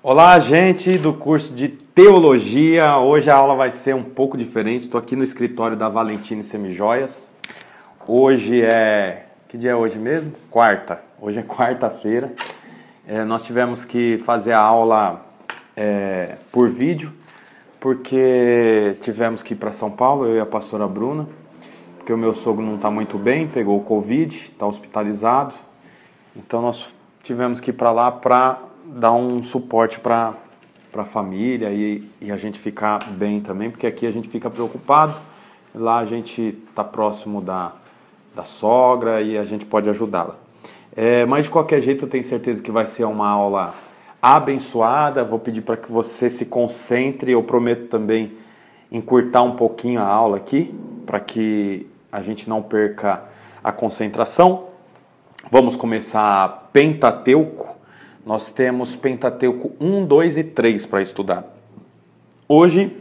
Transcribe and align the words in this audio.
Olá, 0.00 0.38
gente 0.38 0.96
do 0.96 1.12
curso 1.12 1.52
de 1.52 1.66
Teologia. 1.66 2.98
Hoje 2.98 3.28
a 3.28 3.34
aula 3.34 3.56
vai 3.56 3.72
ser 3.72 3.96
um 3.96 4.04
pouco 4.04 4.36
diferente. 4.38 4.82
Estou 4.82 4.96
aqui 4.96 5.16
no 5.16 5.24
escritório 5.24 5.76
da 5.76 5.88
Valentine 5.88 6.44
Semijoias. 6.44 7.34
Hoje 8.06 8.62
é. 8.62 9.26
Que 9.48 9.58
dia 9.58 9.72
é 9.72 9.74
hoje 9.74 9.98
mesmo? 9.98 10.32
Quarta. 10.52 11.02
Hoje 11.20 11.40
é 11.40 11.42
quarta-feira. 11.42 12.32
É, 13.08 13.24
nós 13.24 13.44
tivemos 13.44 13.84
que 13.84 14.18
fazer 14.18 14.52
a 14.52 14.60
aula 14.60 15.20
é, 15.76 16.36
por 16.52 16.68
vídeo, 16.68 17.12
porque 17.80 18.96
tivemos 19.00 19.42
que 19.42 19.54
ir 19.54 19.56
para 19.56 19.72
São 19.72 19.90
Paulo, 19.90 20.26
eu 20.26 20.36
e 20.36 20.40
a 20.40 20.46
pastora 20.46 20.86
Bruna, 20.86 21.28
porque 21.96 22.12
o 22.12 22.16
meu 22.16 22.34
sogro 22.34 22.64
não 22.64 22.76
está 22.76 22.88
muito 22.88 23.18
bem, 23.18 23.48
pegou 23.48 23.76
o 23.76 23.82
Covid, 23.82 24.32
está 24.32 24.64
hospitalizado. 24.64 25.56
Então 26.36 26.62
nós 26.62 26.94
tivemos 27.24 27.58
que 27.58 27.70
ir 27.70 27.74
para 27.74 27.90
lá 27.90 28.12
para 28.12 28.67
dar 28.88 29.12
um 29.12 29.42
suporte 29.42 30.00
para 30.00 30.34
a 30.96 31.04
família 31.04 31.70
e, 31.70 32.08
e 32.20 32.32
a 32.32 32.36
gente 32.36 32.58
ficar 32.58 32.98
bem 33.10 33.40
também, 33.40 33.70
porque 33.70 33.86
aqui 33.86 34.06
a 34.06 34.10
gente 34.10 34.28
fica 34.28 34.48
preocupado, 34.48 35.14
lá 35.74 35.98
a 35.98 36.04
gente 36.04 36.58
está 36.68 36.82
próximo 36.82 37.40
da, 37.40 37.72
da 38.34 38.44
sogra 38.44 39.20
e 39.20 39.36
a 39.36 39.44
gente 39.44 39.66
pode 39.66 39.90
ajudá-la. 39.90 40.36
É, 40.96 41.24
mas 41.26 41.44
de 41.44 41.50
qualquer 41.50 41.80
jeito 41.80 42.06
eu 42.06 42.08
tenho 42.08 42.24
certeza 42.24 42.62
que 42.62 42.72
vai 42.72 42.86
ser 42.86 43.04
uma 43.04 43.28
aula 43.28 43.74
abençoada. 44.20 45.22
Vou 45.22 45.38
pedir 45.38 45.60
para 45.60 45.76
que 45.76 45.92
você 45.92 46.28
se 46.28 46.46
concentre. 46.46 47.30
Eu 47.30 47.42
prometo 47.42 47.86
também 47.86 48.32
encurtar 48.90 49.42
um 49.42 49.54
pouquinho 49.54 50.00
a 50.00 50.06
aula 50.06 50.38
aqui, 50.38 50.74
para 51.06 51.20
que 51.20 51.86
a 52.10 52.20
gente 52.20 52.48
não 52.48 52.62
perca 52.62 53.22
a 53.62 53.70
concentração. 53.70 54.64
Vamos 55.52 55.76
começar 55.76 56.68
Pentateuco 56.72 57.77
nós 58.24 58.50
temos 58.50 58.96
Pentateuco 58.96 59.72
1, 59.80 60.06
2 60.06 60.38
e 60.38 60.44
3 60.44 60.86
para 60.86 61.02
estudar. 61.02 61.44
Hoje 62.48 62.96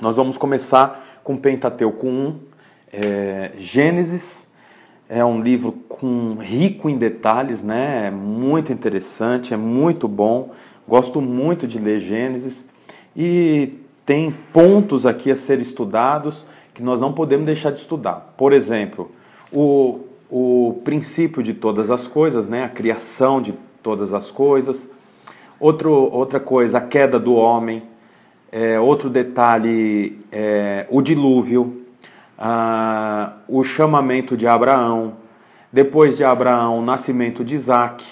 nós 0.00 0.16
vamos 0.16 0.38
começar 0.38 1.20
com 1.22 1.36
Pentateuco 1.36 2.06
1, 2.06 2.38
é, 2.92 3.52
Gênesis. 3.58 4.48
É 5.08 5.24
um 5.24 5.40
livro 5.40 5.72
com, 5.88 6.36
rico 6.40 6.88
em 6.88 6.96
detalhes, 6.96 7.62
né? 7.62 8.06
É 8.06 8.10
muito 8.10 8.72
interessante, 8.72 9.52
é 9.52 9.56
muito 9.56 10.06
bom. 10.06 10.50
Gosto 10.86 11.20
muito 11.20 11.66
de 11.66 11.78
ler 11.78 12.00
Gênesis 12.00 12.70
e 13.14 13.78
tem 14.06 14.30
pontos 14.52 15.06
aqui 15.06 15.30
a 15.30 15.36
ser 15.36 15.60
estudados 15.60 16.46
que 16.72 16.82
nós 16.82 17.00
não 17.00 17.12
podemos 17.12 17.46
deixar 17.46 17.70
de 17.70 17.80
estudar. 17.80 18.34
Por 18.36 18.52
exemplo, 18.52 19.10
o, 19.52 20.00
o 20.30 20.80
princípio 20.84 21.42
de 21.42 21.54
todas 21.54 21.90
as 21.90 22.06
coisas, 22.06 22.46
né? 22.46 22.64
a 22.64 22.68
criação 22.68 23.42
de 23.42 23.54
todas 23.82 24.14
as 24.14 24.30
coisas. 24.30 24.90
Outro, 25.58 25.92
outra 25.92 26.40
coisa, 26.40 26.78
a 26.78 26.80
queda 26.80 27.18
do 27.18 27.34
homem. 27.34 27.82
É, 28.52 28.80
outro 28.80 29.08
detalhe, 29.08 30.18
é, 30.32 30.86
o 30.90 31.00
dilúvio, 31.00 31.84
ah, 32.36 33.34
o 33.46 33.62
chamamento 33.62 34.36
de 34.36 34.46
Abraão. 34.46 35.14
Depois 35.72 36.16
de 36.16 36.24
Abraão, 36.24 36.78
o 36.78 36.82
nascimento 36.82 37.44
de 37.44 37.54
Isaac, 37.54 38.04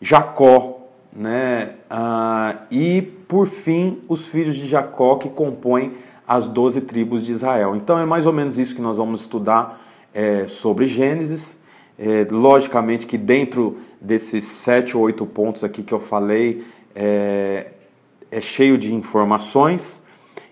Jacó, 0.00 0.78
né? 1.12 1.74
Ah, 1.90 2.56
e 2.70 3.02
por 3.02 3.46
fim, 3.46 4.00
os 4.08 4.28
filhos 4.28 4.56
de 4.56 4.66
Jacó 4.66 5.16
que 5.16 5.28
compõem 5.28 5.92
as 6.26 6.46
doze 6.46 6.80
tribos 6.80 7.24
de 7.24 7.32
Israel. 7.32 7.76
Então 7.76 7.98
é 7.98 8.04
mais 8.04 8.26
ou 8.26 8.32
menos 8.32 8.58
isso 8.58 8.74
que 8.74 8.80
nós 8.80 8.96
vamos 8.96 9.22
estudar 9.22 9.80
é, 10.12 10.46
sobre 10.48 10.86
Gênesis. 10.86 11.60
É, 11.98 12.26
logicamente 12.30 13.06
que 13.06 13.16
dentro 13.16 13.78
desses 14.00 14.44
sete 14.44 14.96
ou 14.96 15.04
oito 15.04 15.24
pontos 15.24 15.64
aqui 15.64 15.82
que 15.82 15.94
eu 15.94 16.00
falei 16.00 16.62
é, 16.94 17.68
é 18.30 18.40
cheio 18.40 18.76
de 18.76 18.94
informações 18.94 20.02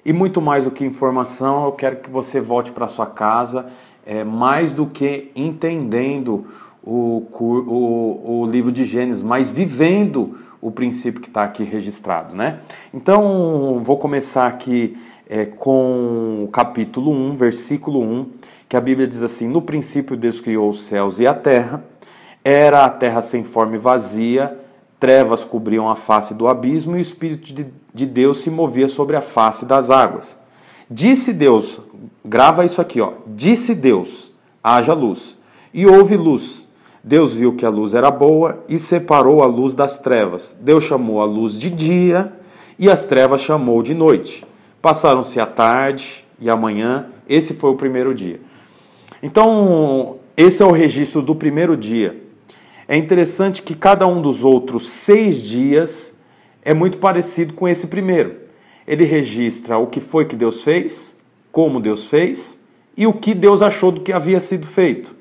e 0.05 0.13
muito 0.13 0.41
mais 0.41 0.65
do 0.65 0.71
que 0.71 0.85
informação, 0.85 1.65
eu 1.67 1.73
quero 1.73 1.97
que 1.97 2.11
você 2.11 2.41
volte 2.41 2.73
para 2.73 2.89
sua 2.89 3.07
casa 3.07 3.67
é, 4.07 4.25
mais 4.25 4.73
do 4.73 4.87
que 4.87 5.31
entendendo 5.35 6.47
o, 6.83 7.27
o, 7.41 8.41
o 8.43 8.47
livro 8.47 8.71
de 8.71 8.85
Gênesis, 8.85 9.23
mas 9.23 9.51
vivendo 9.51 10.39
o 10.61 10.71
princípio 10.71 11.21
que 11.21 11.29
está 11.29 11.45
aqui 11.45 11.63
registrado, 11.63 12.35
né? 12.35 12.61
Então, 12.93 13.81
vou 13.83 13.99
começar 13.99 14.47
aqui 14.47 14.97
é, 15.29 15.45
com 15.47 16.45
o 16.45 16.49
capítulo 16.49 17.11
1, 17.11 17.35
versículo 17.35 18.01
1, 18.01 18.31
que 18.69 18.77
a 18.77 18.81
Bíblia 18.81 19.07
diz 19.07 19.23
assim: 19.23 19.49
No 19.49 19.63
princípio 19.63 20.17
Deus 20.17 20.41
criou 20.41 20.71
os 20.71 20.85
céus 20.85 21.19
e 21.21 21.27
a 21.27 21.35
terra, 21.35 21.85
era 22.45 22.85
a 22.85 22.91
terra 22.91 23.23
sem 23.23 23.45
forma 23.45 23.77
e 23.77 23.79
vazia, 23.79 24.59
trevas 25.01 25.45
cobriam 25.45 25.89
a 25.89 25.97
face 25.97 26.35
do 26.35 26.49
abismo 26.49 26.97
e 26.97 26.99
o 26.99 27.03
Espírito 27.03 27.53
de, 27.53 27.67
de 27.93 28.07
Deus 28.07 28.39
se 28.39 28.51
movia 28.51 28.89
sobre 28.89 29.17
a 29.17 29.21
face 29.21 29.65
das 29.65 29.91
águas. 29.91 30.39
Disse 30.91 31.33
Deus, 31.33 31.81
grava 32.25 32.65
isso 32.65 32.81
aqui, 32.81 33.01
ó. 33.01 33.15
Disse 33.27 33.75
Deus: 33.75 34.33
haja 34.63 34.95
luz. 34.95 35.37
E 35.73 35.87
houve 35.87 36.17
luz. 36.17 36.69
Deus 37.03 37.35
viu 37.35 37.55
que 37.55 37.67
a 37.67 37.69
luz 37.69 37.93
era 37.93 38.11
boa 38.11 38.65
e 38.67 38.79
separou 38.79 39.43
a 39.43 39.47
luz 39.47 39.75
das 39.75 39.99
trevas. 39.99 40.57
Deus 40.59 40.85
chamou 40.85 41.21
a 41.21 41.27
luz 41.27 41.61
de 41.61 41.69
dia 41.69 42.33
e 42.79 42.91
as 42.91 43.05
trevas 43.05 43.43
chamou 43.43 43.83
de 43.83 43.93
noite. 43.93 44.47
Passaram-se 44.85 45.41
a 45.41 45.47
tarde 45.47 46.27
e 46.39 46.51
a 46.51 46.55
manhã, 46.55 47.07
esse 47.27 47.55
foi 47.55 47.71
o 47.71 47.75
primeiro 47.75 48.15
dia. 48.15 48.39
Então, 49.23 50.19
esse 50.37 50.63
é 50.63 50.67
o 50.67 50.73
registro 50.73 51.23
do 51.23 51.35
primeiro 51.35 51.75
dia. 51.75 52.23
É 52.87 52.95
interessante 52.95 53.63
que 53.63 53.75
cada 53.75 54.07
um 54.07 54.21
dos 54.21 54.45
outros 54.45 54.91
seis 54.91 55.43
dias 55.43 56.19
é 56.63 56.75
muito 56.75 56.99
parecido 56.99 57.55
com 57.55 57.67
esse 57.67 57.87
primeiro. 57.87 58.37
Ele 58.87 59.07
registra 59.07 59.79
o 59.79 59.87
que 59.87 60.03
foi 60.03 60.27
que 60.27 60.37
Deus 60.37 60.63
fez, 60.63 61.17
como 61.51 61.81
Deus 61.81 62.05
fez 62.05 62.61
e 62.95 63.07
o 63.07 63.15
que 63.15 63.33
Deus 63.33 63.63
achou 63.63 63.91
do 63.91 64.03
que 64.03 64.13
havia 64.13 64.39
sido 64.39 64.67
feito. 64.67 65.17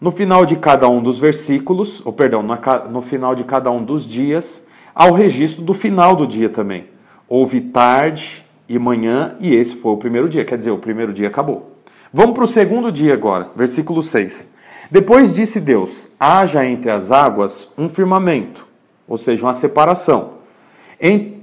No 0.00 0.12
final 0.12 0.46
de 0.46 0.54
cada 0.54 0.88
um 0.88 1.02
dos 1.02 1.18
versículos, 1.18 2.06
ou 2.06 2.12
perdão, 2.12 2.44
no 2.88 3.02
final 3.02 3.34
de 3.34 3.42
cada 3.42 3.68
um 3.68 3.82
dos 3.82 4.08
dias, 4.08 4.64
há 4.94 5.08
o 5.08 5.12
registro 5.12 5.60
do 5.60 5.74
final 5.74 6.14
do 6.14 6.24
dia 6.24 6.48
também. 6.48 6.96
Houve 7.28 7.60
tarde 7.60 8.44
e 8.68 8.78
manhã, 8.78 9.36
e 9.38 9.54
esse 9.54 9.76
foi 9.76 9.92
o 9.92 9.96
primeiro 9.96 10.28
dia, 10.28 10.44
quer 10.44 10.56
dizer, 10.56 10.70
o 10.70 10.78
primeiro 10.78 11.12
dia 11.12 11.28
acabou. 11.28 11.72
Vamos 12.12 12.34
para 12.34 12.44
o 12.44 12.46
segundo 12.46 12.90
dia 12.90 13.12
agora, 13.12 13.50
versículo 13.54 14.02
6. 14.02 14.48
Depois 14.90 15.34
disse 15.34 15.60
Deus: 15.60 16.08
haja 16.18 16.64
entre 16.64 16.90
as 16.90 17.12
águas 17.12 17.68
um 17.76 17.88
firmamento, 17.88 18.66
ou 19.06 19.16
seja, 19.16 19.44
uma 19.44 19.54
separação. 19.54 20.38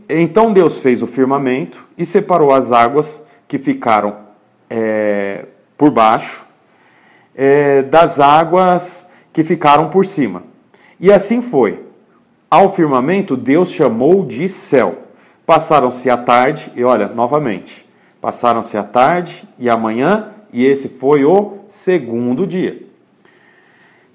Então 0.09 0.51
Deus 0.51 0.79
fez 0.79 1.01
o 1.01 1.07
firmamento 1.07 1.87
e 1.97 2.05
separou 2.05 2.51
as 2.51 2.71
águas 2.71 3.25
que 3.47 3.57
ficaram 3.57 4.17
é, 4.69 5.45
por 5.77 5.91
baixo 5.91 6.45
é, 7.35 7.83
das 7.83 8.19
águas 8.19 9.07
que 9.31 9.43
ficaram 9.43 9.89
por 9.89 10.05
cima. 10.05 10.43
E 10.99 11.11
assim 11.11 11.41
foi. 11.41 11.83
Ao 12.49 12.69
firmamento 12.69 13.35
Deus 13.35 13.71
chamou 13.71 14.25
de 14.25 14.47
céu. 14.47 15.04
Passaram-se 15.45 16.09
a 16.09 16.17
tarde, 16.17 16.71
e 16.75 16.83
olha, 16.83 17.07
novamente, 17.07 17.85
passaram-se 18.19 18.77
a 18.77 18.83
tarde 18.83 19.47
e 19.59 19.69
a 19.69 19.77
manhã, 19.77 20.31
e 20.51 20.65
esse 20.65 20.89
foi 20.89 21.23
o 21.23 21.59
segundo 21.67 22.47
dia. 22.47 22.83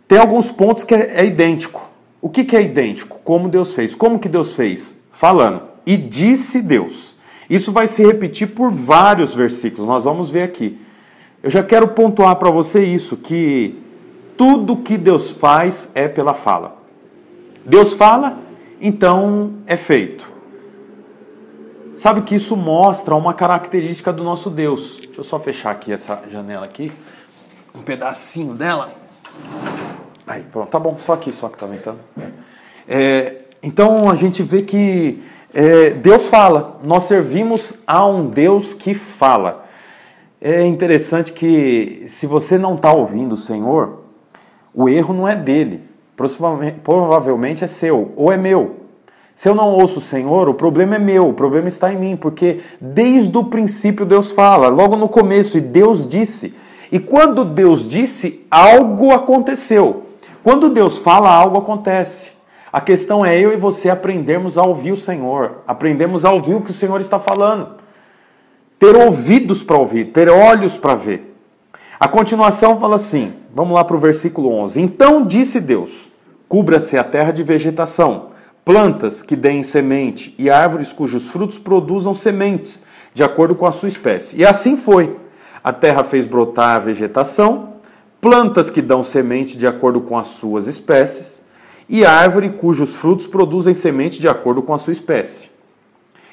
Tem 0.09 0.19
alguns 0.19 0.51
pontos 0.51 0.83
que 0.83 0.95
é, 0.95 1.21
é 1.21 1.25
idêntico. 1.25 1.89
O 2.21 2.29
que, 2.29 2.45
que 2.45 2.57
é 2.57 2.63
idêntico? 2.63 3.21
Como 3.23 3.49
Deus 3.49 3.75
fez. 3.75 3.95
Como 3.95 4.19
que 4.19 4.29
Deus 4.29 4.55
fez? 4.55 5.01
Falando. 5.13 5.63
E 5.87 5.97
disse 5.97 6.61
Deus. 6.61 7.17
Isso 7.49 7.73
vai 7.73 7.87
se 7.87 8.05
repetir 8.05 8.49
por 8.49 8.71
vários 8.71 9.35
versículos. 9.35 9.87
Nós 9.87 10.05
vamos 10.05 10.29
ver 10.29 10.43
aqui. 10.43 10.79
Eu 11.43 11.49
já 11.49 11.63
quero 11.63 11.89
pontuar 11.89 12.37
para 12.37 12.51
você 12.51 12.85
isso, 12.85 13.17
que 13.17 13.79
tudo 14.37 14.77
que 14.77 14.99
Deus 14.99 15.33
faz 15.33 15.91
é 15.95 16.09
pela 16.09 16.35
fala. 16.35 16.77
Deus 17.65 17.95
fala, 17.95 18.39
então 18.81 19.55
é 19.67 19.77
feito. 19.77 20.31
Sabe 22.01 22.23
que 22.23 22.35
isso 22.35 22.57
mostra 22.57 23.15
uma 23.15 23.35
característica 23.35 24.11
do 24.11 24.25
nosso 24.25 24.49
Deus. 24.49 25.01
Deixa 25.05 25.21
eu 25.21 25.23
só 25.23 25.39
fechar 25.39 25.71
aqui 25.71 25.93
essa 25.93 26.19
janela 26.33 26.65
aqui. 26.65 26.91
Um 27.75 27.83
pedacinho 27.83 28.55
dela. 28.55 28.91
Aí, 30.27 30.43
pronto, 30.45 30.71
tá 30.71 30.79
bom, 30.79 30.97
só 30.97 31.13
aqui, 31.13 31.31
só 31.31 31.51
que 31.51 31.59
tá 31.59 31.67
ventando. 31.67 31.99
É, 32.89 33.41
então 33.63 34.09
a 34.09 34.15
gente 34.15 34.43
vê 34.43 34.63
que 34.63 35.23
é, 35.53 35.91
Deus 35.91 36.31
fala, 36.31 36.81
nós 36.87 37.03
servimos 37.03 37.81
a 37.87 38.07
um 38.07 38.29
Deus 38.29 38.73
que 38.73 38.95
fala. 38.95 39.67
É 40.41 40.65
interessante 40.65 41.35
que 41.35 42.07
se 42.09 42.27
você 42.27 42.57
não 42.57 42.77
está 42.77 42.91
ouvindo 42.91 43.35
o 43.35 43.37
Senhor, 43.37 44.05
o 44.73 44.89
erro 44.89 45.13
não 45.13 45.29
é 45.29 45.37
dele, 45.37 45.85
provavelmente 46.83 47.63
é 47.63 47.67
seu 47.67 48.15
ou 48.17 48.33
é 48.33 48.39
meu. 48.39 48.80
Se 49.41 49.49
eu 49.49 49.55
não 49.55 49.71
ouço 49.71 50.01
o 50.01 50.03
Senhor, 50.03 50.51
o 50.51 50.55
problema 50.55 50.97
é 50.97 50.99
meu, 50.99 51.27
o 51.27 51.33
problema 51.33 51.67
está 51.67 51.91
em 51.91 51.97
mim, 51.97 52.15
porque 52.15 52.61
desde 52.79 53.39
o 53.39 53.45
princípio 53.45 54.05
Deus 54.05 54.33
fala, 54.33 54.69
logo 54.69 54.97
no 54.97 55.09
começo, 55.09 55.57
e 55.57 55.63
Deus 55.63 56.07
disse. 56.07 56.55
E 56.93 57.01
quando 57.01 57.43
Deus 57.43 57.89
disse, 57.89 58.47
algo 58.51 59.13
aconteceu. 59.13 60.03
Quando 60.43 60.69
Deus 60.69 60.99
fala, 60.99 61.33
algo 61.33 61.57
acontece. 61.57 62.33
A 62.71 62.83
questão 62.83 63.25
é 63.25 63.41
eu 63.41 63.51
e 63.51 63.57
você 63.57 63.89
aprendermos 63.89 64.59
a 64.59 64.63
ouvir 64.63 64.93
o 64.93 64.97
Senhor, 64.97 65.63
aprendemos 65.67 66.27
a 66.27 66.31
ouvir 66.31 66.57
o 66.57 66.61
que 66.61 66.71
o 66.71 66.75
Senhor 66.75 67.01
está 67.01 67.19
falando. 67.19 67.77
Ter 68.79 68.95
ouvidos 68.95 69.63
para 69.63 69.79
ouvir, 69.79 70.13
ter 70.13 70.29
olhos 70.29 70.77
para 70.77 70.95
ver. 70.95 71.35
A 71.99 72.07
continuação 72.07 72.79
fala 72.79 72.97
assim, 72.97 73.33
vamos 73.55 73.73
lá 73.73 73.85
para 73.85 73.97
o 73.97 74.01
versículo 74.01 74.53
11. 74.53 74.83
Então 74.83 75.25
disse 75.25 75.63
Deus: 75.63 76.11
Cubra-se 76.47 76.99
a 76.99 77.05
terra 77.05 77.33
de 77.33 77.43
vegetação, 77.43 78.30
plantas 78.65 79.23
que 79.23 79.37
deem 79.37 79.63
semente 79.63 80.35
e 80.39 80.51
árvores 80.51 80.93
cujos 80.93 81.31
frutos 81.31 81.59
produzam 81.59 82.15
sementes, 82.15 82.85
de 83.13 83.23
acordo 83.23 83.55
com 83.55 83.67
a 83.67 83.73
sua 83.73 83.89
espécie. 83.89 84.39
E 84.39 84.45
assim 84.45 84.77
foi. 84.77 85.17
A 85.63 85.73
terra 85.73 86.05
fez 86.05 86.27
brotar 86.27 86.77
a 86.77 86.79
vegetação, 86.79 87.75
plantas 88.21 88.71
que 88.71 88.81
dão 88.81 89.03
semente 89.03 89.57
de 89.57 89.67
acordo 89.67 90.01
com 90.01 90.17
as 90.17 90.29
suas 90.29 90.67
espécies, 90.67 91.45
e 91.89 92.05
árvore 92.05 92.51
cujos 92.51 92.95
frutos 92.97 93.27
produzem 93.27 93.75
semente 93.75 94.21
de 94.21 94.29
acordo 94.29 94.63
com 94.63 94.73
a 94.73 94.79
sua 94.79 94.93
espécie. 94.93 95.51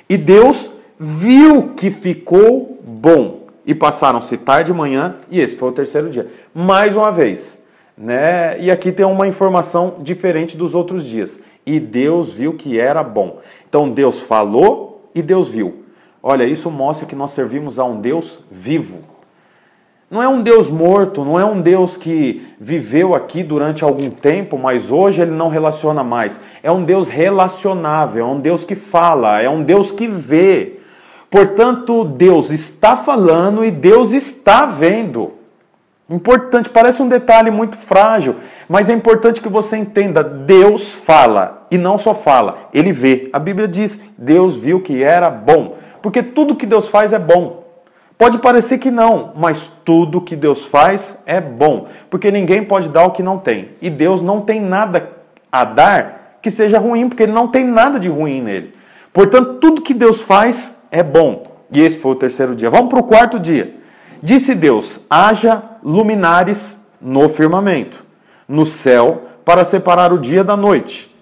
E 0.07 0.17
Deus 0.17 0.71
viu 0.97 1.73
que 1.75 1.89
ficou 1.89 2.79
bom. 2.85 3.47
E 3.65 3.75
passaram-se 3.75 4.37
tarde 4.37 4.71
e 4.71 4.73
manhã, 4.73 5.15
e 5.29 5.41
esse 5.41 5.57
foi 5.57 5.69
o 5.69 5.73
terceiro 5.73 6.09
dia. 6.09 6.27
Mais 6.53 6.95
uma 6.95 7.11
vez. 7.11 7.61
Né? 7.97 8.57
E 8.61 8.71
aqui 8.71 8.91
tem 8.91 9.05
uma 9.05 9.27
informação 9.27 9.95
diferente 9.99 10.55
dos 10.55 10.73
outros 10.73 11.05
dias. 11.05 11.39
E 11.67 11.81
Deus 11.81 12.33
viu 12.33 12.53
que 12.53 12.79
era 12.79 13.03
bom. 13.03 13.39
Então 13.67 13.89
Deus 13.89 14.21
falou 14.21 15.11
e 15.13 15.21
Deus 15.21 15.49
viu. 15.49 15.83
Olha, 16.23 16.45
isso 16.45 16.71
mostra 16.71 17.05
que 17.05 17.13
nós 17.13 17.31
servimos 17.31 17.77
a 17.77 17.83
um 17.83 17.99
Deus 17.99 18.39
vivo. 18.49 18.99
Não 20.09 20.23
é 20.23 20.27
um 20.29 20.41
Deus 20.41 20.69
morto, 20.69 21.25
não 21.25 21.37
é 21.37 21.43
um 21.43 21.59
Deus 21.59 21.97
que 21.97 22.47
viveu 22.57 23.13
aqui 23.13 23.43
durante 23.43 23.83
algum 23.83 24.09
tempo, 24.09 24.57
mas 24.57 24.89
hoje 24.89 25.21
ele 25.21 25.31
não 25.31 25.49
relaciona 25.49 26.05
mais. 26.05 26.39
É 26.63 26.71
um 26.71 26.85
Deus 26.85 27.09
relacionável, 27.09 28.25
é 28.25 28.29
um 28.29 28.39
Deus 28.39 28.63
que 28.63 28.73
fala, 28.73 29.41
é 29.41 29.49
um 29.49 29.61
Deus 29.61 29.91
que 29.91 30.07
vê. 30.07 30.79
Portanto, 31.29 32.05
Deus 32.05 32.49
está 32.49 32.95
falando 32.95 33.65
e 33.65 33.69
Deus 33.71 34.13
está 34.13 34.65
vendo. 34.65 35.33
Importante, 36.09 36.69
parece 36.69 37.01
um 37.01 37.09
detalhe 37.09 37.51
muito 37.51 37.75
frágil, 37.75 38.35
mas 38.69 38.89
é 38.89 38.93
importante 38.93 39.41
que 39.41 39.49
você 39.49 39.75
entenda: 39.75 40.23
Deus 40.23 40.95
fala 40.95 41.67
e 41.69 41.77
não 41.77 41.97
só 41.97 42.13
fala, 42.13 42.69
ele 42.73 42.93
vê. 42.93 43.29
A 43.33 43.39
Bíblia 43.39 43.67
diz: 43.67 43.99
Deus 44.17 44.57
viu 44.57 44.81
que 44.81 45.03
era 45.03 45.29
bom, 45.29 45.75
porque 46.01 46.23
tudo 46.23 46.55
que 46.55 46.65
Deus 46.65 46.87
faz 46.87 47.11
é 47.11 47.19
bom. 47.19 47.65
Pode 48.17 48.39
parecer 48.39 48.79
que 48.79 48.89
não, 48.89 49.33
mas 49.35 49.71
tudo 49.83 50.21
que 50.21 50.35
Deus 50.35 50.65
faz 50.65 51.21
é 51.25 51.39
bom, 51.39 51.87
porque 52.09 52.31
ninguém 52.31 52.63
pode 52.63 52.89
dar 52.89 53.03
o 53.03 53.11
que 53.11 53.21
não 53.21 53.37
tem. 53.37 53.69
E 53.81 53.89
Deus 53.89 54.21
não 54.21 54.41
tem 54.41 54.61
nada 54.61 55.09
a 55.51 55.63
dar 55.63 56.39
que 56.41 56.49
seja 56.49 56.79
ruim, 56.79 57.09
porque 57.09 57.23
ele 57.23 57.33
não 57.33 57.49
tem 57.49 57.65
nada 57.65 57.99
de 57.99 58.07
ruim 58.07 58.41
nele. 58.41 58.73
Portanto, 59.11 59.55
tudo 59.55 59.81
que 59.81 59.93
Deus 59.93 60.21
faz 60.21 60.77
é 60.89 61.03
bom. 61.03 61.45
E 61.71 61.81
esse 61.81 61.99
foi 61.99 62.13
o 62.13 62.15
terceiro 62.15 62.55
dia. 62.55 62.69
Vamos 62.69 62.89
para 62.89 62.99
o 62.99 63.03
quarto 63.03 63.37
dia. 63.39 63.75
Disse 64.21 64.55
Deus: 64.55 65.01
haja 65.09 65.61
luminares 65.87 66.81
no 66.99 67.29
firmamento, 67.29 68.03
no 68.45 68.65
céu, 68.65 69.23
para 69.45 69.63
separar 69.63 70.11
o 70.11 70.19
dia 70.19 70.43
da 70.43 70.57
noite. 70.57 71.15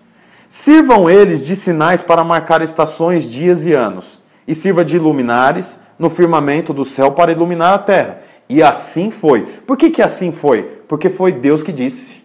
Sirvam 0.47 1.07
eles 1.07 1.45
de 1.45 1.55
sinais 1.55 2.01
para 2.01 2.23
marcar 2.23 2.63
estações, 2.63 3.29
dias 3.29 3.67
e 3.67 3.73
anos, 3.73 4.23
e 4.47 4.55
sirva 4.55 4.83
de 4.83 4.97
luminares 4.97 5.79
no 5.99 6.09
firmamento 6.09 6.73
do 6.73 6.83
céu 6.83 7.11
para 7.11 7.31
iluminar 7.31 7.75
a 7.75 7.77
terra. 7.77 8.21
E 8.49 8.63
assim 8.63 9.11
foi. 9.11 9.43
Por 9.67 9.77
que, 9.77 9.91
que 9.91 10.01
assim 10.01 10.31
foi? 10.31 10.63
Porque 10.87 11.11
foi 11.11 11.31
Deus 11.31 11.61
que 11.61 11.71
disse. 11.71 12.23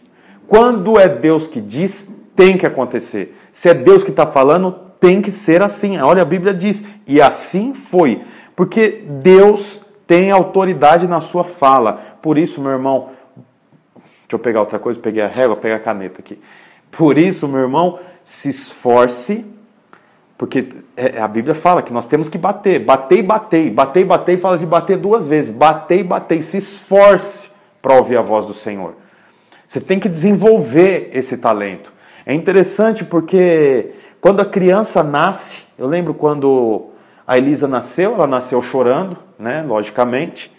Quando 0.48 0.98
é 0.98 1.10
Deus 1.10 1.46
que 1.46 1.60
diz, 1.60 2.08
tem 2.34 2.56
que 2.56 2.64
acontecer. 2.64 3.36
Se 3.52 3.68
é 3.68 3.74
Deus 3.74 4.02
que 4.02 4.10
está 4.10 4.26
falando, 4.26 4.72
tem 4.98 5.20
que 5.20 5.30
ser 5.30 5.62
assim. 5.62 5.98
Olha, 5.98 6.22
a 6.22 6.26
Bíblia 6.26 6.54
diz, 6.54 6.84
e 7.06 7.20
assim 7.20 7.74
foi. 7.74 8.22
Porque 8.56 9.04
Deus 9.22 9.82
tem 10.10 10.32
autoridade 10.32 11.06
na 11.06 11.20
sua 11.20 11.44
fala. 11.44 12.00
Por 12.20 12.36
isso, 12.36 12.60
meu 12.60 12.72
irmão, 12.72 13.10
deixa 13.94 14.32
eu 14.32 14.40
pegar 14.40 14.58
outra 14.58 14.76
coisa, 14.76 14.98
peguei 14.98 15.22
a 15.22 15.28
régua, 15.28 15.54
pegar 15.54 15.76
a 15.76 15.78
caneta 15.78 16.20
aqui. 16.20 16.36
Por 16.90 17.16
isso, 17.16 17.46
meu 17.46 17.60
irmão, 17.60 17.96
se 18.20 18.48
esforce 18.48 19.46
porque 20.36 20.66
é, 20.96 21.20
a 21.20 21.28
Bíblia 21.28 21.54
fala 21.54 21.80
que 21.80 21.92
nós 21.92 22.08
temos 22.08 22.28
que 22.28 22.38
bater, 22.38 22.80
bater 22.80 23.20
e 23.20 23.22
bater, 23.22 23.70
bater 23.70 24.00
e 24.00 24.04
bater, 24.04 24.36
fala 24.36 24.58
de 24.58 24.66
bater 24.66 24.96
duas 24.96 25.28
vezes, 25.28 25.52
bater 25.52 26.00
e 26.00 26.02
bater, 26.02 26.42
se 26.42 26.56
esforce 26.56 27.50
para 27.80 27.94
ouvir 27.94 28.16
a 28.16 28.22
voz 28.22 28.44
do 28.44 28.54
Senhor. 28.54 28.94
Você 29.64 29.80
tem 29.80 30.00
que 30.00 30.08
desenvolver 30.08 31.10
esse 31.12 31.36
talento. 31.36 31.92
É 32.26 32.34
interessante 32.34 33.04
porque 33.04 33.92
quando 34.20 34.40
a 34.40 34.44
criança 34.44 35.04
nasce, 35.04 35.66
eu 35.78 35.86
lembro 35.86 36.14
quando 36.14 36.89
a 37.30 37.38
Elisa 37.38 37.68
nasceu, 37.68 38.14
ela 38.14 38.26
nasceu 38.26 38.60
chorando, 38.60 39.16
né, 39.38 39.62
logicamente, 39.62 40.50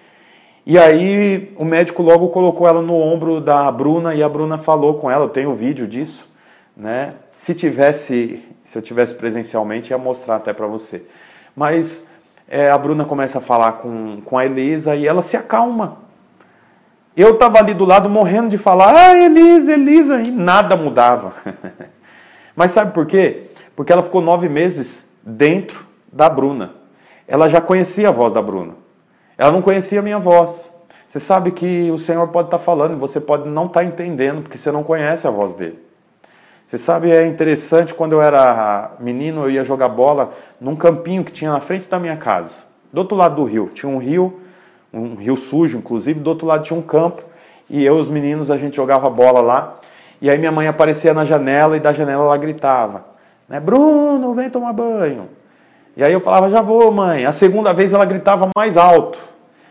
e 0.66 0.80
aí 0.80 1.54
o 1.58 1.66
médico 1.66 2.02
logo 2.02 2.30
colocou 2.30 2.66
ela 2.66 2.82
no 2.82 2.96
ombro 2.96 3.42
da 3.42 3.70
Bruna 3.70 4.16
e 4.16 4.24
a 4.24 4.30
Bruna 4.30 4.58
falou 4.58 4.94
com 4.94 5.12
ela, 5.12 5.26
eu 5.26 5.30
tenho 5.30 5.54
vídeo 5.54 5.86
disso, 5.86 6.30
né? 6.78 7.16
Se 7.36 7.54
tivesse 7.54 8.42
se 8.64 8.78
eu 8.78 8.82
tivesse 8.82 9.16
presencialmente, 9.16 9.92
ia 9.92 9.98
mostrar 9.98 10.38
até 10.38 10.54
para 10.54 10.66
você. 10.66 11.04
Mas 11.54 12.08
é, 12.48 12.72
a 12.72 12.78
Bruna 12.78 13.04
começa 13.04 13.40
a 13.40 13.42
falar 13.42 13.74
com, 13.74 14.22
com 14.24 14.38
a 14.38 14.46
Elisa 14.46 14.96
e 14.96 15.06
ela 15.06 15.22
se 15.22 15.36
acalma. 15.36 15.98
Eu 17.18 17.34
estava 17.34 17.58
ali 17.58 17.74
do 17.74 17.84
lado 17.84 18.08
morrendo 18.08 18.48
de 18.48 18.58
falar, 18.58 18.96
ah, 18.96 19.20
Elisa, 19.20 19.74
Elisa, 19.74 20.22
e 20.22 20.32
nada 20.32 20.78
mudava. 20.78 21.34
Mas 22.56 22.72
sabe 22.72 22.94
por 22.94 23.06
quê? 23.06 23.48
Porque 23.76 23.92
ela 23.92 24.02
ficou 24.02 24.22
nove 24.22 24.48
meses 24.48 25.10
dentro 25.22 25.91
da 26.12 26.30
Bruna. 26.30 26.74
Ela 27.28 27.48
já 27.48 27.62
conhecia 27.62 28.10
a 28.10 28.12
voz 28.12 28.34
da 28.34 28.42
Bruna. 28.42 28.74
Ela 29.38 29.52
não 29.52 29.62
conhecia 29.62 30.00
a 30.00 30.04
minha 30.04 30.20
voz. 30.20 30.76
Você 31.08 31.20
sabe 31.20 31.52
que 31.52 31.92
o 31.92 31.98
Senhor 31.98 32.28
pode 32.30 32.48
estar 32.48 32.58
tá 32.58 32.64
falando, 32.64 32.98
você 32.98 33.20
pode 33.20 33.48
não 33.50 33.66
estar 33.66 33.82
tá 33.82 33.86
entendendo, 33.86 34.44
porque 34.44 34.58
você 34.58 34.72
não 34.72 34.84
conhece 34.84 35.28
a 35.28 35.32
voz 35.32 35.54
dele. 35.56 35.80
Você 36.66 36.78
sabe, 36.78 37.12
é 37.12 37.28
interessante, 37.28 37.94
quando 37.94 38.14
eu 38.14 38.22
era 38.22 38.92
menino, 38.98 39.44
eu 39.44 39.52
ia 39.52 39.64
jogar 39.64 39.90
bola 39.90 40.32
num 40.58 40.74
campinho 40.74 41.22
que 41.22 41.32
tinha 41.34 41.52
na 41.52 41.60
frente 41.60 41.90
da 41.90 42.00
minha 42.00 42.16
casa, 42.16 42.64
do 42.94 43.00
outro 43.00 43.18
lado 43.18 43.36
do 43.36 43.44
rio. 43.44 43.70
Tinha 43.74 43.92
um 43.92 43.98
rio, 43.98 44.40
um 44.94 45.16
rio 45.16 45.36
sujo, 45.36 45.78
inclusive, 45.78 46.22
do 46.22 46.30
outro 46.30 46.48
lado 46.48 46.64
tinha 46.64 46.80
um 46.80 46.82
campo, 46.82 47.24
e 47.70 47.84
eu 47.84 47.98
e 47.98 48.00
os 48.00 48.10
meninos, 48.10 48.50
a 48.50 48.58
gente 48.58 48.78
jogava 48.78 49.10
bola 49.10 49.42
lá, 49.42 49.80
e 50.22 50.30
aí 50.30 50.38
minha 50.38 50.52
mãe 50.52 50.66
aparecia 50.68 51.14
na 51.14 51.26
janela, 51.26 51.76
e 51.76 51.80
da 51.82 51.92
janela 51.92 52.24
ela 52.24 52.38
gritava, 52.38 53.04
né, 53.50 53.60
Bruno, 53.60 54.34
vem 54.34 54.50
tomar 54.50 54.72
banho. 54.72 55.28
E 55.96 56.04
aí 56.04 56.14
eu 56.14 56.22
falava, 56.22 56.50
já 56.50 56.62
vou, 56.62 56.92
mãe. 56.92 57.26
A 57.26 57.32
segunda 57.32 57.74
vez 57.74 57.94
ela 57.94 58.06
gritava 58.06 58.50
mais 58.56 58.78
alto, 58.78 59.20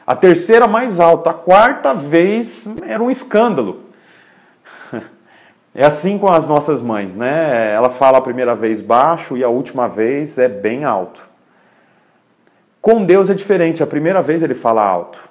a 0.07 0.15
terceira 0.15 0.67
mais 0.67 1.00
alto, 1.00 1.29
a 1.29 1.35
quarta 1.35 1.95
vez 1.95 2.69
era 2.87 3.03
um 3.03 3.11
escândalo. 3.11 3.81
É 5.73 5.87
assim 5.87 6.19
com 6.19 6.27
as 6.27 6.49
nossas 6.49 6.83
mães, 6.83 7.15
né? 7.15 7.73
Ela 7.73 7.89
fala 7.91 8.19
a 8.19 8.21
primeira 8.21 8.57
vez 8.57 8.83
baixo 8.83 9.37
e 9.37 9.45
a 9.45 9.49
última 9.49 9.89
vez 9.89 10.37
é 10.37 10.49
bem 10.49 10.85
alto. 10.85 11.23
Com 12.81 13.05
Deus 13.05 13.31
é 13.31 13.35
diferente. 13.35 13.81
A 13.81 13.87
primeira 13.87 14.21
vez 14.21 14.43
ele 14.43 14.57
fala 14.57 14.83
alto, 14.83 15.31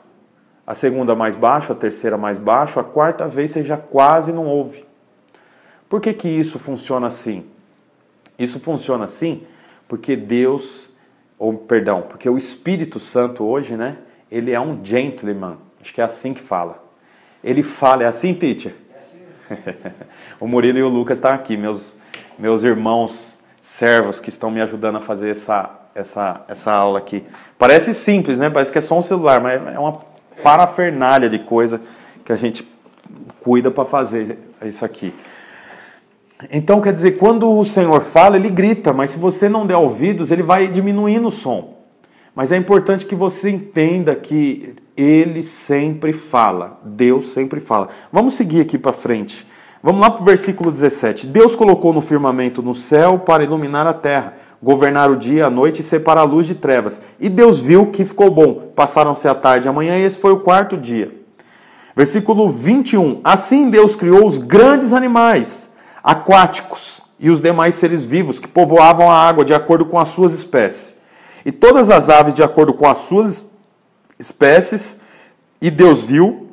a 0.66 0.74
segunda 0.74 1.14
mais 1.14 1.36
baixo, 1.36 1.74
a 1.74 1.76
terceira 1.76 2.18
mais 2.18 2.38
baixo, 2.38 2.80
a 2.80 2.86
quarta 2.86 3.28
vez 3.28 3.52
você 3.52 3.66
já 3.66 3.76
quase 3.76 4.32
não 4.32 4.46
ouve. 4.46 4.86
Por 5.90 6.00
que, 6.00 6.14
que 6.14 6.30
isso 6.30 6.58
funciona 6.58 7.08
assim? 7.08 7.46
Isso 8.38 8.62
funciona 8.62 9.04
assim 9.04 9.46
porque 9.90 10.16
Deus, 10.16 10.92
ou 11.38 11.54
perdão, 11.54 12.04
porque 12.04 12.30
o 12.30 12.38
Espírito 12.38 13.00
Santo 13.00 13.44
hoje, 13.44 13.76
né? 13.76 13.98
Ele 14.32 14.52
é 14.52 14.60
um 14.60 14.80
gentleman. 14.86 15.58
Acho 15.82 15.92
que 15.92 16.00
é 16.00 16.04
assim 16.04 16.32
que 16.32 16.40
fala. 16.40 16.82
Ele 17.44 17.64
fala, 17.64 18.04
é 18.04 18.06
assim, 18.06 18.34
teacher? 18.36 18.76
o 20.40 20.48
Murilo 20.48 20.78
e 20.78 20.84
o 20.84 20.88
Lucas 20.88 21.18
estão 21.18 21.32
aqui, 21.32 21.58
meus, 21.58 21.98
meus 22.38 22.64
irmãos 22.64 23.40
servos 23.60 24.20
que 24.20 24.30
estão 24.30 24.52
me 24.52 24.62
ajudando 24.62 24.98
a 24.98 25.02
fazer 25.02 25.32
essa, 25.32 25.72
essa, 25.96 26.46
essa 26.48 26.72
aula 26.72 27.00
aqui. 27.00 27.26
Parece 27.58 27.94
simples, 27.96 28.38
né? 28.38 28.48
Parece 28.50 28.72
que 28.72 28.78
é 28.78 28.82
só 28.82 28.96
um 28.96 29.02
celular, 29.02 29.42
mas 29.42 29.60
é 29.74 29.80
uma 29.80 30.02
parafernália 30.44 31.28
de 31.28 31.40
coisa 31.40 31.82
que 32.24 32.32
a 32.32 32.36
gente 32.36 32.68
cuida 33.40 33.72
para 33.72 33.86
fazer 33.86 34.38
isso 34.62 34.86
aqui. 34.86 35.16
Então, 36.50 36.80
quer 36.80 36.94
dizer, 36.94 37.18
quando 37.18 37.52
o 37.52 37.66
Senhor 37.66 38.02
fala, 38.02 38.38
ele 38.38 38.50
grita, 38.50 38.94
mas 38.94 39.12
se 39.12 39.20
você 39.20 39.50
não 39.50 39.66
der 39.66 39.76
ouvidos, 39.76 40.32
ele 40.32 40.42
vai 40.42 40.70
diminuindo 40.70 41.28
o 41.28 41.32
som. 41.32 41.78
Mas 42.34 42.54
é 42.54 42.58
importante 42.58 43.06
que 43.06 43.16
você 43.16 43.50
entenda 43.50 44.16
que 44.16 44.74
ele 44.96 45.44
sempre 45.44 46.14
fala. 46.14 46.80
Deus 46.86 47.30
sempre 47.30 47.60
fala. 47.60 47.90
Vamos 48.12 48.36
seguir 48.36 48.62
aqui 48.62 48.78
para 48.78 48.94
frente. 48.94 49.46
Vamos 49.84 50.00
lá 50.00 50.10
para 50.10 50.22
o 50.22 50.26
versículo 50.26 50.72
17. 50.72 51.28
Deus 51.28 51.58
colocou 51.58 51.92
no 51.92 52.02
firmamento 52.02 52.62
no 52.62 52.74
céu 52.74 53.20
para 53.20 53.44
iluminar 53.44 53.86
a 53.86 53.94
terra, 53.94 54.36
governar 54.64 55.12
o 55.12 55.18
dia, 55.18 55.48
a 55.48 55.50
noite 55.50 55.82
e 55.82 55.84
separar 55.84 56.22
a 56.22 56.26
luz 56.26 56.48
de 56.48 56.56
trevas. 56.56 57.02
E 57.20 57.28
Deus 57.28 57.60
viu 57.60 57.88
que 57.88 58.06
ficou 58.06 58.32
bom. 58.32 58.72
Passaram-se 58.74 59.28
a 59.28 59.36
tarde 59.36 59.68
e 59.68 59.70
a 59.70 59.74
manhã, 59.74 59.98
e 59.98 60.04
esse 60.04 60.20
foi 60.20 60.32
o 60.32 60.40
quarto 60.40 60.78
dia. 60.78 61.14
Versículo 61.96 62.48
21. 62.48 63.20
Assim 63.26 63.70
Deus 63.70 63.94
criou 63.94 64.26
os 64.26 64.38
grandes 64.38 64.94
animais 64.94 65.78
aquáticos 66.04 67.02
e 67.20 67.30
os 67.30 67.42
demais 67.42 67.76
seres 67.76 68.06
vivos 68.06 68.40
que 68.40 68.48
povoavam 68.48 69.10
a 69.10 69.16
água 69.16 69.44
de 69.44 69.54
acordo 69.54 69.86
com 69.86 70.00
as 70.00 70.10
suas 70.10 70.34
espécies, 70.34 70.96
e 71.46 71.52
todas 71.52 71.90
as 71.90 72.10
aves 72.10 72.34
de 72.34 72.44
acordo 72.44 72.74
com 72.74 72.88
as 72.88 73.00
suas 73.00 73.48
espécies, 74.18 75.00
e 75.62 75.70
Deus 75.70 76.06
viu, 76.06 76.50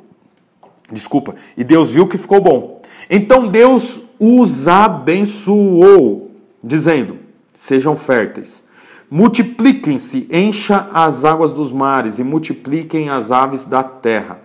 desculpa, 0.91 1.35
e 1.55 1.63
Deus 1.63 1.91
viu 1.91 2.07
que 2.07 2.17
ficou 2.17 2.41
bom. 2.41 2.81
Então 3.09 3.47
Deus 3.47 4.03
os 4.19 4.67
abençoou, 4.67 6.31
dizendo: 6.63 7.17
Sejam 7.53 7.95
férteis, 7.95 8.63
multipliquem-se, 9.09 10.27
encha 10.29 10.89
as 10.93 11.23
águas 11.23 11.53
dos 11.53 11.71
mares 11.71 12.19
e 12.19 12.23
multipliquem 12.23 13.09
as 13.09 13.31
aves 13.31 13.65
da 13.65 13.83
terra. 13.83 14.41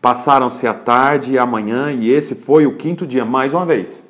Passaram-se 0.00 0.66
a 0.66 0.74
tarde 0.74 1.32
e 1.32 1.38
a 1.38 1.46
manhã, 1.46 1.90
e 1.90 2.10
esse 2.10 2.34
foi 2.34 2.66
o 2.66 2.76
quinto 2.76 3.06
dia, 3.06 3.24
mais 3.24 3.54
uma 3.54 3.64
vez. 3.64 4.04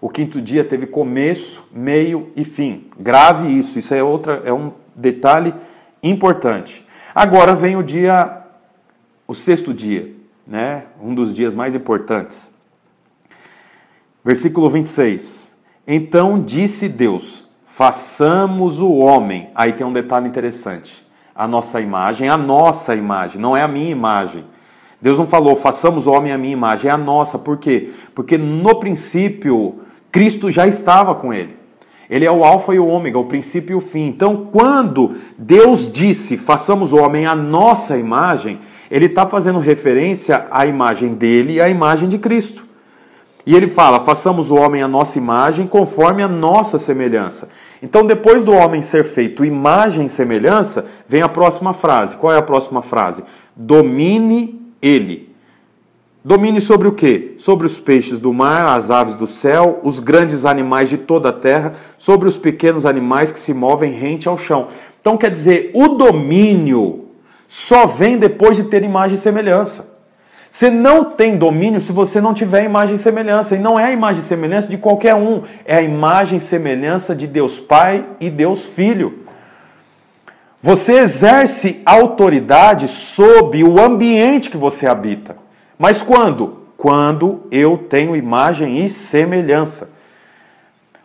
O 0.00 0.08
quinto 0.08 0.40
dia 0.40 0.64
teve 0.64 0.86
começo, 0.86 1.68
meio 1.72 2.30
e 2.36 2.44
fim. 2.44 2.86
Grave 2.98 3.48
isso, 3.48 3.78
isso 3.78 3.92
é 3.94 4.02
outra, 4.02 4.42
é 4.44 4.52
um 4.52 4.72
detalhe 4.94 5.52
importante. 6.02 6.86
Agora 7.14 7.54
vem 7.54 7.76
o 7.76 7.82
dia, 7.82 8.44
o 9.26 9.34
sexto 9.34 9.74
dia, 9.74 10.14
né? 10.46 10.86
Um 11.02 11.14
dos 11.14 11.34
dias 11.34 11.52
mais 11.52 11.74
importantes. 11.74 12.54
Versículo 14.24 14.70
26. 14.70 15.54
Então 15.86 16.40
disse 16.40 16.88
Deus: 16.88 17.48
façamos 17.64 18.80
o 18.80 18.92
homem. 18.96 19.50
Aí 19.54 19.72
tem 19.72 19.86
um 19.86 19.92
detalhe 19.92 20.28
interessante. 20.28 21.06
A 21.34 21.46
nossa 21.46 21.80
imagem, 21.80 22.28
a 22.28 22.36
nossa 22.36 22.94
imagem, 22.94 23.40
não 23.40 23.56
é 23.56 23.62
a 23.62 23.68
minha 23.68 23.90
imagem. 23.90 24.44
Deus 25.00 25.16
não 25.16 25.26
falou, 25.26 25.54
façamos 25.54 26.08
o 26.08 26.12
homem 26.12 26.32
a 26.32 26.38
minha 26.38 26.52
imagem, 26.52 26.90
é 26.90 26.94
a 26.94 26.98
nossa. 26.98 27.38
Por 27.38 27.56
quê? 27.58 27.92
Porque 28.14 28.36
no 28.36 28.80
princípio, 28.80 29.80
Cristo 30.10 30.50
já 30.50 30.66
estava 30.66 31.14
com 31.14 31.32
ele. 31.32 31.56
Ele 32.08 32.24
é 32.24 32.30
o 32.30 32.42
Alfa 32.42 32.74
e 32.74 32.78
o 32.78 32.86
Ômega, 32.86 33.18
o 33.18 33.26
princípio 33.26 33.72
e 33.72 33.76
o 33.76 33.80
fim. 33.80 34.06
Então, 34.06 34.48
quando 34.50 35.14
Deus 35.36 35.92
disse, 35.92 36.38
façamos 36.38 36.92
o 36.92 36.96
homem 36.96 37.26
a 37.26 37.34
nossa 37.34 37.98
imagem, 37.98 38.60
ele 38.90 39.06
está 39.06 39.26
fazendo 39.26 39.58
referência 39.58 40.46
à 40.50 40.66
imagem 40.66 41.14
dele 41.14 41.54
e 41.54 41.60
à 41.60 41.68
imagem 41.68 42.08
de 42.08 42.16
Cristo. 42.16 42.66
E 43.44 43.54
ele 43.54 43.68
fala: 43.68 44.00
façamos 44.00 44.50
o 44.50 44.56
homem 44.56 44.82
a 44.82 44.88
nossa 44.88 45.18
imagem 45.18 45.66
conforme 45.66 46.22
a 46.22 46.28
nossa 46.28 46.78
semelhança. 46.78 47.48
Então, 47.82 48.06
depois 48.06 48.42
do 48.42 48.52
homem 48.52 48.82
ser 48.82 49.04
feito 49.04 49.44
imagem 49.44 50.06
e 50.06 50.10
semelhança, 50.10 50.86
vem 51.06 51.22
a 51.22 51.28
próxima 51.28 51.72
frase. 51.72 52.16
Qual 52.16 52.32
é 52.32 52.38
a 52.38 52.42
próxima 52.42 52.82
frase? 52.82 53.22
Domine 53.54 54.60
ele. 54.80 55.27
Domine 56.28 56.60
sobre 56.60 56.86
o 56.86 56.92
quê? 56.92 57.32
Sobre 57.38 57.66
os 57.66 57.80
peixes 57.80 58.20
do 58.20 58.34
mar, 58.34 58.76
as 58.76 58.90
aves 58.90 59.14
do 59.14 59.26
céu, 59.26 59.80
os 59.82 59.98
grandes 59.98 60.44
animais 60.44 60.90
de 60.90 60.98
toda 60.98 61.30
a 61.30 61.32
terra, 61.32 61.72
sobre 61.96 62.28
os 62.28 62.36
pequenos 62.36 62.84
animais 62.84 63.32
que 63.32 63.40
se 63.40 63.54
movem 63.54 63.92
rente 63.92 64.28
ao 64.28 64.36
chão. 64.36 64.68
Então 65.00 65.16
quer 65.16 65.30
dizer, 65.30 65.70
o 65.72 65.88
domínio 65.88 67.06
só 67.48 67.86
vem 67.86 68.18
depois 68.18 68.58
de 68.58 68.64
ter 68.64 68.82
imagem 68.82 69.16
e 69.16 69.18
semelhança. 69.18 69.88
Você 70.50 70.68
não 70.68 71.02
tem 71.02 71.38
domínio 71.38 71.80
se 71.80 71.92
você 71.92 72.20
não 72.20 72.34
tiver 72.34 72.62
imagem 72.62 72.96
e 72.96 72.98
semelhança. 72.98 73.56
E 73.56 73.58
não 73.58 73.80
é 73.80 73.86
a 73.86 73.92
imagem 73.92 74.20
e 74.20 74.22
semelhança 74.22 74.68
de 74.68 74.76
qualquer 74.76 75.14
um, 75.14 75.44
é 75.64 75.76
a 75.76 75.82
imagem 75.82 76.36
e 76.36 76.42
semelhança 76.42 77.16
de 77.16 77.26
Deus 77.26 77.58
Pai 77.58 78.04
e 78.20 78.28
Deus 78.28 78.66
Filho. 78.66 79.20
Você 80.60 80.98
exerce 80.98 81.80
autoridade 81.86 82.86
sobre 82.86 83.64
o 83.64 83.80
ambiente 83.80 84.50
que 84.50 84.58
você 84.58 84.86
habita. 84.86 85.47
Mas 85.78 86.02
quando? 86.02 86.58
Quando 86.76 87.42
eu 87.50 87.78
tenho 87.88 88.16
imagem 88.16 88.84
e 88.84 88.90
semelhança. 88.90 89.90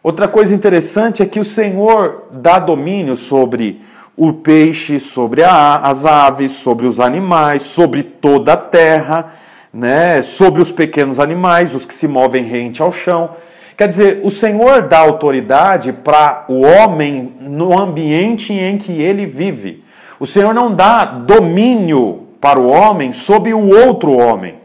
Outra 0.01 0.27
coisa 0.27 0.53
interessante 0.53 1.21
é 1.21 1.25
que 1.25 1.39
o 1.39 1.45
Senhor 1.45 2.23
dá 2.31 2.59
domínio 2.59 3.15
sobre 3.15 3.81
o 4.17 4.33
peixe, 4.33 4.99
sobre 4.99 5.43
a, 5.43 5.77
as 5.77 6.05
aves, 6.05 6.53
sobre 6.53 6.85
os 6.85 6.99
animais, 6.99 7.63
sobre 7.63 8.03
toda 8.03 8.53
a 8.53 8.57
terra, 8.57 9.33
né? 9.73 10.21
sobre 10.21 10.61
os 10.61 10.71
pequenos 10.71 11.19
animais, 11.19 11.73
os 11.73 11.85
que 11.85 11.93
se 11.93 12.07
movem 12.07 12.43
rente 12.43 12.81
ao 12.81 12.91
chão. 12.91 13.31
Quer 13.77 13.87
dizer, 13.87 14.21
o 14.23 14.29
Senhor 14.29 14.83
dá 14.83 14.99
autoridade 14.99 15.91
para 15.91 16.45
o 16.47 16.61
homem 16.61 17.33
no 17.39 17.77
ambiente 17.77 18.53
em 18.53 18.77
que 18.77 19.01
ele 19.01 19.25
vive. 19.25 19.83
O 20.19 20.25
Senhor 20.25 20.53
não 20.53 20.73
dá 20.73 21.05
domínio 21.05 22.27
para 22.39 22.59
o 22.59 22.67
homem 22.67 23.13
sobre 23.13 23.53
o 23.53 23.69
outro 23.69 24.11
homem. 24.11 24.62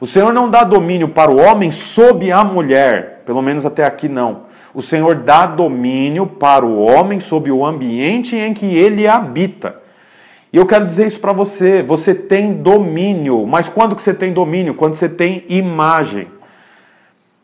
O 0.00 0.06
Senhor 0.06 0.32
não 0.32 0.50
dá 0.50 0.62
domínio 0.62 1.08
para 1.08 1.30
o 1.30 1.40
homem 1.40 1.70
sobre 1.70 2.30
a 2.30 2.44
mulher, 2.44 3.22
pelo 3.24 3.40
menos 3.40 3.64
até 3.64 3.84
aqui 3.84 4.08
não. 4.08 4.42
O 4.74 4.82
Senhor 4.82 5.14
dá 5.14 5.46
domínio 5.46 6.26
para 6.26 6.64
o 6.66 6.78
homem 6.78 7.18
sobre 7.18 7.50
o 7.50 7.64
ambiente 7.64 8.36
em 8.36 8.52
que 8.52 8.66
ele 8.66 9.08
habita. 9.08 9.76
E 10.52 10.58
eu 10.58 10.66
quero 10.66 10.84
dizer 10.84 11.06
isso 11.06 11.20
para 11.20 11.32
você, 11.32 11.82
você 11.82 12.14
tem 12.14 12.52
domínio, 12.54 13.46
mas 13.46 13.68
quando 13.68 13.96
que 13.96 14.02
você 14.02 14.12
tem 14.12 14.32
domínio? 14.32 14.74
Quando 14.74 14.94
você 14.94 15.08
tem 15.08 15.44
imagem. 15.48 16.28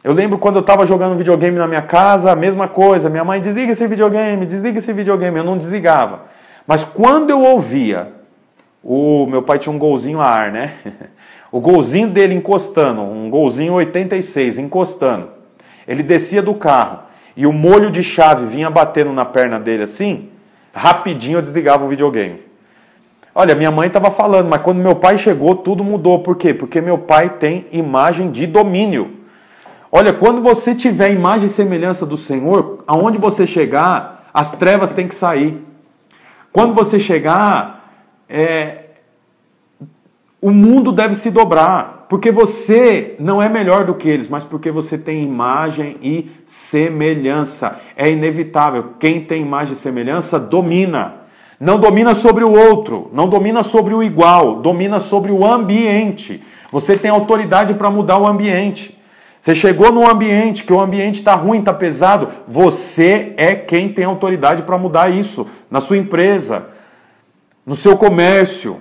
Eu 0.05 0.13
lembro 0.13 0.37
quando 0.37 0.57
eu 0.57 0.61
estava 0.61 0.85
jogando 0.85 1.17
videogame 1.17 1.57
na 1.57 1.69
minha 1.69 1.83
casa, 1.83 2.33
a 2.33 2.37
mesma 2.37 2.67
coisa. 2.67 3.09
Minha 3.09 3.25
mãe, 3.25 3.41
desliga 3.41 3.73
esse 3.73 3.87
videogame, 3.87 4.45
desliga 4.45 4.79
esse 4.79 4.93
videogame. 4.93 5.39
Eu 5.39 5.45
não 5.45 5.57
desligava. 5.57 6.23
Mas 6.67 6.85
quando 6.85 7.31
eu 7.31 7.41
ouvia, 7.41 8.13
o 8.83 9.27
meu 9.27 9.43
pai 9.43 9.59
tinha 9.59 9.73
um 9.73 9.79
golzinho 9.79 10.21
a 10.21 10.27
ar, 10.27 10.51
né? 10.51 10.75
O 11.53 11.61
golzinho 11.61 12.09
dele 12.09 12.35
encostando, 12.35 13.03
um 13.03 13.29
golzinho 13.29 13.75
86, 13.75 14.59
encostando. 14.59 15.29
Ele 15.87 16.03
descia 16.03 16.43
do 16.43 16.55
carro 16.55 17.01
e 17.37 17.47
o 17.47 17.53
molho 17.53 17.91
de 17.91 18.03
chave 18.03 18.47
vinha 18.47 18.71
batendo 18.71 19.13
na 19.13 19.27
perna 19.27 19.61
dele 19.61 19.83
assim, 19.83 20.31
rapidinho 20.73 21.37
eu 21.37 21.43
desligava 21.43 21.85
o 21.85 21.89
videogame. 21.89 22.41
Olha, 23.35 23.55
minha 23.55 23.71
mãe 23.71 23.87
estava 23.87 24.11
falando, 24.11 24.49
mas 24.49 24.63
quando 24.63 24.79
meu 24.79 24.95
pai 24.97 25.17
chegou, 25.19 25.55
tudo 25.55 25.85
mudou. 25.85 26.21
Por 26.21 26.37
quê? 26.37 26.53
Porque 26.53 26.81
meu 26.81 26.99
pai 26.99 27.31
tem 27.31 27.67
imagem 27.73 28.31
de 28.31 28.47
domínio. 28.47 29.19
Olha, 29.91 30.13
quando 30.13 30.43
você 30.43 30.75
tiver 30.75 31.13
imagem 31.13 31.47
e 31.47 31.51
semelhança 31.51 32.07
do 32.07 32.17
Senhor, 32.17 32.83
aonde 32.87 33.19
você 33.19 33.47
chegar, 33.47 34.29
as 34.33 34.53
trevas 34.53 34.95
têm 34.95 35.09
que 35.09 35.15
sair. 35.15 35.63
Quando 36.51 36.75
você 36.75 36.99
chegar, 36.99 37.91
é, 38.29 38.82
o 40.43 40.51
mundo 40.51 40.91
deve 40.91 41.15
se 41.15 41.31
dobrar, 41.31 42.07
porque 42.09 42.33
você 42.33 43.15
não 43.21 43.41
é 43.41 43.49
melhor 43.49 43.85
do 43.85 43.95
que 43.95 44.09
eles, 44.09 44.29
mas 44.29 44.43
porque 44.43 44.73
você 44.73 44.99
tem 44.99 45.23
imagem 45.23 45.97
e 46.03 46.33
semelhança. 46.45 47.79
É 47.97 48.11
inevitável. 48.11 48.95
Quem 48.99 49.25
tem 49.25 49.41
imagem 49.41 49.75
e 49.75 49.77
semelhança 49.77 50.41
domina. 50.41 51.15
Não 51.61 51.79
domina 51.79 52.13
sobre 52.13 52.43
o 52.43 52.51
outro, 52.51 53.09
não 53.13 53.29
domina 53.29 53.63
sobre 53.63 53.95
o 53.95 54.03
igual, 54.03 54.57
domina 54.57 54.99
sobre 54.99 55.31
o 55.31 55.47
ambiente. 55.47 56.43
Você 56.73 56.99
tem 56.99 57.09
autoridade 57.09 57.75
para 57.75 57.89
mudar 57.89 58.19
o 58.19 58.27
ambiente. 58.27 59.01
Você 59.39 59.55
chegou 59.55 59.93
num 59.93 60.09
ambiente 60.09 60.65
que 60.65 60.73
o 60.73 60.81
ambiente 60.81 61.21
está 61.21 61.37
ruim, 61.37 61.61
está 61.61 61.73
pesado, 61.73 62.27
você 62.49 63.33
é 63.37 63.55
quem 63.55 63.93
tem 63.93 64.05
autoridade 64.05 64.63
para 64.63 64.77
mudar 64.77 65.09
isso 65.09 65.47
na 65.71 65.81
sua 65.81 65.99
empresa, 65.99 66.67
no 67.65 67.77
seu 67.77 67.97
comércio, 67.97 68.81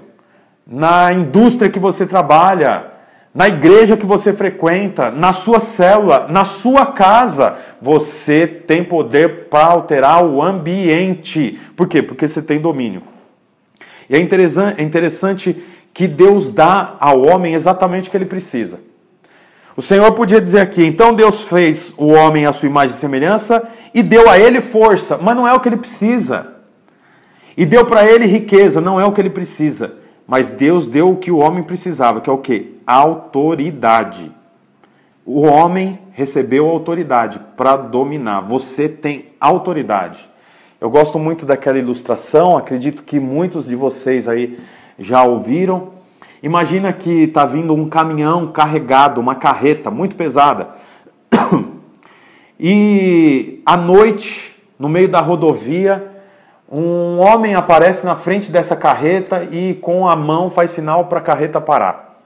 na 0.65 1.11
indústria 1.13 1.69
que 1.69 1.79
você 1.79 2.05
trabalha, 2.05 2.91
na 3.33 3.47
igreja 3.47 3.95
que 3.95 4.05
você 4.05 4.33
frequenta, 4.33 5.09
na 5.09 5.31
sua 5.31 5.59
célula, 5.59 6.27
na 6.29 6.43
sua 6.43 6.85
casa. 6.85 7.55
Você 7.81 8.45
tem 8.45 8.83
poder 8.83 9.47
para 9.49 9.65
alterar 9.65 10.25
o 10.25 10.41
ambiente. 10.41 11.59
Por 11.75 11.87
quê? 11.87 12.01
Porque 12.01 12.27
você 12.27 12.41
tem 12.41 12.59
domínio. 12.59 13.03
E 14.09 14.15
é 14.15 14.19
interessante, 14.19 14.81
é 14.81 14.83
interessante 14.83 15.63
que 15.93 16.07
Deus 16.07 16.51
dá 16.51 16.95
ao 16.99 17.21
homem 17.21 17.53
exatamente 17.53 18.07
o 18.07 18.11
que 18.11 18.17
ele 18.17 18.25
precisa. 18.25 18.79
O 19.75 19.81
Senhor 19.81 20.11
podia 20.11 20.41
dizer 20.41 20.59
aqui, 20.59 20.83
então 20.83 21.13
Deus 21.13 21.45
fez 21.45 21.93
o 21.97 22.07
homem 22.07 22.45
à 22.45 22.51
sua 22.51 22.67
imagem 22.67 22.93
e 22.95 22.99
semelhança 22.99 23.65
e 23.93 24.03
deu 24.03 24.29
a 24.29 24.37
ele 24.37 24.59
força, 24.59 25.17
mas 25.17 25.35
não 25.35 25.47
é 25.47 25.53
o 25.53 25.61
que 25.61 25.69
ele 25.69 25.77
precisa. 25.77 26.55
E 27.55 27.65
deu 27.65 27.85
para 27.85 28.05
ele 28.05 28.25
riqueza, 28.25 28.81
não 28.81 28.99
é 28.99 29.05
o 29.05 29.13
que 29.13 29.21
ele 29.21 29.29
precisa. 29.29 30.00
Mas 30.31 30.50
Deus 30.50 30.88
deu 30.88 31.11
o 31.11 31.17
que 31.17 31.29
o 31.29 31.39
homem 31.39 31.61
precisava, 31.61 32.21
que 32.21 32.29
é 32.29 32.33
o 32.33 32.38
que? 32.38 32.79
Autoridade. 32.88 34.31
O 35.25 35.41
homem 35.41 36.00
recebeu 36.13 36.69
autoridade 36.69 37.41
para 37.57 37.75
dominar. 37.75 38.39
Você 38.39 38.88
tem 38.88 39.25
autoridade. 39.41 40.29
Eu 40.79 40.89
gosto 40.89 41.19
muito 41.19 41.45
daquela 41.45 41.77
ilustração, 41.77 42.57
acredito 42.57 43.03
que 43.03 43.19
muitos 43.19 43.67
de 43.67 43.75
vocês 43.75 44.29
aí 44.29 44.57
já 44.97 45.23
ouviram 45.23 46.01
Imagina 46.43 46.91
que 46.91 47.25
está 47.25 47.45
vindo 47.45 47.71
um 47.71 47.88
caminhão 47.88 48.47
carregado, 48.47 49.21
uma 49.21 49.35
carreta 49.35 49.91
muito 49.91 50.15
pesada. 50.15 50.69
E 52.63 53.59
à 53.65 53.75
noite, 53.75 54.55
no 54.77 54.88
meio 54.88 55.09
da 55.09 55.19
rodovia, 55.19 56.10
um 56.71 57.19
homem 57.19 57.53
aparece 57.53 58.05
na 58.05 58.15
frente 58.15 58.49
dessa 58.49 58.77
carreta 58.77 59.43
e 59.51 59.73
com 59.75 60.07
a 60.07 60.15
mão 60.15 60.49
faz 60.49 60.71
sinal 60.71 61.05
para 61.05 61.19
a 61.19 61.21
carreta 61.21 61.59
parar. 61.59 62.21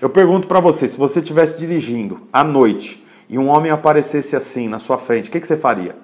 Eu 0.00 0.10
pergunto 0.10 0.48
para 0.48 0.58
você, 0.58 0.88
se 0.88 0.98
você 0.98 1.20
estivesse 1.20 1.60
dirigindo 1.60 2.22
à 2.32 2.42
noite 2.42 3.06
e 3.28 3.38
um 3.38 3.48
homem 3.48 3.70
aparecesse 3.70 4.34
assim 4.34 4.68
na 4.68 4.80
sua 4.80 4.98
frente, 4.98 5.28
o 5.28 5.32
que, 5.32 5.38
que 5.38 5.46
você 5.46 5.56
faria? 5.56 5.94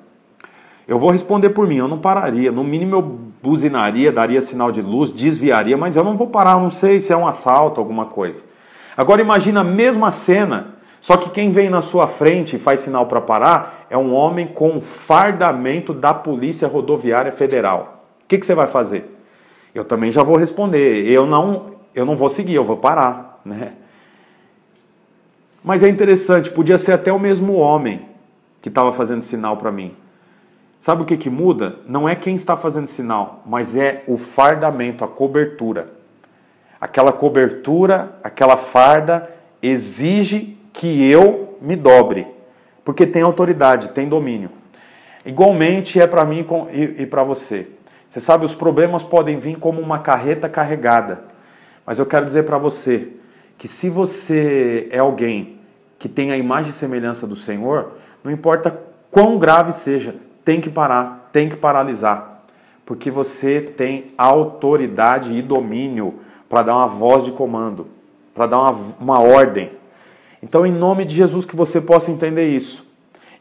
Eu 0.87 1.01
vou 1.01 1.11
responder 1.11 1.51
por 1.51 1.67
mim, 1.67 1.79
eu 1.79 1.89
não 1.89 1.99
pararia. 1.99 2.53
No 2.53 2.63
mínimo 2.63 2.95
eu 2.95 3.03
buzinaria, 3.03 4.13
daria 4.13 4.41
sinal 4.41 4.71
de 4.71 4.81
luz, 4.81 5.11
desviaria, 5.11 5.77
mas 5.77 5.97
eu 5.97 6.05
não 6.05 6.17
vou 6.17 6.29
parar, 6.29 6.61
não 6.61 6.71
sei 6.71 7.01
se 7.01 7.13
é 7.13 7.17
um 7.17 7.27
assalto, 7.27 7.81
alguma 7.81 8.07
coisa. 8.07 8.45
Agora 8.97 9.21
imagina 9.21 9.63
a 9.63 9.65
mesma 9.65 10.13
cena, 10.13 10.77
só 11.01 11.17
que 11.17 11.31
quem 11.31 11.51
vem 11.51 11.71
na 11.71 11.81
sua 11.81 12.07
frente 12.07 12.57
e 12.57 12.59
faz 12.59 12.81
sinal 12.81 13.07
para 13.07 13.21
parar 13.21 13.87
é 13.89 13.97
um 13.97 14.13
homem 14.13 14.47
com 14.47 14.81
fardamento 14.81 15.95
da 15.95 16.13
Polícia 16.13 16.69
Rodoviária 16.69 17.33
Federal. 17.33 18.05
O 18.23 18.29
que, 18.29 18.39
que 18.39 18.45
você 18.45 18.55
vai 18.55 18.67
fazer? 18.67 19.17
Eu 19.75 19.83
também 19.83 20.13
já 20.13 20.23
vou 20.23 20.37
responder. 20.37 21.07
Eu 21.09 21.27
não, 21.27 21.77
eu 21.95 22.05
não 22.05 22.15
vou 22.15 22.29
seguir, 22.29 22.55
eu 22.55 22.65
vou 22.65 22.77
parar, 22.77 23.41
né? 23.45 23.73
Mas 25.65 25.83
é 25.83 25.89
interessante, 25.89 26.51
podia 26.51 26.79
ser 26.79 26.93
até 26.93 27.13
o 27.13 27.19
mesmo 27.19 27.55
homem 27.55 28.09
que 28.61 28.69
estava 28.69 28.93
fazendo 28.93 29.23
sinal 29.23 29.57
para 29.57 29.73
mim. 29.73 29.95
Sabe 30.79 31.03
o 31.03 31.05
que, 31.05 31.17
que 31.17 31.29
muda? 31.29 31.77
Não 31.87 32.09
é 32.09 32.15
quem 32.15 32.35
está 32.35 32.57
fazendo 32.57 32.87
sinal, 32.87 33.43
mas 33.45 33.77
é 33.77 34.03
o 34.07 34.17
fardamento, 34.17 35.05
a 35.05 35.09
cobertura. 35.09 35.93
Aquela 36.81 37.13
cobertura, 37.13 38.19
aquela 38.23 38.57
farda 38.57 39.31
exige 39.63 40.60
que 40.73 41.11
eu 41.11 41.59
me 41.61 41.77
dobre, 41.77 42.27
porque 42.85 43.07
tem 43.07 43.23
autoridade, 43.23 43.89
tem 43.89 44.09
domínio. 44.09 44.51
Igualmente 45.25 46.01
é 46.01 46.07
para 46.07 46.25
mim 46.25 46.47
e 46.73 47.07
para 47.07 47.23
você. 47.23 47.69
Você 48.09 48.19
sabe, 48.19 48.45
os 48.45 48.55
problemas 48.55 49.05
podem 49.05 49.39
vir 49.39 49.59
como 49.59 49.81
uma 49.81 49.99
carreta 49.99 50.49
carregada, 50.49 51.25
mas 51.87 51.99
eu 51.99 52.07
quero 52.07 52.27
dizer 52.27 52.45
para 52.45 52.59
você 52.59 53.09
que 53.57 53.69
se 53.69 53.91
você 53.91 54.89
é 54.91 54.99
alguém 54.99 55.59
que 55.99 56.09
tem 56.09 56.33
a 56.33 56.37
imagem 56.37 56.71
e 56.71 56.73
semelhança 56.73 57.27
do 57.27 57.37
Senhor, 57.37 57.93
não 58.25 58.33
importa 58.33 58.77
quão 59.11 59.39
grave 59.39 59.71
seja, 59.71 60.17
tem 60.45 60.61
que 60.61 60.71
parar, 60.71 61.29
tem 61.31 61.49
que 61.49 61.57
paralisar, 61.57 62.43
porque 62.87 63.11
você 63.11 63.61
tem 63.61 64.13
autoridade 64.17 65.33
e 65.33 65.43
domínio 65.43 66.21
para 66.49 66.63
dar 66.63 66.77
uma 66.77 66.87
voz 66.87 67.25
de 67.25 67.33
comando, 67.33 67.87
para 68.35 68.47
dar 68.47 68.59
uma, 68.59 68.71
uma 68.99 69.21
ordem. 69.21 69.71
Então, 70.43 70.67
em 70.67 70.73
nome 70.73 71.05
de 71.05 71.15
Jesus, 71.15 71.45
que 71.45 71.57
você 71.57 71.81
possa 71.81 72.11
entender 72.11 72.49
isso. 72.49 72.87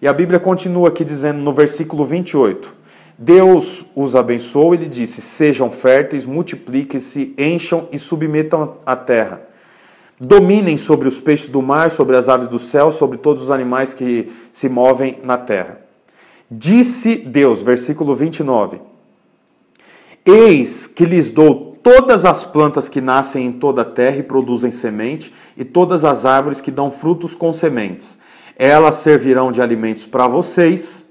E 0.01 0.07
a 0.07 0.13
Bíblia 0.13 0.39
continua 0.39 0.89
aqui 0.89 1.03
dizendo 1.03 1.39
no 1.39 1.53
versículo 1.53 2.05
28. 2.05 2.75
Deus 3.17 3.85
os 3.95 4.15
abençoou 4.15 4.73
e 4.73 4.77
lhe 4.77 4.87
disse: 4.87 5.21
Sejam 5.21 5.69
férteis, 5.69 6.25
multipliquem-se, 6.25 7.33
encham 7.37 7.87
e 7.91 7.99
submetam 7.99 8.77
a 8.85 8.95
terra. 8.95 9.41
Dominem 10.19 10.77
sobre 10.77 11.07
os 11.07 11.19
peixes 11.19 11.49
do 11.49 11.61
mar, 11.61 11.91
sobre 11.91 12.15
as 12.15 12.27
aves 12.27 12.47
do 12.47 12.59
céu, 12.59 12.91
sobre 12.91 13.17
todos 13.17 13.43
os 13.43 13.51
animais 13.51 13.93
que 13.93 14.31
se 14.51 14.67
movem 14.67 15.19
na 15.23 15.37
terra. 15.37 15.79
Disse 16.49 17.15
Deus, 17.15 17.61
versículo 17.61 18.15
29: 18.15 18.79
Eis 20.25 20.87
que 20.87 21.05
lhes 21.05 21.31
dou 21.31 21.68
todas 21.83 22.25
as 22.25 22.43
plantas 22.43 22.87
que 22.89 23.01
nascem 23.01 23.45
em 23.45 23.51
toda 23.51 23.81
a 23.81 23.85
terra 23.85 24.17
e 24.17 24.23
produzem 24.23 24.71
semente, 24.71 25.33
e 25.57 25.63
todas 25.63 26.05
as 26.05 26.25
árvores 26.25 26.61
que 26.61 26.71
dão 26.71 26.91
frutos 26.91 27.35
com 27.35 27.51
sementes. 27.53 28.17
Elas 28.55 28.95
servirão 28.95 29.51
de 29.51 29.61
alimentos 29.61 30.05
para 30.05 30.27
vocês, 30.27 31.09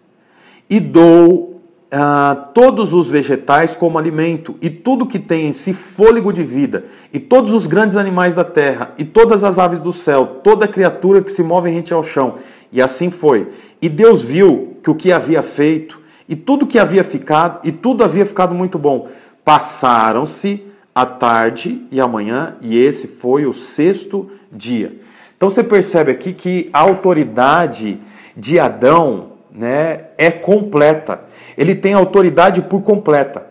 e 0.69 0.81
dou 0.81 1.49
Uh, 1.91 2.53
todos 2.53 2.93
os 2.93 3.11
vegetais 3.11 3.75
como 3.75 3.99
alimento, 3.99 4.57
e 4.61 4.69
tudo 4.69 5.07
que 5.07 5.19
tem 5.19 5.47
em 5.47 5.55
si 5.55 5.73
fôlego 5.73 6.35
de 6.35 6.45
vida, 6.45 6.85
e 7.11 7.19
todos 7.19 7.55
os 7.55 7.67
grandes 7.67 7.97
animais 7.97 8.35
da 8.35 8.45
terra, 8.45 8.93
e 8.99 9.07
todas 9.07 9.43
as 9.43 9.59
aves 9.59 9.81
do 9.81 9.91
céu, 9.91 10.41
toda 10.45 10.69
criatura 10.69 11.23
que 11.23 11.33
se 11.33 11.43
move 11.43 11.71
rente 11.71 11.95
ao 11.95 12.03
chão. 12.03 12.35
E 12.71 12.83
assim 12.83 13.11
foi. 13.11 13.49
E 13.81 13.89
Deus 13.89 14.23
viu 14.23 14.77
que 14.83 14.91
o 14.91 14.95
que 14.95 15.11
havia 15.11 15.43
feito, 15.43 15.99
e 16.29 16.37
tudo 16.37 16.67
que 16.67 16.79
havia 16.79 17.03
ficado, 17.03 17.61
e 17.65 17.73
tudo 17.73 18.05
havia 18.05 18.27
ficado 18.27 18.55
muito 18.55 18.79
bom. 18.79 19.09
Passaram-se 19.49 20.67
a 20.95 21.07
tarde 21.07 21.87
e 21.91 21.99
a 22.03 22.07
manhã, 22.07 22.59
e 22.61 22.79
esse 22.79 23.09
foi 23.09 23.47
o 23.47 23.55
sexto 23.55 24.31
dia. 24.53 25.01
Então 25.35 25.49
você 25.49 25.65
percebe 25.65 26.13
aqui 26.13 26.35
que 26.35 26.69
a 26.71 26.81
autoridade 26.81 27.99
de 28.37 28.61
Adão 28.61 29.31
né, 29.51 30.09
é 30.19 30.31
completa. 30.31 31.23
Ele 31.57 31.75
tem 31.75 31.95
autoridade 31.95 32.61
por 32.61 32.83
completa. 32.83 33.47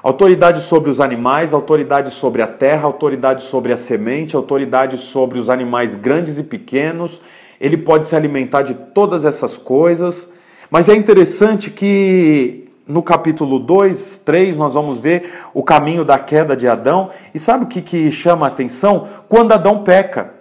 Autoridade 0.00 0.60
sobre 0.60 0.90
os 0.90 1.00
animais, 1.00 1.52
autoridade 1.52 2.12
sobre 2.12 2.40
a 2.40 2.46
terra, 2.46 2.84
autoridade 2.84 3.42
sobre 3.42 3.72
a 3.72 3.76
semente, 3.76 4.36
autoridade 4.36 4.96
sobre 4.96 5.40
os 5.40 5.50
animais 5.50 5.96
grandes 5.96 6.38
e 6.38 6.44
pequenos. 6.44 7.20
Ele 7.60 7.76
pode 7.76 8.06
se 8.06 8.14
alimentar 8.14 8.62
de 8.62 8.74
todas 8.74 9.24
essas 9.24 9.56
coisas. 9.56 10.32
Mas 10.70 10.88
é 10.88 10.94
interessante 10.94 11.68
que 11.68 12.59
no 12.90 13.02
capítulo 13.02 13.58
2, 13.60 14.22
3, 14.24 14.56
nós 14.58 14.74
vamos 14.74 14.98
ver 14.98 15.32
o 15.54 15.62
caminho 15.62 16.04
da 16.04 16.18
queda 16.18 16.56
de 16.56 16.66
Adão. 16.66 17.10
E 17.32 17.38
sabe 17.38 17.64
o 17.64 17.68
que, 17.68 17.80
que 17.80 18.10
chama 18.10 18.46
a 18.46 18.48
atenção? 18.48 19.06
Quando 19.28 19.52
Adão 19.52 19.78
peca. 19.78 20.34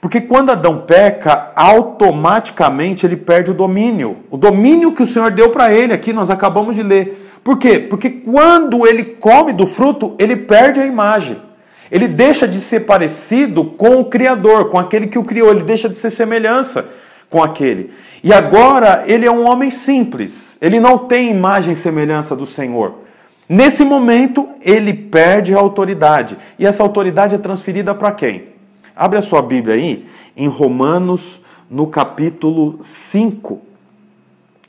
Porque 0.00 0.20
quando 0.20 0.50
Adão 0.50 0.78
peca, 0.78 1.52
automaticamente 1.56 3.04
ele 3.04 3.16
perde 3.16 3.50
o 3.50 3.54
domínio. 3.54 4.18
O 4.30 4.36
domínio 4.36 4.92
que 4.92 5.02
o 5.02 5.06
Senhor 5.06 5.32
deu 5.32 5.50
para 5.50 5.72
ele 5.72 5.92
aqui, 5.92 6.12
nós 6.12 6.30
acabamos 6.30 6.76
de 6.76 6.82
ler. 6.82 7.28
Por 7.42 7.58
quê? 7.58 7.80
Porque 7.80 8.10
quando 8.10 8.86
ele 8.86 9.02
come 9.02 9.52
do 9.52 9.66
fruto, 9.66 10.14
ele 10.18 10.36
perde 10.36 10.80
a 10.80 10.86
imagem. 10.86 11.42
Ele 11.90 12.06
deixa 12.06 12.46
de 12.46 12.60
ser 12.60 12.80
parecido 12.80 13.64
com 13.64 13.96
o 14.00 14.04
Criador, 14.04 14.68
com 14.68 14.78
aquele 14.78 15.06
que 15.06 15.18
o 15.18 15.24
criou, 15.24 15.50
ele 15.50 15.62
deixa 15.62 15.88
de 15.88 15.98
ser 15.98 16.10
semelhança 16.10 16.88
com 17.30 17.42
aquele. 17.42 17.92
E 18.22 18.32
agora 18.32 19.04
ele 19.06 19.26
é 19.26 19.30
um 19.30 19.46
homem 19.46 19.70
simples, 19.70 20.58
ele 20.60 20.80
não 20.80 20.98
tem 20.98 21.30
imagem 21.30 21.72
e 21.72 21.76
semelhança 21.76 22.34
do 22.34 22.46
Senhor. 22.46 23.06
Nesse 23.48 23.84
momento, 23.84 24.48
ele 24.60 24.92
perde 24.92 25.54
a 25.54 25.58
autoridade. 25.58 26.36
E 26.58 26.66
essa 26.66 26.82
autoridade 26.82 27.34
é 27.34 27.38
transferida 27.38 27.94
para 27.94 28.10
quem? 28.10 28.48
Abre 28.94 29.18
a 29.18 29.22
sua 29.22 29.40
Bíblia 29.40 29.76
aí 29.76 30.06
em 30.36 30.48
Romanos, 30.48 31.42
no 31.70 31.86
capítulo 31.86 32.78
5. 32.80 33.60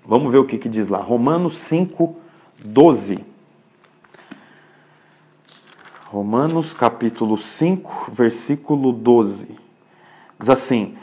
Vamos 0.06 0.32
ver 0.32 0.38
o 0.38 0.46
que, 0.46 0.58
que 0.58 0.70
diz 0.70 0.89
lá. 0.89 1.00
Romanos 1.00 1.58
5, 1.58 2.15
12. 2.65 3.26
Romanos 6.06 6.74
capítulo 6.74 7.38
5, 7.38 8.12
versículo 8.13 8.93
12. 8.93 9.58
Diz 10.39 10.50
assim: 10.50 10.96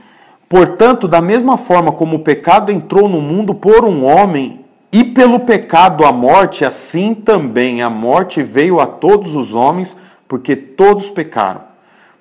Portanto, 0.54 1.08
da 1.08 1.20
mesma 1.20 1.56
forma 1.56 1.90
como 1.90 2.14
o 2.14 2.20
pecado 2.20 2.70
entrou 2.70 3.08
no 3.08 3.20
mundo 3.20 3.56
por 3.56 3.84
um 3.84 4.04
homem, 4.04 4.64
e 4.92 5.02
pelo 5.02 5.40
pecado 5.40 6.04
a 6.04 6.12
morte, 6.12 6.64
assim 6.64 7.12
também 7.12 7.82
a 7.82 7.90
morte 7.90 8.40
veio 8.40 8.78
a 8.78 8.86
todos 8.86 9.34
os 9.34 9.52
homens, 9.52 9.96
porque 10.28 10.54
todos 10.54 11.10
pecaram. 11.10 11.62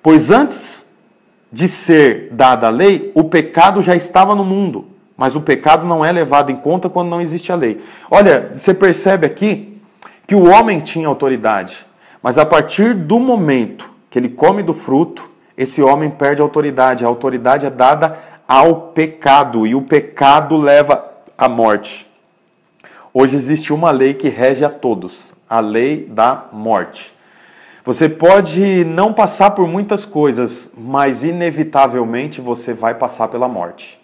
Pois 0.02 0.32
antes 0.32 0.90
de 1.52 1.68
ser 1.68 2.30
dada 2.32 2.66
a 2.66 2.70
lei, 2.70 3.12
o 3.14 3.22
pecado 3.22 3.80
já 3.80 3.94
estava 3.94 4.34
no 4.34 4.44
mundo, 4.44 4.86
mas 5.16 5.36
o 5.36 5.40
pecado 5.40 5.86
não 5.86 6.04
é 6.04 6.10
levado 6.10 6.50
em 6.50 6.56
conta 6.56 6.88
quando 6.88 7.10
não 7.10 7.20
existe 7.20 7.52
a 7.52 7.54
lei. 7.54 7.80
Olha, 8.10 8.50
você 8.52 8.74
percebe 8.74 9.28
aqui 9.28 9.80
que 10.26 10.34
o 10.34 10.48
homem 10.48 10.80
tinha 10.80 11.06
autoridade, 11.06 11.86
mas 12.20 12.36
a 12.36 12.44
partir 12.44 12.94
do 12.94 13.20
momento 13.20 13.92
que 14.10 14.18
ele 14.18 14.28
come 14.28 14.60
do 14.60 14.74
fruto, 14.74 15.33
esse 15.56 15.82
homem 15.82 16.10
perde 16.10 16.42
a 16.42 16.44
autoridade. 16.44 17.04
A 17.04 17.08
autoridade 17.08 17.66
é 17.66 17.70
dada 17.70 18.18
ao 18.46 18.88
pecado 18.88 19.66
e 19.66 19.74
o 19.74 19.82
pecado 19.82 20.56
leva 20.56 21.12
à 21.36 21.48
morte. 21.48 22.06
Hoje 23.12 23.36
existe 23.36 23.72
uma 23.72 23.90
lei 23.90 24.14
que 24.14 24.28
rege 24.28 24.64
a 24.64 24.70
todos, 24.70 25.34
a 25.48 25.60
lei 25.60 26.04
da 26.06 26.46
morte. 26.52 27.14
Você 27.84 28.08
pode 28.08 28.84
não 28.84 29.12
passar 29.12 29.50
por 29.50 29.68
muitas 29.68 30.06
coisas, 30.06 30.72
mas 30.76 31.22
inevitavelmente 31.22 32.40
você 32.40 32.72
vai 32.72 32.94
passar 32.94 33.28
pela 33.28 33.46
morte. 33.46 34.00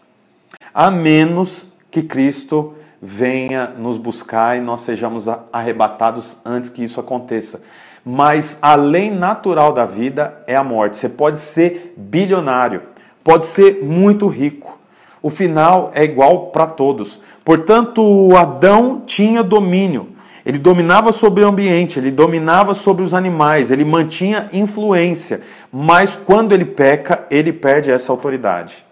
A 0.72 0.90
menos 0.90 1.70
que 1.90 2.02
Cristo 2.02 2.74
venha 3.02 3.66
nos 3.66 3.96
buscar 3.96 4.56
e 4.58 4.60
nós 4.60 4.82
sejamos 4.82 5.26
arrebatados 5.52 6.36
antes 6.44 6.68
que 6.68 6.84
isso 6.84 7.00
aconteça. 7.00 7.62
Mas 8.04 8.58
a 8.62 8.74
lei 8.74 9.10
natural 9.10 9.72
da 9.72 9.84
vida 9.84 10.42
é 10.46 10.56
a 10.56 10.64
morte. 10.64 10.96
Você 10.96 11.08
pode 11.08 11.40
ser 11.40 11.94
bilionário, 11.96 12.82
pode 13.22 13.46
ser 13.46 13.84
muito 13.84 14.26
rico. 14.26 14.78
O 15.22 15.28
final 15.28 15.90
é 15.94 16.02
igual 16.02 16.46
para 16.46 16.66
todos. 16.66 17.20
Portanto, 17.44 18.30
Adão 18.36 19.02
tinha 19.04 19.42
domínio 19.42 20.10
ele 20.44 20.58
dominava 20.58 21.12
sobre 21.12 21.44
o 21.44 21.48
ambiente, 21.48 21.98
ele 21.98 22.10
dominava 22.10 22.74
sobre 22.74 23.02
os 23.02 23.12
animais, 23.12 23.70
ele 23.70 23.84
mantinha 23.84 24.48
influência, 24.52 25.42
mas 25.70 26.16
quando 26.16 26.52
ele 26.52 26.64
peca, 26.64 27.26
ele 27.30 27.52
perde 27.52 27.90
essa 27.90 28.10
autoridade. 28.10 28.84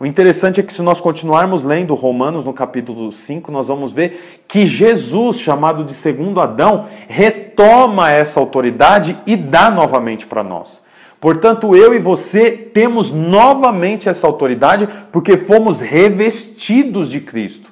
O 0.00 0.06
interessante 0.06 0.58
é 0.58 0.62
que 0.62 0.72
se 0.72 0.80
nós 0.80 0.98
continuarmos 0.98 1.62
lendo 1.62 1.94
Romanos 1.94 2.42
no 2.42 2.54
capítulo 2.54 3.12
5, 3.12 3.52
nós 3.52 3.68
vamos 3.68 3.92
ver 3.92 4.40
que 4.48 4.64
Jesus, 4.64 5.38
chamado 5.38 5.84
de 5.84 5.92
segundo 5.92 6.40
Adão, 6.40 6.86
retoma 7.06 8.10
essa 8.10 8.40
autoridade 8.40 9.14
e 9.26 9.36
dá 9.36 9.70
novamente 9.70 10.26
para 10.26 10.42
nós. 10.42 10.80
Portanto, 11.20 11.76
eu 11.76 11.94
e 11.94 11.98
você 11.98 12.50
temos 12.50 13.12
novamente 13.12 14.08
essa 14.08 14.26
autoridade 14.26 14.88
porque 15.12 15.36
fomos 15.36 15.80
revestidos 15.80 17.10
de 17.10 17.20
Cristo. 17.20 17.70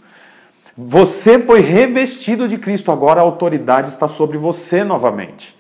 Você 0.77 1.39
foi 1.39 1.61
revestido 1.61 2.47
de 2.47 2.59
Cristo, 2.59 2.93
agora 2.93 3.21
a 3.21 3.25
autoridade 3.25 3.89
está 3.89 4.07
sobre 4.07 4.37
você 4.37 4.85
novamente. 4.85 5.57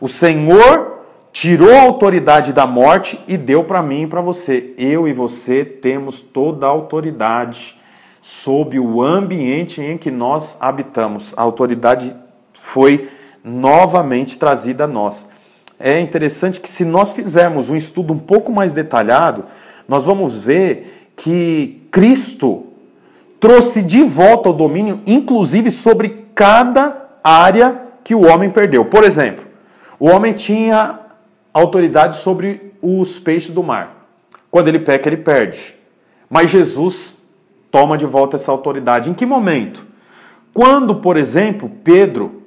O 0.00 0.08
Senhor 0.08 0.97
tirou 1.40 1.72
a 1.72 1.82
autoridade 1.82 2.52
da 2.52 2.66
morte 2.66 3.16
e 3.28 3.36
deu 3.36 3.62
para 3.62 3.80
mim 3.80 4.02
e 4.02 4.06
para 4.08 4.20
você. 4.20 4.74
Eu 4.76 5.06
e 5.06 5.12
você 5.12 5.64
temos 5.64 6.20
toda 6.20 6.66
a 6.66 6.68
autoridade 6.68 7.76
sobre 8.20 8.80
o 8.80 9.00
ambiente 9.00 9.80
em 9.80 9.96
que 9.96 10.10
nós 10.10 10.56
habitamos. 10.60 11.32
A 11.36 11.42
autoridade 11.42 12.12
foi 12.52 13.08
novamente 13.44 14.36
trazida 14.36 14.82
a 14.82 14.88
nós. 14.88 15.28
É 15.78 16.00
interessante 16.00 16.60
que, 16.60 16.68
se 16.68 16.84
nós 16.84 17.12
fizermos 17.12 17.70
um 17.70 17.76
estudo 17.76 18.12
um 18.12 18.18
pouco 18.18 18.50
mais 18.50 18.72
detalhado, 18.72 19.44
nós 19.86 20.04
vamos 20.04 20.36
ver 20.36 21.12
que 21.14 21.86
Cristo 21.92 22.66
trouxe 23.38 23.84
de 23.84 24.02
volta 24.02 24.50
o 24.50 24.52
domínio, 24.52 25.00
inclusive 25.06 25.70
sobre 25.70 26.26
cada 26.34 27.10
área 27.22 27.80
que 28.02 28.12
o 28.12 28.26
homem 28.26 28.50
perdeu. 28.50 28.84
Por 28.86 29.04
exemplo, 29.04 29.46
o 30.00 30.08
homem 30.08 30.32
tinha 30.32 31.06
autoridade 31.52 32.16
sobre 32.16 32.72
os 32.80 33.18
peixes 33.18 33.52
do 33.52 33.62
mar. 33.62 34.08
Quando 34.50 34.68
ele 34.68 34.78
peca, 34.78 35.08
ele 35.08 35.16
perde. 35.16 35.74
Mas 36.28 36.50
Jesus 36.50 37.18
toma 37.70 37.96
de 37.96 38.06
volta 38.06 38.36
essa 38.36 38.52
autoridade. 38.52 39.10
Em 39.10 39.14
que 39.14 39.26
momento? 39.26 39.86
Quando, 40.52 40.96
por 40.96 41.16
exemplo, 41.16 41.70
Pedro 41.84 42.42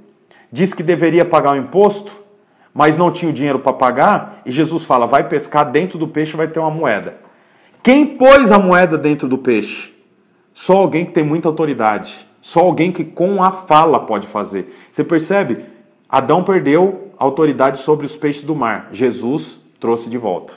diz 0.52 0.74
que 0.74 0.84
deveria 0.84 1.26
pagar 1.26 1.54
o 1.54 1.58
imposto, 1.58 2.20
mas 2.74 2.98
não 2.98 3.12
tinha 3.12 3.30
o 3.30 3.34
dinheiro 3.34 3.60
para 3.60 3.74
pagar, 3.74 4.42
e 4.46 4.52
Jesus 4.52 4.86
fala: 4.86 5.06
vai 5.06 5.28
pescar 5.28 5.70
dentro 5.70 5.98
do 5.98 6.08
peixe, 6.08 6.38
vai 6.38 6.48
ter 6.48 6.60
uma 6.60 6.72
moeda. 6.72 7.18
Quem 7.84 8.06
pôs 8.06 8.52
a 8.52 8.60
moeda 8.60 8.98
dentro 8.98 9.28
do 9.28 9.38
peixe? 9.38 9.94
Só 10.54 10.78
alguém 10.78 11.06
que 11.06 11.12
tem 11.12 11.24
muita 11.24 11.48
autoridade. 11.48 12.28
Só 12.42 12.62
alguém 12.62 12.92
que 12.92 13.04
com 13.04 13.44
a 13.44 13.52
fala 13.52 14.00
pode 14.00 14.28
fazer. 14.28 14.76
Você 14.92 15.04
percebe? 15.04 15.66
Adão 16.10 16.44
perdeu 16.44 17.11
autoridade 17.23 17.79
sobre 17.79 18.05
os 18.05 18.15
peixes 18.15 18.43
do 18.43 18.55
mar. 18.55 18.89
Jesus 18.91 19.60
trouxe 19.79 20.10
de 20.10 20.17
volta. 20.17 20.53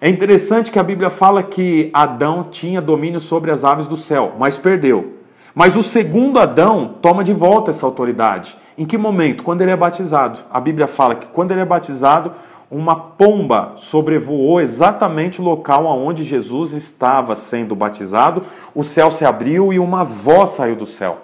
É 0.00 0.08
interessante 0.08 0.70
que 0.70 0.78
a 0.78 0.82
Bíblia 0.82 1.10
fala 1.10 1.42
que 1.42 1.90
Adão 1.92 2.44
tinha 2.44 2.80
domínio 2.80 3.20
sobre 3.20 3.50
as 3.50 3.64
aves 3.64 3.86
do 3.86 3.96
céu, 3.96 4.32
mas 4.38 4.56
perdeu. 4.56 5.18
Mas 5.54 5.76
o 5.76 5.82
segundo 5.82 6.38
Adão 6.38 6.94
toma 7.02 7.22
de 7.22 7.34
volta 7.34 7.70
essa 7.70 7.84
autoridade. 7.84 8.56
Em 8.78 8.86
que 8.86 8.96
momento? 8.96 9.42
Quando 9.42 9.60
ele 9.60 9.72
é 9.72 9.76
batizado. 9.76 10.38
A 10.50 10.58
Bíblia 10.58 10.86
fala 10.86 11.14
que 11.14 11.26
quando 11.26 11.50
ele 11.50 11.60
é 11.60 11.66
batizado, 11.66 12.32
uma 12.70 12.94
pomba 12.94 13.72
sobrevoou 13.76 14.60
exatamente 14.60 15.40
o 15.40 15.44
local 15.44 15.84
onde 15.86 16.24
Jesus 16.24 16.72
estava 16.72 17.34
sendo 17.34 17.74
batizado, 17.74 18.42
o 18.74 18.84
céu 18.84 19.10
se 19.10 19.24
abriu 19.24 19.72
e 19.72 19.78
uma 19.78 20.04
voz 20.04 20.50
saiu 20.50 20.76
do 20.76 20.86
céu. 20.86 21.18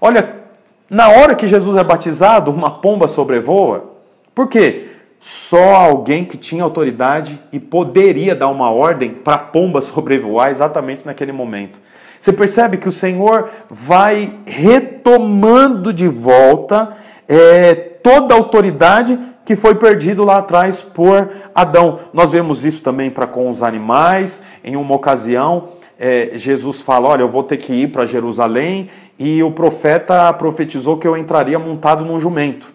Olha, 0.00 0.45
na 0.88 1.08
hora 1.08 1.34
que 1.34 1.46
Jesus 1.46 1.76
é 1.76 1.82
batizado, 1.82 2.50
uma 2.50 2.70
pomba 2.70 3.08
sobrevoa. 3.08 3.90
Por 4.34 4.48
quê? 4.48 4.88
Só 5.18 5.74
alguém 5.74 6.24
que 6.24 6.36
tinha 6.36 6.62
autoridade 6.62 7.40
e 7.52 7.58
poderia 7.58 8.34
dar 8.34 8.48
uma 8.48 8.70
ordem 8.70 9.10
para 9.10 9.34
a 9.34 9.38
pomba 9.38 9.80
sobrevoar 9.80 10.50
exatamente 10.50 11.04
naquele 11.04 11.32
momento. 11.32 11.80
Você 12.20 12.32
percebe 12.32 12.76
que 12.76 12.88
o 12.88 12.92
Senhor 12.92 13.48
vai 13.68 14.38
retomando 14.46 15.92
de 15.92 16.08
volta 16.08 16.96
é, 17.28 17.74
toda 17.74 18.34
a 18.34 18.36
autoridade 18.36 19.18
que 19.44 19.54
foi 19.54 19.76
perdido 19.76 20.24
lá 20.24 20.38
atrás 20.38 20.82
por 20.82 21.30
Adão. 21.54 22.00
Nós 22.12 22.32
vemos 22.32 22.64
isso 22.64 22.82
também 22.82 23.10
para 23.10 23.28
com 23.28 23.48
os 23.48 23.62
animais. 23.62 24.42
Em 24.64 24.74
uma 24.74 24.94
ocasião, 24.96 25.68
é, 25.98 26.30
Jesus 26.34 26.82
fala: 26.82 27.08
Olha, 27.08 27.22
eu 27.22 27.28
vou 27.28 27.42
ter 27.42 27.56
que 27.56 27.72
ir 27.72 27.92
para 27.92 28.06
Jerusalém, 28.06 28.88
e 29.18 29.42
o 29.42 29.50
profeta 29.50 30.32
profetizou 30.32 30.98
que 30.98 31.06
eu 31.06 31.16
entraria 31.16 31.58
montado 31.58 32.04
num 32.04 32.20
jumento. 32.20 32.72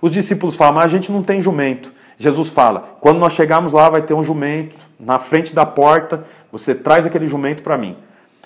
Os 0.00 0.12
discípulos 0.12 0.56
falam: 0.56 0.74
Mas 0.74 0.84
a 0.86 0.88
gente 0.88 1.10
não 1.10 1.22
tem 1.22 1.40
jumento. 1.40 1.92
Jesus 2.16 2.48
fala: 2.48 2.96
Quando 3.00 3.18
nós 3.18 3.32
chegarmos 3.32 3.72
lá, 3.72 3.88
vai 3.88 4.02
ter 4.02 4.14
um 4.14 4.24
jumento 4.24 4.76
na 4.98 5.18
frente 5.18 5.54
da 5.54 5.64
porta, 5.64 6.24
você 6.50 6.74
traz 6.74 7.06
aquele 7.06 7.26
jumento 7.26 7.62
para 7.62 7.78
mim. 7.78 7.96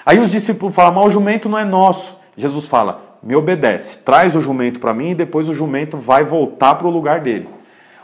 Aí 0.04 0.18
os 0.18 0.30
discípulos 0.30 0.74
falam, 0.74 0.94
mas 0.94 1.06
o 1.06 1.11
jumento 1.11 1.48
não 1.48 1.58
é 1.58 1.64
nosso. 1.64 2.16
Jesus 2.37 2.68
fala, 2.68 3.00
me 3.22 3.37
obedece, 3.37 3.98
traz 3.98 4.35
o 4.35 4.40
jumento 4.40 4.80
para 4.80 4.92
mim 4.92 5.11
e 5.11 5.14
depois 5.14 5.48
o 5.48 5.54
jumento 5.54 5.96
vai 5.96 6.24
voltar 6.24 6.74
para 6.74 6.87
o 6.87 6.90
lugar 6.90 7.20
dele. 7.20 7.48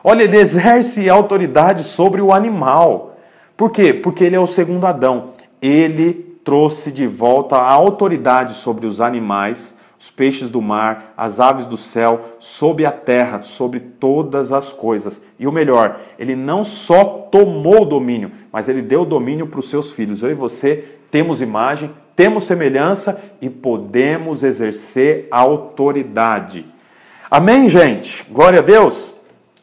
Olha, 0.03 0.23
ele 0.23 0.37
exerce 0.37 1.11
autoridade 1.11 1.83
sobre 1.83 2.23
o 2.23 2.33
animal. 2.33 3.17
Por 3.57 3.71
quê? 3.71 3.93
Porque 3.93 4.23
ele 4.23 4.37
é 4.37 4.41
o 4.41 4.47
segundo 4.47 4.87
Adão. 4.87 5.31
Ele 5.61 6.13
trouxe 6.45 6.91
de 6.91 7.07
volta 7.07 7.57
a 7.57 7.71
autoridade 7.71 8.55
sobre 8.55 8.87
os 8.87 9.01
animais, 9.01 9.77
os 10.01 10.11
peixes 10.11 10.49
do 10.49 10.63
mar, 10.63 11.13
as 11.17 11.41
aves 11.41 11.67
do 11.67 11.77
céu, 11.77 12.37
sobre 12.39 12.87
a 12.87 12.93
terra, 12.93 13.43
sobre 13.43 13.81
todas 13.81 14.53
as 14.53 14.73
coisas. 14.73 15.23
E 15.39 15.47
o 15.47 15.53
melhor, 15.53 15.99
ele 16.19 16.37
não 16.37 16.63
só 16.63 17.05
tomou 17.31 17.83
o 17.83 17.85
domínio, 17.85 18.31
mas 18.53 18.69
ele 18.69 18.81
deu 18.81 19.03
o 19.03 19.07
domínio 19.07 19.49
para 19.49 19.61
os 19.61 19.69
seus 19.69 19.91
filhos. 19.91 20.23
Eu 20.23 20.31
e 20.31 20.35
você 20.35 20.85
temos 21.11 21.43
imagem, 21.43 21.91
temos 22.15 22.45
semelhança 22.45 23.21
e 23.41 23.51
podemos 23.51 24.43
exercer 24.43 25.27
autoridade. 25.31 26.65
Amém, 27.31 27.69
gente? 27.69 28.25
Glória 28.31 28.61
a 28.61 28.63
Deus. 28.63 29.13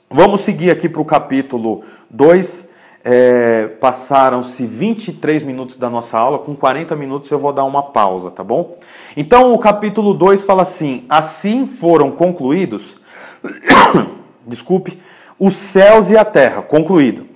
Vamos 0.10 0.41
seguir 0.41 0.69
aqui 0.69 0.88
para 0.88 1.01
o 1.01 1.05
capítulo 1.05 1.84
2. 2.10 2.74
É, 3.07 3.67
Passaram-se 3.79 4.65
23 4.65 5.43
minutos 5.43 5.77
da 5.77 5.91
nossa 5.91 6.17
aula, 6.17 6.39
com 6.39 6.55
40 6.55 6.95
minutos 6.95 7.29
eu 7.29 7.37
vou 7.37 7.53
dar 7.53 7.63
uma 7.63 7.83
pausa, 7.83 8.31
tá 8.31 8.43
bom? 8.43 8.79
Então 9.15 9.53
o 9.53 9.59
capítulo 9.59 10.11
2 10.15 10.43
fala 10.43 10.63
assim: 10.63 11.05
Assim 11.07 11.67
foram 11.67 12.11
concluídos, 12.11 12.97
desculpe, 14.47 14.99
os 15.37 15.53
céus 15.53 16.09
e 16.09 16.17
a 16.17 16.25
terra, 16.25 16.63
concluído. 16.63 17.27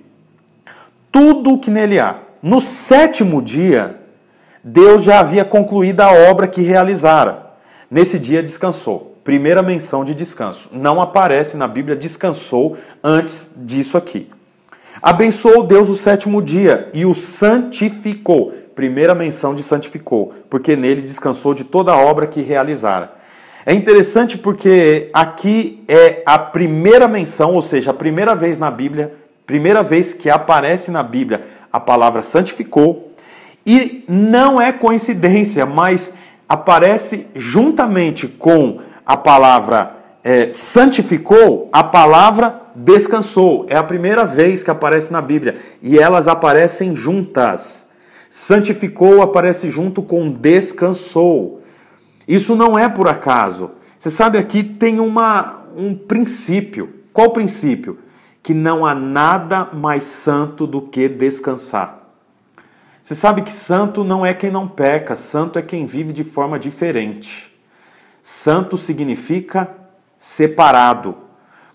Tudo 1.12 1.53
o 1.53 1.60
que 1.60 1.69
nele 1.69 1.99
há. 1.99 2.17
No 2.41 2.60
sétimo 2.60 3.39
dia, 3.39 3.99
Deus 4.63 5.03
já 5.03 5.19
havia 5.19 5.45
concluído 5.45 6.01
a 6.01 6.12
obra 6.12 6.47
que 6.47 6.62
realizara. 6.62 7.53
Nesse 7.91 8.17
dia 8.17 8.41
descansou. 8.41 9.17
Primeira 9.23 9.62
menção 9.62 10.03
de 10.03 10.15
descanso. 10.15 10.69
Não 10.71 10.99
aparece 10.99 11.55
na 11.58 11.67
Bíblia 11.67 11.95
descansou 11.95 12.75
antes 13.03 13.51
disso 13.55 13.97
aqui. 13.97 14.32
Abençoou 15.01 15.63
Deus 15.63 15.88
o 15.88 15.95
sétimo 15.95 16.41
dia 16.41 16.89
e 16.93 17.05
o 17.05 17.13
santificou. 17.13 18.53
Primeira 18.75 19.15
menção 19.15 19.55
de 19.55 19.63
santificou, 19.63 20.33
porque 20.49 20.75
nele 20.75 21.01
descansou 21.01 21.53
de 21.53 21.63
toda 21.63 21.91
a 21.91 21.97
obra 21.97 22.27
que 22.27 22.41
realizara. 22.41 23.13
É 23.65 23.73
interessante 23.73 24.38
porque 24.38 25.09
aqui 25.13 25.83
é 25.88 26.23
a 26.25 26.39
primeira 26.39 27.07
menção, 27.07 27.53
ou 27.53 27.62
seja, 27.62 27.91
a 27.91 27.93
primeira 27.93 28.35
vez 28.35 28.57
na 28.57 28.71
Bíblia, 28.71 29.13
primeira 29.45 29.83
vez 29.83 30.13
que 30.13 30.29
aparece 30.29 30.91
na 30.91 31.03
Bíblia 31.03 31.43
a 31.71 31.79
palavra 31.79 32.23
santificou, 32.23 33.13
e 33.65 34.03
não 34.07 34.59
é 34.59 34.71
coincidência, 34.71 35.65
mas 35.65 36.13
aparece 36.47 37.27
juntamente 37.35 38.27
com 38.27 38.79
a 39.05 39.15
palavra 39.15 39.98
é, 40.23 40.51
santificou, 40.51 41.69
a 41.71 41.84
palavra 41.84 42.62
descansou. 42.75 43.65
É 43.69 43.75
a 43.75 43.84
primeira 43.84 44.25
vez 44.25 44.63
que 44.63 44.71
aparece 44.71 45.12
na 45.12 45.21
Bíblia 45.21 45.58
e 45.82 45.97
elas 45.97 46.27
aparecem 46.27 46.95
juntas. 46.95 47.89
Santificou 48.29 49.21
aparece 49.21 49.69
junto 49.69 50.01
com 50.01 50.32
descansou. 50.32 51.63
Isso 52.27 52.55
não 52.55 52.77
é 52.77 52.88
por 52.88 53.08
acaso. 53.08 53.71
Você 53.97 54.10
sabe, 54.10 54.38
aqui 54.38 54.63
tem 54.63 54.99
uma, 54.99 55.65
um 55.75 55.95
princípio. 55.95 56.93
Qual 57.12 57.32
princípio? 57.32 57.97
Que 58.43 58.53
não 58.53 58.86
há 58.86 58.93
nada 58.93 59.69
mais 59.73 60.03
santo 60.03 60.67
do 60.67 60.82
que 60.82 61.10
descansar. 61.10 61.99
Você 63.01 63.15
sabe 63.15 63.41
que 63.41 63.51
santo 63.51 64.03
não 64.03 64.23
é 64.23 64.34
quem 64.34 64.51
não 64.51 64.67
peca, 64.67 65.15
santo 65.15 65.58
é 65.58 65.62
quem 65.62 65.86
vive 65.86 66.13
de 66.13 66.23
forma 66.23 66.60
diferente. 66.60 67.51
Santo 68.21 68.77
significa 68.77 69.79
separado. 70.19 71.15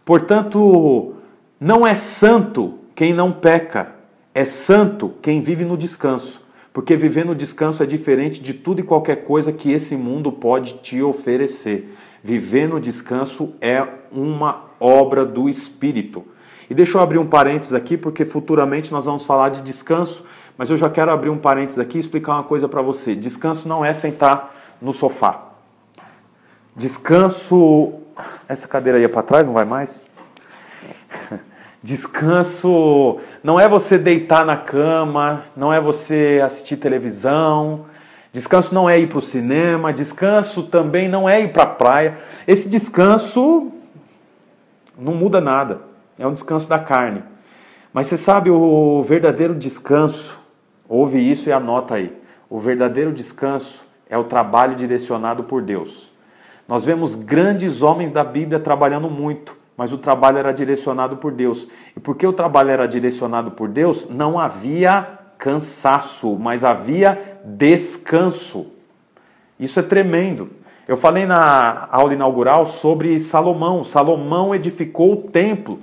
Portanto, 0.04 1.14
não 1.59 1.85
é 1.85 1.96
santo 1.96 2.74
quem 2.94 3.12
não 3.12 3.33
peca, 3.33 3.92
é 4.33 4.44
santo 4.44 5.14
quem 5.20 5.40
vive 5.40 5.64
no 5.64 5.76
descanso. 5.76 6.44
Porque 6.72 6.96
viver 6.96 7.24
no 7.24 7.35
descanso 7.35 7.83
é 7.83 7.87
diferente 7.87 8.40
de 8.40 8.54
tudo 8.54 8.80
e 8.80 8.85
qualquer 8.85 9.24
coisa 9.24 9.52
que 9.52 9.72
esse 9.72 9.96
mundo 9.96 10.30
pode 10.30 10.74
te 10.74 11.02
oferecer. 11.02 11.96
Viver 12.22 12.68
no 12.68 12.80
descanso 12.80 13.54
é 13.61 13.85
uma 14.12 14.66
obra 14.78 15.24
do 15.24 15.48
Espírito. 15.48 16.24
E 16.68 16.74
deixa 16.74 16.98
eu 16.98 17.02
abrir 17.02 17.18
um 17.18 17.26
parênteses 17.26 17.74
aqui, 17.74 17.96
porque 17.96 18.24
futuramente 18.24 18.92
nós 18.92 19.04
vamos 19.04 19.24
falar 19.24 19.48
de 19.50 19.62
descanso 19.62 20.24
mas 20.57 20.70
eu 20.70 20.76
já 20.76 20.88
quero 20.88 21.11
abrir 21.11 21.30
um 21.30 21.38
parênteses 21.38 21.78
aqui 21.78 21.96
e 21.96 22.00
explicar 22.00 22.35
uma 22.35 22.44
coisa 22.44 22.68
para 22.68 22.80
você. 22.80 23.14
Descanso 23.14 23.68
não 23.68 23.85
é 23.85 23.92
sentar 23.92 24.54
no 24.80 24.92
sofá. 24.92 25.48
Descanso. 26.76 27.94
Essa 28.48 28.68
cadeira 28.68 28.98
aí 28.98 29.05
é 29.05 29.09
para 29.09 29.22
trás, 29.22 29.46
não 29.46 29.55
vai 29.55 29.64
mais? 29.64 30.09
Descanso 31.83 33.18
não 33.42 33.61
é 33.61 33.68
você 33.68 33.98
deitar 33.98 34.44
na 34.46 34.57
cama, 34.57 35.44
não 35.57 35.72
é 35.72 35.81
você 35.81 36.40
assistir 36.42 36.79
televisão. 36.79 37.87
Descanso 38.33 38.74
não 38.74 38.88
é 38.88 38.98
ir 38.98 39.09
para 39.09 39.18
o 39.18 39.22
cinema, 39.22 39.92
descanso 39.92 40.64
também 40.64 41.09
não 41.09 41.29
é 41.29 41.42
ir 41.42 41.53
para 41.53 41.64
a 41.64 41.66
praia. 41.66 42.18
Esse 42.48 42.68
descanso 42.68 43.70
não 44.98 45.14
muda 45.14 45.40
nada, 45.40 45.83
é 46.18 46.27
um 46.27 46.33
descanso 46.33 46.68
da 46.68 46.79
carne. 46.79 47.22
Mas 47.92 48.09
você 48.09 48.16
sabe 48.16 48.50
o 48.50 49.03
verdadeiro 49.03 49.55
descanso, 49.55 50.40
ouve 50.88 51.18
isso 51.18 51.48
e 51.48 51.53
anota 51.53 51.94
aí. 51.94 52.12
O 52.50 52.59
verdadeiro 52.59 53.12
descanso 53.12 53.87
é 54.09 54.18
o 54.18 54.24
trabalho 54.24 54.74
direcionado 54.74 55.44
por 55.44 55.62
Deus. 55.62 56.13
Nós 56.66 56.85
vemos 56.85 57.14
grandes 57.14 57.83
homens 57.83 58.11
da 58.11 58.24
Bíblia 58.24 58.59
trabalhando 58.59 59.11
muito, 59.11 59.57
mas 59.77 59.92
o 59.92 59.98
trabalho 59.98 60.38
era 60.38 60.53
direcionado 60.53 61.16
por 61.18 61.33
Deus. 61.33 61.68
E 61.96 62.00
porque 62.00 62.27
o 62.27 62.33
trabalho 62.33 62.70
era 62.70 62.87
direcionado 62.87 63.50
por 63.50 63.68
Deus, 63.68 64.09
não 64.09 64.38
havia 64.38 65.18
cansaço, 65.38 66.38
mas 66.38 66.64
havia 66.64 67.38
descanso. 67.44 68.72
Isso 69.59 69.79
é 69.79 69.83
tremendo. 69.83 70.50
Eu 70.87 70.96
falei 70.96 71.27
na 71.27 71.88
aula 71.90 72.14
inaugural 72.14 72.66
sobre 72.66 73.18
Salomão. 73.18 73.85
Salomão 73.85 74.55
edificou 74.55 75.12
o 75.12 75.16
templo, 75.16 75.81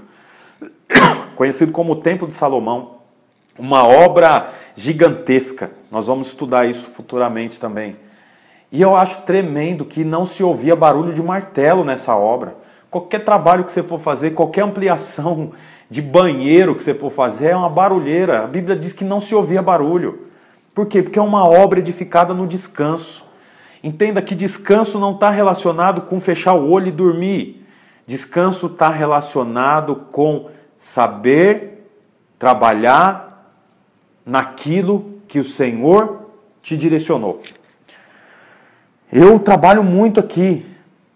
conhecido 1.35 1.71
como 1.71 1.93
o 1.93 1.95
Templo 1.95 2.27
de 2.27 2.35
Salomão. 2.35 3.01
Uma 3.57 3.85
obra 3.85 4.51
gigantesca. 4.75 5.71
Nós 5.91 6.07
vamos 6.07 6.27
estudar 6.27 6.67
isso 6.67 6.89
futuramente 6.89 7.59
também. 7.59 7.95
E 8.71 8.81
eu 8.81 8.95
acho 8.95 9.23
tremendo 9.23 9.83
que 9.83 10.03
não 10.05 10.25
se 10.25 10.41
ouvia 10.41 10.75
barulho 10.75 11.11
de 11.11 11.21
martelo 11.21 11.83
nessa 11.83 12.15
obra. 12.15 12.55
Qualquer 12.89 13.25
trabalho 13.25 13.65
que 13.65 13.71
você 13.71 13.83
for 13.83 13.99
fazer, 13.99 14.31
qualquer 14.31 14.63
ampliação 14.63 15.51
de 15.89 16.01
banheiro 16.01 16.73
que 16.73 16.83
você 16.83 16.93
for 16.93 17.09
fazer 17.09 17.47
é 17.47 17.55
uma 17.55 17.69
barulheira. 17.69 18.43
A 18.43 18.47
Bíblia 18.47 18.75
diz 18.75 18.93
que 18.93 19.03
não 19.03 19.19
se 19.19 19.35
ouvia 19.35 19.61
barulho. 19.61 20.27
Por 20.73 20.85
quê? 20.85 21.03
Porque 21.03 21.19
é 21.19 21.21
uma 21.21 21.45
obra 21.45 21.79
edificada 21.79 22.33
no 22.33 22.47
descanso. 22.47 23.25
Entenda 23.83 24.21
que 24.21 24.33
descanso 24.33 24.99
não 24.99 25.13
está 25.13 25.29
relacionado 25.29 26.01
com 26.03 26.21
fechar 26.21 26.53
o 26.53 26.69
olho 26.69 26.87
e 26.87 26.91
dormir. 26.91 27.65
Descanso 28.07 28.67
está 28.67 28.89
relacionado 28.89 30.07
com 30.11 30.49
saber 30.77 31.89
trabalhar 32.39 33.53
naquilo 34.25 35.19
que 35.27 35.39
o 35.39 35.43
Senhor 35.43 36.21
te 36.61 36.77
direcionou. 36.77 37.41
Eu 39.13 39.37
trabalho 39.39 39.83
muito 39.83 40.21
aqui, 40.21 40.65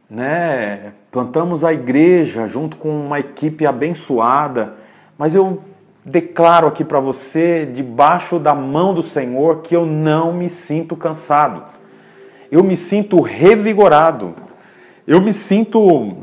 né? 0.10 0.92
Plantamos 1.10 1.64
a 1.64 1.72
igreja 1.72 2.46
junto 2.46 2.76
com 2.76 2.90
uma 2.90 3.22
equipe 3.22 3.66
abençoada, 3.66 4.74
mas 5.18 5.34
eu 5.34 5.64
declaro 6.04 6.68
aqui 6.68 6.84
para 6.84 7.00
você, 7.00 7.66
debaixo 7.66 8.38
da 8.38 8.54
mão 8.54 8.94
do 8.94 9.02
Senhor, 9.02 9.62
que 9.62 9.74
eu 9.74 9.86
não 9.86 10.34
me 10.34 10.50
sinto 10.50 10.98
cansado. 10.98 11.64
Eu 12.52 12.66
me 12.66 12.76
sinto 12.76 13.22
revigorado. 13.22 14.36
Eu 15.08 15.22
me 15.22 15.32
sinto 15.32 16.18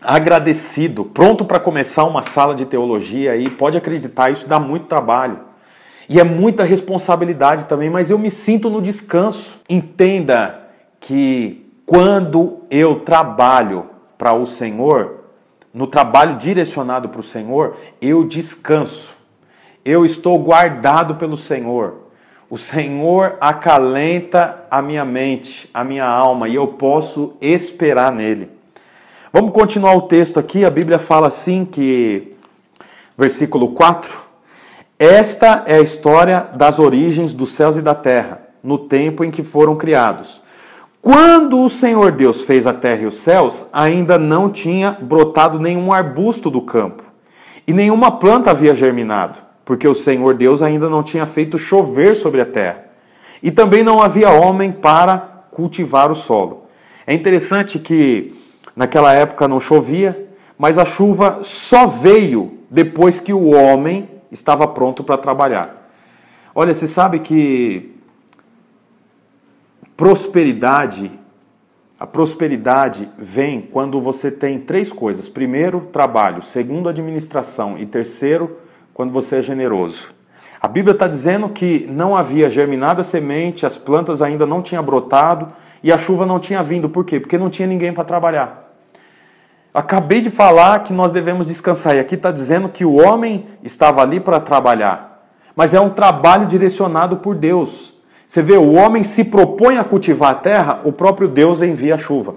agradecido, 0.00 1.04
pronto 1.04 1.44
para 1.44 1.58
começar 1.58 2.04
uma 2.04 2.22
sala 2.22 2.54
de 2.54 2.64
teologia 2.64 3.32
aí. 3.32 3.50
Pode 3.50 3.76
acreditar, 3.76 4.30
isso 4.30 4.48
dá 4.48 4.60
muito 4.60 4.86
trabalho. 4.86 5.40
E 6.08 6.20
é 6.20 6.24
muita 6.24 6.62
responsabilidade 6.62 7.64
também, 7.64 7.90
mas 7.90 8.08
eu 8.08 8.18
me 8.18 8.30
sinto 8.30 8.70
no 8.70 8.80
descanso. 8.80 9.60
Entenda 9.68 10.61
que 11.02 11.66
quando 11.84 12.60
eu 12.70 13.00
trabalho 13.00 13.86
para 14.16 14.32
o 14.32 14.46
Senhor, 14.46 15.24
no 15.74 15.86
trabalho 15.86 16.36
direcionado 16.36 17.08
para 17.08 17.20
o 17.20 17.24
Senhor, 17.24 17.76
eu 18.00 18.24
descanso. 18.24 19.16
Eu 19.84 20.06
estou 20.06 20.38
guardado 20.38 21.16
pelo 21.16 21.36
Senhor. 21.36 22.02
O 22.48 22.56
Senhor 22.56 23.36
acalenta 23.40 24.64
a 24.70 24.80
minha 24.80 25.04
mente, 25.04 25.68
a 25.74 25.82
minha 25.82 26.06
alma, 26.06 26.48
e 26.48 26.54
eu 26.54 26.68
posso 26.68 27.34
esperar 27.40 28.12
nele. 28.12 28.48
Vamos 29.32 29.52
continuar 29.52 29.96
o 29.96 30.02
texto 30.02 30.38
aqui. 30.38 30.64
A 30.64 30.70
Bíblia 30.70 31.00
fala 31.00 31.26
assim 31.26 31.64
que 31.64 32.36
versículo 33.18 33.72
4: 33.72 34.22
Esta 34.98 35.64
é 35.66 35.76
a 35.76 35.82
história 35.82 36.46
das 36.54 36.78
origens 36.78 37.34
dos 37.34 37.52
céus 37.52 37.76
e 37.76 37.82
da 37.82 37.94
terra, 37.94 38.42
no 38.62 38.78
tempo 38.78 39.24
em 39.24 39.30
que 39.32 39.42
foram 39.42 39.74
criados 39.74 40.42
quando 41.02 41.60
o 41.60 41.68
Senhor 41.68 42.12
Deus 42.12 42.42
fez 42.42 42.64
a 42.64 42.72
terra 42.72 43.02
e 43.02 43.06
os 43.06 43.16
céus, 43.16 43.66
ainda 43.72 44.16
não 44.16 44.48
tinha 44.48 44.96
brotado 45.00 45.58
nenhum 45.58 45.92
arbusto 45.92 46.48
do 46.48 46.62
campo, 46.62 47.02
e 47.66 47.72
nenhuma 47.72 48.12
planta 48.12 48.52
havia 48.52 48.72
germinado, 48.72 49.40
porque 49.64 49.88
o 49.88 49.96
Senhor 49.96 50.34
Deus 50.34 50.62
ainda 50.62 50.88
não 50.88 51.02
tinha 51.02 51.26
feito 51.26 51.58
chover 51.58 52.14
sobre 52.14 52.40
a 52.40 52.46
terra. 52.46 52.84
E 53.42 53.50
também 53.50 53.82
não 53.82 54.00
havia 54.00 54.30
homem 54.30 54.70
para 54.70 55.18
cultivar 55.50 56.08
o 56.08 56.14
solo. 56.14 56.66
É 57.04 57.12
interessante 57.12 57.80
que 57.80 58.32
naquela 58.76 59.12
época 59.12 59.48
não 59.48 59.58
chovia, 59.58 60.28
mas 60.56 60.78
a 60.78 60.84
chuva 60.84 61.40
só 61.42 61.84
veio 61.84 62.58
depois 62.70 63.18
que 63.18 63.32
o 63.32 63.50
homem 63.50 64.08
estava 64.30 64.68
pronto 64.68 65.02
para 65.02 65.18
trabalhar. 65.18 65.90
Olha, 66.54 66.72
você 66.72 66.86
sabe 66.86 67.18
que 67.18 67.91
Prosperidade, 70.02 71.12
a 71.96 72.04
prosperidade 72.08 73.08
vem 73.16 73.60
quando 73.60 74.00
você 74.00 74.32
tem 74.32 74.58
três 74.58 74.92
coisas: 74.92 75.28
primeiro, 75.28 75.82
trabalho, 75.92 76.42
segundo, 76.42 76.88
administração 76.88 77.78
e 77.78 77.86
terceiro, 77.86 78.58
quando 78.92 79.12
você 79.12 79.36
é 79.36 79.42
generoso. 79.42 80.08
A 80.60 80.66
Bíblia 80.66 80.92
está 80.92 81.06
dizendo 81.06 81.48
que 81.48 81.86
não 81.88 82.16
havia 82.16 82.50
germinado 82.50 83.00
a 83.00 83.04
semente, 83.04 83.64
as 83.64 83.76
plantas 83.76 84.20
ainda 84.20 84.44
não 84.44 84.60
tinham 84.60 84.82
brotado 84.82 85.52
e 85.80 85.92
a 85.92 85.98
chuva 85.98 86.26
não 86.26 86.40
tinha 86.40 86.64
vindo. 86.64 86.88
Por 86.88 87.04
quê? 87.04 87.20
Porque 87.20 87.38
não 87.38 87.48
tinha 87.48 87.68
ninguém 87.68 87.92
para 87.92 88.02
trabalhar. 88.02 88.74
Acabei 89.72 90.20
de 90.20 90.30
falar 90.30 90.80
que 90.82 90.92
nós 90.92 91.12
devemos 91.12 91.46
descansar, 91.46 91.94
e 91.94 92.00
aqui 92.00 92.16
está 92.16 92.32
dizendo 92.32 92.68
que 92.68 92.84
o 92.84 92.96
homem 92.96 93.46
estava 93.62 94.02
ali 94.02 94.18
para 94.18 94.40
trabalhar, 94.40 95.28
mas 95.54 95.72
é 95.72 95.80
um 95.80 95.90
trabalho 95.90 96.48
direcionado 96.48 97.18
por 97.18 97.36
Deus. 97.36 98.01
Você 98.32 98.40
vê, 98.40 98.56
o 98.56 98.72
homem 98.72 99.02
se 99.02 99.24
propõe 99.24 99.76
a 99.76 99.84
cultivar 99.84 100.30
a 100.30 100.34
terra, 100.34 100.80
o 100.84 100.90
próprio 100.90 101.28
Deus 101.28 101.60
envia 101.60 101.96
a 101.96 101.98
chuva. 101.98 102.36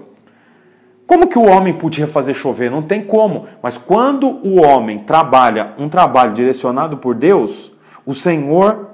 Como 1.06 1.26
que 1.26 1.38
o 1.38 1.46
homem 1.46 1.72
podia 1.72 2.06
fazer 2.06 2.34
chover? 2.34 2.70
Não 2.70 2.82
tem 2.82 3.02
como. 3.02 3.46
Mas 3.62 3.78
quando 3.78 4.28
o 4.28 4.60
homem 4.60 4.98
trabalha 4.98 5.72
um 5.78 5.88
trabalho 5.88 6.34
direcionado 6.34 6.98
por 6.98 7.14
Deus, 7.14 7.72
o 8.04 8.12
Senhor 8.12 8.90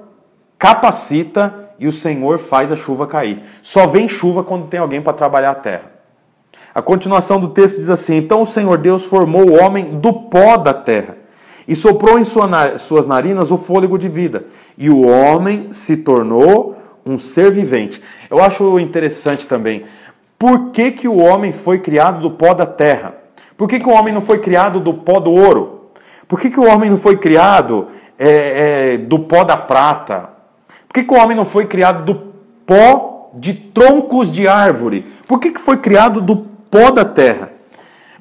capacita 0.57 1.71
e 1.77 1.89
o 1.89 1.91
Senhor 1.91 2.39
faz 2.39 2.71
a 2.71 2.77
chuva 2.77 3.05
cair. 3.05 3.43
Só 3.61 3.85
vem 3.85 4.07
chuva 4.07 4.41
quando 4.41 4.67
tem 4.67 4.79
alguém 4.79 5.01
para 5.01 5.11
trabalhar 5.11 5.51
a 5.51 5.55
terra. 5.55 5.91
A 6.73 6.81
continuação 6.81 7.37
do 7.37 7.49
texto 7.49 7.79
diz 7.79 7.89
assim: 7.89 8.15
Então 8.15 8.43
o 8.43 8.45
Senhor 8.45 8.77
Deus 8.77 9.03
formou 9.03 9.49
o 9.49 9.61
homem 9.61 9.99
do 9.99 10.13
pó 10.13 10.55
da 10.55 10.73
terra 10.73 11.17
e 11.67 11.75
soprou 11.75 12.17
em 12.17 12.23
suas 12.23 13.07
narinas 13.07 13.51
o 13.51 13.57
fôlego 13.57 13.97
de 13.97 14.07
vida, 14.07 14.45
e 14.77 14.89
o 14.89 15.05
homem 15.05 15.67
se 15.71 15.97
tornou 15.97 16.77
um 17.05 17.17
ser 17.17 17.51
vivente. 17.51 18.01
Eu 18.29 18.41
acho 18.41 18.79
interessante 18.79 19.47
também. 19.47 19.85
Por 20.37 20.71
que, 20.71 20.91
que 20.91 21.07
o 21.07 21.17
homem 21.17 21.51
foi 21.51 21.79
criado 21.79 22.19
do 22.21 22.31
pó 22.31 22.53
da 22.53 22.65
terra? 22.65 23.15
Por 23.55 23.67
que, 23.67 23.79
que 23.79 23.87
o 23.87 23.91
homem 23.91 24.13
não 24.13 24.21
foi 24.21 24.39
criado 24.39 24.79
do 24.79 24.93
pó 24.93 25.19
do 25.19 25.31
ouro? 25.31 25.89
Por 26.27 26.39
que, 26.39 26.49
que 26.49 26.59
o 26.59 26.67
homem 26.67 26.89
não 26.89 26.97
foi 26.97 27.17
criado 27.17 27.87
é, 28.17 28.93
é, 28.93 28.97
do 28.97 29.19
pó 29.19 29.43
da 29.43 29.55
prata? 29.55 30.29
Por 30.87 30.95
que, 30.95 31.03
que 31.03 31.13
o 31.13 31.17
homem 31.17 31.35
não 31.35 31.45
foi 31.45 31.65
criado 31.65 32.03
do 32.03 32.33
pó 32.65 33.29
de 33.33 33.53
troncos 33.53 34.31
de 34.31 34.47
árvore? 34.47 35.05
Por 35.27 35.39
que, 35.39 35.51
que 35.51 35.59
foi 35.59 35.77
criado 35.77 36.21
do 36.21 36.35
pó 36.35 36.91
da 36.91 37.05
terra? 37.05 37.51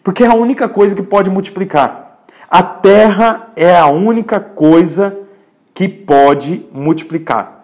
Porque 0.03 0.25
é 0.25 0.27
a 0.27 0.35
única 0.35 0.69
coisa 0.69 0.95
que 0.95 1.03
pode 1.03 1.31
multiplicar. 1.31 2.19
A 2.51 2.63
terra 2.63 3.49
é 3.57 3.77
a 3.77 3.87
única 3.87 4.39
coisa 4.39 5.17
que 5.73 5.89
pode 5.89 6.67
multiplicar. 6.73 7.62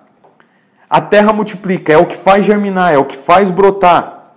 A 0.88 1.01
terra 1.01 1.33
multiplica, 1.33 1.92
é 1.92 1.98
o 1.98 2.07
que 2.07 2.16
faz 2.16 2.46
germinar, 2.46 2.94
é 2.94 2.98
o 2.98 3.05
que 3.05 3.16
faz 3.16 3.51
brotar. 3.51 4.33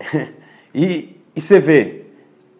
e, 0.74 1.16
e 1.34 1.40
você 1.40 1.58
vê, 1.58 2.02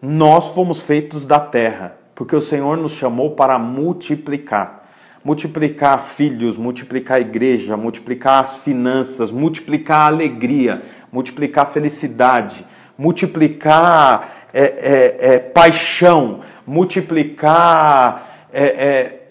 nós 0.01 0.49
fomos 0.51 0.81
feitos 0.81 1.25
da 1.25 1.39
terra, 1.39 1.95
porque 2.15 2.35
o 2.35 2.41
Senhor 2.41 2.77
nos 2.77 2.93
chamou 2.93 3.31
para 3.31 3.59
multiplicar. 3.59 4.81
Multiplicar 5.23 6.01
filhos, 6.01 6.57
multiplicar 6.57 7.17
a 7.17 7.21
igreja, 7.21 7.77
multiplicar 7.77 8.41
as 8.41 8.57
finanças, 8.57 9.31
multiplicar 9.31 10.01
a 10.01 10.07
alegria, 10.07 10.81
multiplicar 11.11 11.63
a 11.63 11.69
felicidade, 11.69 12.65
multiplicar 12.97 14.47
é, 14.51 14.63
é, 14.63 15.33
é, 15.35 15.39
paixão, 15.39 16.41
multiplicar, 16.67 18.47
é, 18.51 18.63
é, 18.63 19.27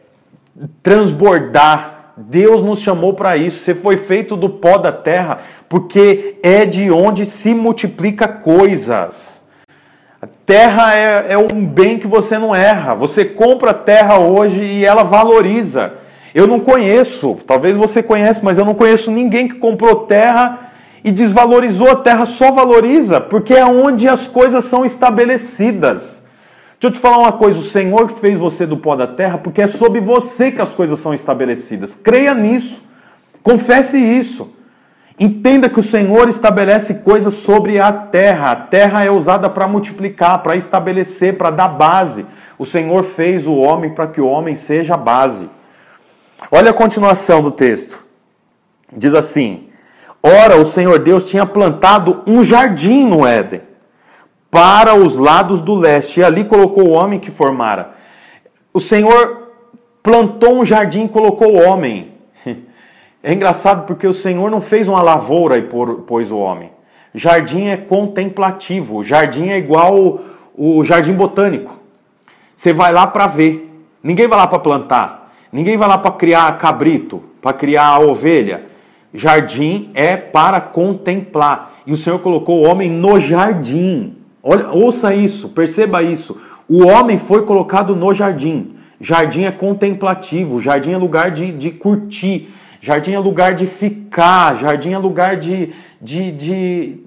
transbordar 0.83 1.92
Deus 2.29 2.63
nos 2.63 2.81
chamou 2.81 3.15
para 3.15 3.37
isso. 3.37 3.59
Você 3.61 3.75
foi 3.75 3.97
feito 3.97 4.37
do 4.37 4.49
pó 4.49 4.79
da 4.79 4.93
terra, 4.93 5.39
porque 5.69 6.37
é 6.43 6.65
de 6.65 6.91
onde 6.91 7.27
se 7.27 7.55
multiplica 7.55 8.29
coisas. 8.29 9.43
Terra 10.47 10.97
é, 10.97 11.33
é 11.33 11.39
um 11.39 11.67
bem 11.67 11.99
que 11.99 12.07
você 12.07 12.39
não 12.39 12.55
erra. 12.55 12.95
Você 12.95 13.25
compra 13.25 13.75
terra 13.75 14.19
hoje 14.19 14.63
e 14.63 14.85
ela 14.85 15.03
valoriza. 15.03 15.95
Eu 16.35 16.47
não 16.47 16.61
conheço, 16.61 17.39
talvez 17.47 17.77
você 17.77 18.03
conheça, 18.03 18.41
mas 18.43 18.57
eu 18.57 18.65
não 18.65 18.75
conheço 18.75 19.11
ninguém 19.11 19.49
que 19.49 19.57
comprou 19.57 20.07
terra 20.07 20.71
e 21.05 21.11
desvalorizou 21.11 21.91
a 21.91 21.97
terra, 21.97 22.25
só 22.25 22.53
valoriza, 22.53 23.21
porque 23.21 23.53
é 23.53 23.67
onde 23.67 24.09
as 24.09 24.29
coisas 24.29 24.65
são 24.65 24.85
estabelecidas. 24.85 26.25
Deixa 26.83 26.97
eu 26.97 26.99
te 26.99 27.01
falar 27.01 27.19
uma 27.19 27.33
coisa: 27.33 27.61
o 27.61 27.63
Senhor 27.63 28.09
fez 28.09 28.41
você 28.41 28.67
do 28.67 28.77
pó 28.77 28.97
da 28.97 29.07
terra 29.07 29.39
porque 29.39 29.63
é 29.63 29.69
sob 29.69 30.01
você 30.01 30.51
que 30.51 30.61
as 30.61 30.75
coisas 30.75 30.99
são 30.99 31.15
estabelecidas. 31.15 31.95
Creia 31.95 32.35
nisso, 32.35 32.83
confesse 33.41 33.97
isso. 33.97 34.53
Entenda 35.17 35.69
que 35.69 35.79
o 35.79 35.83
Senhor 35.83 36.29
estabelece 36.29 36.95
coisas 36.95 37.35
sobre 37.35 37.79
a 37.79 37.93
terra. 37.93 38.51
A 38.51 38.57
terra 38.57 39.05
é 39.05 39.11
usada 39.13 39.49
para 39.49 39.69
multiplicar, 39.69 40.43
para 40.43 40.57
estabelecer, 40.57 41.39
para 41.39 41.53
dar 41.53 41.69
base. 41.69 42.27
O 42.59 42.67
Senhor 42.67 43.05
fez 43.05 43.47
o 43.47 43.55
homem 43.55 43.95
para 43.95 44.09
que 44.09 44.21
o 44.21 44.27
homem 44.27 44.57
seja 44.57 44.95
a 44.95 44.97
base. 44.97 45.49
Olha 46.51 46.73
a 46.73 46.75
continuação 46.75 47.41
do 47.41 47.53
texto. 47.53 48.05
Diz 48.93 49.15
assim: 49.15 49.69
Ora, 50.21 50.57
o 50.57 50.65
Senhor 50.65 50.99
Deus 50.99 51.23
tinha 51.23 51.47
plantado 51.47 52.25
um 52.27 52.43
jardim 52.43 53.07
no 53.07 53.25
Éden, 53.25 53.61
para 54.53 54.95
os 54.95 55.17
lados 55.17 55.63
do 55.63 55.75
leste, 55.75 56.21
e 56.21 56.23
ali 56.23 56.45
colocou 56.45 56.87
o 56.87 56.91
homem 56.91 57.19
que 57.19 57.31
formara. 57.31 57.93
O 58.71 58.79
Senhor 58.79 59.49
plantou 60.03 60.59
um 60.59 60.65
jardim 60.65 61.07
e 61.07 61.09
colocou 61.09 61.55
o 61.55 61.61
homem. 61.61 62.13
É 63.25 63.33
engraçado 63.33 63.87
porque 63.87 64.05
o 64.05 64.13
Senhor 64.13 64.51
não 64.51 64.61
fez 64.61 64.89
uma 64.89 65.01
lavoura 65.01 65.57
e 65.57 65.63
pôs 65.63 66.33
o 66.33 66.39
homem. 66.39 66.73
Jardim 67.15 67.69
é 67.69 67.77
contemplativo, 67.77 69.05
jardim 69.05 69.51
é 69.51 69.59
igual 69.59 70.19
o 70.59 70.83
jardim 70.83 71.13
botânico. 71.13 71.79
Você 72.53 72.73
vai 72.73 72.93
lá 72.93 73.07
para 73.07 73.29
ver. 73.29 73.73
Ninguém 74.03 74.27
vai 74.27 74.37
lá 74.37 74.49
para 74.49 74.59
plantar. 74.59 75.33
Ninguém 75.53 75.77
vai 75.77 75.89
lá 75.89 75.99
para 75.99 76.11
criar 76.11 76.59
cabrito, 76.59 77.23
para 77.41 77.53
criar 77.53 78.01
ovelha. 78.01 78.65
Jardim 79.15 79.93
é 79.95 80.17
para 80.17 80.61
contemplar. 80.61 81.75
E 81.87 81.93
o 81.93 81.97
Senhor 81.97 82.19
colocou 82.19 82.59
o 82.59 82.69
homem 82.69 82.91
no 82.91 83.21
jardim. 83.21 84.17
Olha, 84.43 84.71
ouça 84.71 85.15
isso, 85.15 85.51
perceba 85.51 86.03
isso. 86.03 86.41
O 86.69 86.87
homem 86.87 87.19
foi 87.19 87.45
colocado 87.45 87.95
no 87.95 88.13
jardim. 88.13 88.75
Jardim 89.01 89.45
é 89.45 89.53
contemplativo, 89.53 90.61
jardim 90.61 90.93
é 90.93 90.97
lugar 90.97 91.31
de, 91.31 91.53
de 91.53 91.71
curtir, 91.71 92.49
jardim 92.81 93.13
é 93.13 93.19
lugar 93.19 93.55
de 93.55 93.67
ficar, 93.67 94.57
jardim 94.57 94.93
é 94.93 94.99
lugar 94.99 95.37
de, 95.37 95.73
de, 96.01 96.31
de, 96.33 97.01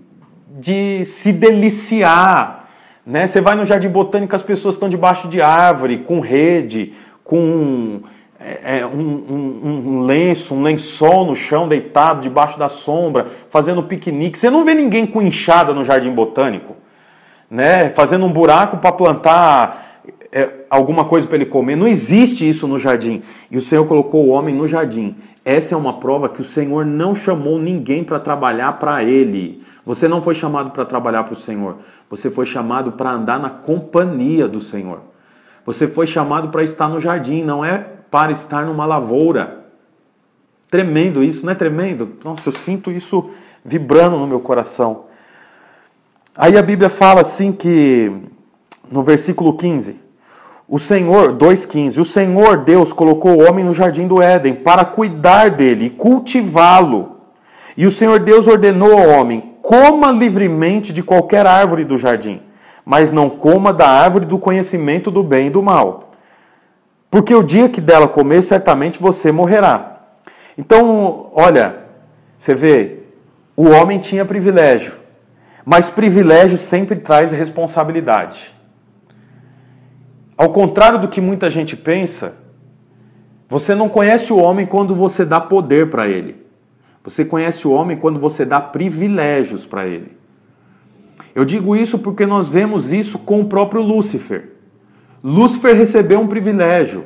de 0.59 1.05
se 1.05 1.31
deliciar. 1.31 2.69
Né? 3.05 3.27
Você 3.27 3.39
vai 3.39 3.55
no 3.55 3.65
jardim 3.65 3.87
botânico, 3.87 4.35
as 4.35 4.43
pessoas 4.43 4.75
estão 4.75 4.89
debaixo 4.89 5.27
de 5.27 5.41
árvore, 5.41 5.99
com 5.99 6.19
rede, 6.19 6.93
com 7.23 8.01
é, 8.39 8.79
é, 8.79 8.85
um, 8.85 8.99
um, 8.99 9.71
um, 9.85 10.05
lenço, 10.05 10.53
um 10.53 10.61
lençol 10.61 11.25
no 11.25 11.35
chão, 11.35 11.67
deitado 11.67 12.21
debaixo 12.21 12.59
da 12.59 12.67
sombra, 12.67 13.27
fazendo 13.49 13.83
piquenique. 13.83 14.37
Você 14.37 14.49
não 14.49 14.63
vê 14.65 14.73
ninguém 14.73 15.05
com 15.05 15.21
enxada 15.21 15.73
no 15.73 15.85
jardim 15.85 16.11
botânico, 16.11 16.75
né? 17.49 17.89
Fazendo 17.89 18.25
um 18.25 18.31
buraco 18.31 18.77
para 18.77 18.91
plantar 18.91 20.01
é, 20.31 20.51
alguma 20.69 21.05
coisa 21.05 21.27
para 21.27 21.37
ele 21.37 21.45
comer. 21.45 21.75
Não 21.75 21.87
existe 21.87 22.47
isso 22.47 22.67
no 22.67 22.77
jardim. 22.77 23.21
E 23.49 23.57
o 23.57 23.61
Senhor 23.61 23.85
colocou 23.85 24.25
o 24.25 24.29
homem 24.29 24.53
no 24.53 24.67
jardim. 24.67 25.15
Essa 25.43 25.75
é 25.75 25.77
uma 25.77 25.99
prova 25.99 26.27
que 26.27 26.41
o 26.41 26.45
Senhor 26.45 26.85
não 26.85 27.15
chamou 27.15 27.59
ninguém 27.59 28.03
para 28.03 28.19
trabalhar 28.19 28.73
para 28.73 29.03
ele. 29.03 29.63
Você 29.85 30.07
não 30.07 30.21
foi 30.21 30.33
chamado 30.33 30.71
para 30.71 30.83
trabalhar 30.83 31.23
para 31.23 31.33
o 31.33 31.37
Senhor. 31.37 31.77
Você 32.09 32.29
foi 32.29 32.45
chamado 32.45 32.93
para 32.93 33.11
andar 33.11 33.39
na 33.39 33.49
companhia 33.49 34.47
do 34.47 34.59
Senhor. 34.59 35.01
Você 35.65 35.87
foi 35.87 36.07
chamado 36.07 36.49
para 36.49 36.63
estar 36.63 36.89
no 36.89 36.99
jardim, 36.99 37.43
não 37.43 37.63
é 37.63 37.77
para 38.09 38.31
estar 38.31 38.65
numa 38.65 38.85
lavoura. 38.85 39.65
Tremendo 40.69 41.23
isso, 41.23 41.45
não 41.45 41.53
é 41.53 41.55
tremendo? 41.55 42.17
Nossa, 42.23 42.49
eu 42.49 42.53
sinto 42.53 42.91
isso 42.91 43.29
vibrando 43.63 44.17
no 44.17 44.27
meu 44.27 44.39
coração. 44.39 45.05
Aí 46.37 46.57
a 46.57 46.61
Bíblia 46.61 46.89
fala 46.89 47.21
assim 47.21 47.51
que 47.51 48.11
no 48.91 49.03
versículo 49.03 49.55
15, 49.55 49.99
o 50.67 50.77
Senhor, 50.77 51.33
2:15, 51.33 51.99
o 51.99 52.05
Senhor 52.05 52.57
Deus 52.57 52.91
colocou 52.91 53.37
o 53.37 53.47
homem 53.47 53.63
no 53.63 53.73
jardim 53.73 54.07
do 54.07 54.21
Éden 54.21 54.55
para 54.55 54.83
cuidar 54.83 55.49
dele 55.49 55.85
e 55.85 55.89
cultivá-lo. 55.89 57.17
E 57.77 57.85
o 57.85 57.91
Senhor 57.91 58.19
Deus 58.19 58.47
ordenou 58.47 58.97
ao 58.97 59.09
homem: 59.09 59.55
coma 59.61 60.11
livremente 60.11 60.91
de 60.91 61.01
qualquer 61.01 61.47
árvore 61.47 61.85
do 61.85 61.97
jardim, 61.97 62.41
mas 62.83 63.11
não 63.11 63.29
coma 63.29 63.73
da 63.73 63.87
árvore 63.87 64.25
do 64.25 64.37
conhecimento 64.37 65.09
do 65.09 65.23
bem 65.23 65.47
e 65.47 65.49
do 65.51 65.63
mal 65.63 66.05
porque 67.15 67.33
o 67.33 67.41
dia 67.41 67.69
que 67.69 67.79
dela 67.79 68.09
comer, 68.09 68.41
certamente 68.41 69.01
você 69.01 69.31
morrerá. 69.31 70.01
Então, 70.57 71.31
olha, 71.33 71.77
você 72.37 72.53
vê, 72.53 73.03
o 73.55 73.69
homem 73.69 73.99
tinha 73.99 74.25
privilégio, 74.25 74.95
mas 75.65 75.89
privilégio 75.89 76.57
sempre 76.57 76.97
traz 76.97 77.31
responsabilidade. 77.31 78.55
Ao 80.37 80.49
contrário 80.49 80.99
do 80.99 81.07
que 81.07 81.19
muita 81.19 81.49
gente 81.49 81.75
pensa, 81.75 82.37
você 83.47 83.73
não 83.73 83.89
conhece 83.89 84.31
o 84.31 84.37
homem 84.37 84.65
quando 84.65 84.93
você 84.93 85.25
dá 85.25 85.41
poder 85.41 85.89
para 85.89 86.07
ele. 86.07 86.45
Você 87.03 87.23
conhece 87.23 87.67
o 87.67 87.71
homem 87.71 87.97
quando 87.97 88.19
você 88.19 88.45
dá 88.45 88.59
privilégios 88.59 89.65
para 89.65 89.87
ele. 89.87 90.17
Eu 91.33 91.45
digo 91.45 91.75
isso 91.75 91.99
porque 91.99 92.25
nós 92.25 92.49
vemos 92.49 92.91
isso 92.91 93.19
com 93.19 93.41
o 93.41 93.45
próprio 93.45 93.81
Lúcifer. 93.81 94.51
Lúcifer 95.23 95.75
recebeu 95.75 96.19
um 96.19 96.27
privilégio. 96.27 97.05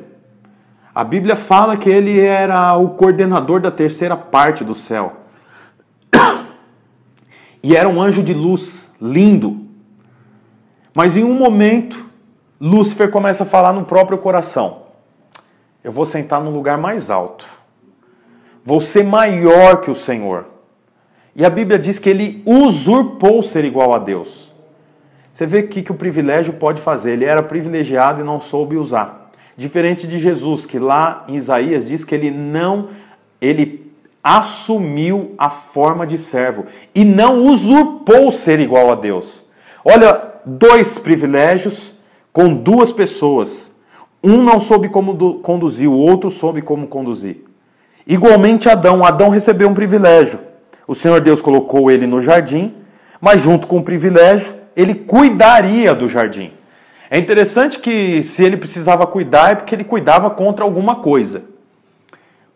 A 0.94 1.04
Bíblia 1.04 1.36
fala 1.36 1.76
que 1.76 1.88
ele 1.88 2.18
era 2.18 2.76
o 2.76 2.90
coordenador 2.90 3.60
da 3.60 3.70
terceira 3.70 4.16
parte 4.16 4.64
do 4.64 4.74
céu. 4.74 5.19
E 7.62 7.76
era 7.76 7.88
um 7.88 8.00
anjo 8.00 8.22
de 8.22 8.32
luz, 8.32 8.94
lindo. 9.00 9.66
Mas 10.94 11.16
em 11.16 11.24
um 11.24 11.34
momento, 11.34 12.08
Lúcifer 12.60 13.10
começa 13.10 13.42
a 13.42 13.46
falar 13.46 13.72
no 13.72 13.84
próprio 13.84 14.18
coração: 14.18 14.82
Eu 15.84 15.92
vou 15.92 16.06
sentar 16.06 16.42
num 16.42 16.50
lugar 16.50 16.78
mais 16.78 17.10
alto. 17.10 17.44
Vou 18.62 18.80
ser 18.80 19.04
maior 19.04 19.80
que 19.80 19.90
o 19.90 19.94
Senhor. 19.94 20.46
E 21.34 21.44
a 21.44 21.50
Bíblia 21.50 21.78
diz 21.78 21.98
que 21.98 22.10
ele 22.10 22.42
usurpou 22.44 23.42
ser 23.42 23.64
igual 23.64 23.94
a 23.94 23.98
Deus. 23.98 24.52
Você 25.32 25.46
vê 25.46 25.60
o 25.60 25.68
que, 25.68 25.82
que 25.82 25.92
o 25.92 25.94
privilégio 25.94 26.54
pode 26.54 26.82
fazer. 26.82 27.12
Ele 27.12 27.24
era 27.24 27.42
privilegiado 27.42 28.20
e 28.20 28.24
não 28.24 28.40
soube 28.40 28.76
usar. 28.76 29.30
Diferente 29.56 30.06
de 30.06 30.18
Jesus, 30.18 30.66
que 30.66 30.78
lá 30.78 31.24
em 31.28 31.36
Isaías 31.36 31.86
diz 31.86 32.04
que 32.04 32.14
ele 32.14 32.30
não, 32.30 32.88
ele 33.40 33.89
assumiu 34.22 35.34
a 35.38 35.48
forma 35.48 36.06
de 36.06 36.18
servo 36.18 36.66
e 36.94 37.04
não 37.04 37.44
usurpou 37.44 38.30
ser 38.30 38.60
igual 38.60 38.92
a 38.92 38.94
Deus. 38.94 39.46
Olha, 39.84 40.22
dois 40.44 40.98
privilégios 40.98 41.96
com 42.32 42.52
duas 42.52 42.92
pessoas. 42.92 43.74
Um 44.22 44.42
não 44.42 44.60
soube 44.60 44.88
como 44.88 45.40
conduzir, 45.40 45.88
o 45.88 45.96
outro 45.96 46.28
soube 46.30 46.60
como 46.60 46.86
conduzir. 46.86 47.44
Igualmente 48.06 48.68
Adão, 48.68 49.04
Adão 49.04 49.30
recebeu 49.30 49.68
um 49.68 49.74
privilégio. 49.74 50.40
O 50.86 50.94
Senhor 50.94 51.20
Deus 51.20 51.40
colocou 51.40 51.90
ele 51.90 52.06
no 52.06 52.20
jardim, 52.20 52.74
mas 53.20 53.40
junto 53.40 53.66
com 53.66 53.78
o 53.78 53.82
privilégio, 53.82 54.54
ele 54.76 54.94
cuidaria 54.94 55.94
do 55.94 56.08
jardim. 56.08 56.52
É 57.10 57.18
interessante 57.18 57.78
que 57.78 58.22
se 58.22 58.44
ele 58.44 58.56
precisava 58.56 59.06
cuidar 59.06 59.52
é 59.52 59.54
porque 59.54 59.74
ele 59.74 59.84
cuidava 59.84 60.30
contra 60.30 60.64
alguma 60.64 60.96
coisa. 60.96 61.44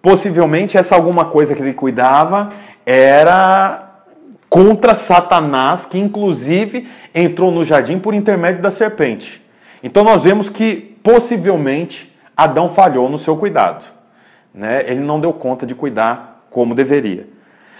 Possivelmente 0.05 0.77
essa 0.77 0.95
alguma 0.95 1.25
coisa 1.25 1.55
que 1.55 1.62
ele 1.62 1.73
cuidava 1.73 2.51
era 2.85 4.03
contra 4.51 4.95
Satanás, 4.95 5.87
que 5.87 5.99
inclusive 5.99 6.87
entrou 7.14 7.51
no 7.51 7.64
jardim 7.64 7.99
por 7.99 8.12
intermédio 8.12 8.61
da 8.61 8.71
serpente. 8.71 9.43
Então 9.83 10.05
nós 10.05 10.25
vemos 10.25 10.51
que 10.51 10.99
possivelmente 11.03 12.14
Adão 12.37 12.69
falhou 12.69 13.09
no 13.09 13.19
seu 13.19 13.35
cuidado. 13.38 13.87
Né? 14.52 14.85
Ele 14.87 15.00
não 15.00 15.19
deu 15.19 15.33
conta 15.33 15.65
de 15.65 15.75
cuidar 15.75 16.44
como 16.50 16.75
deveria. 16.75 17.27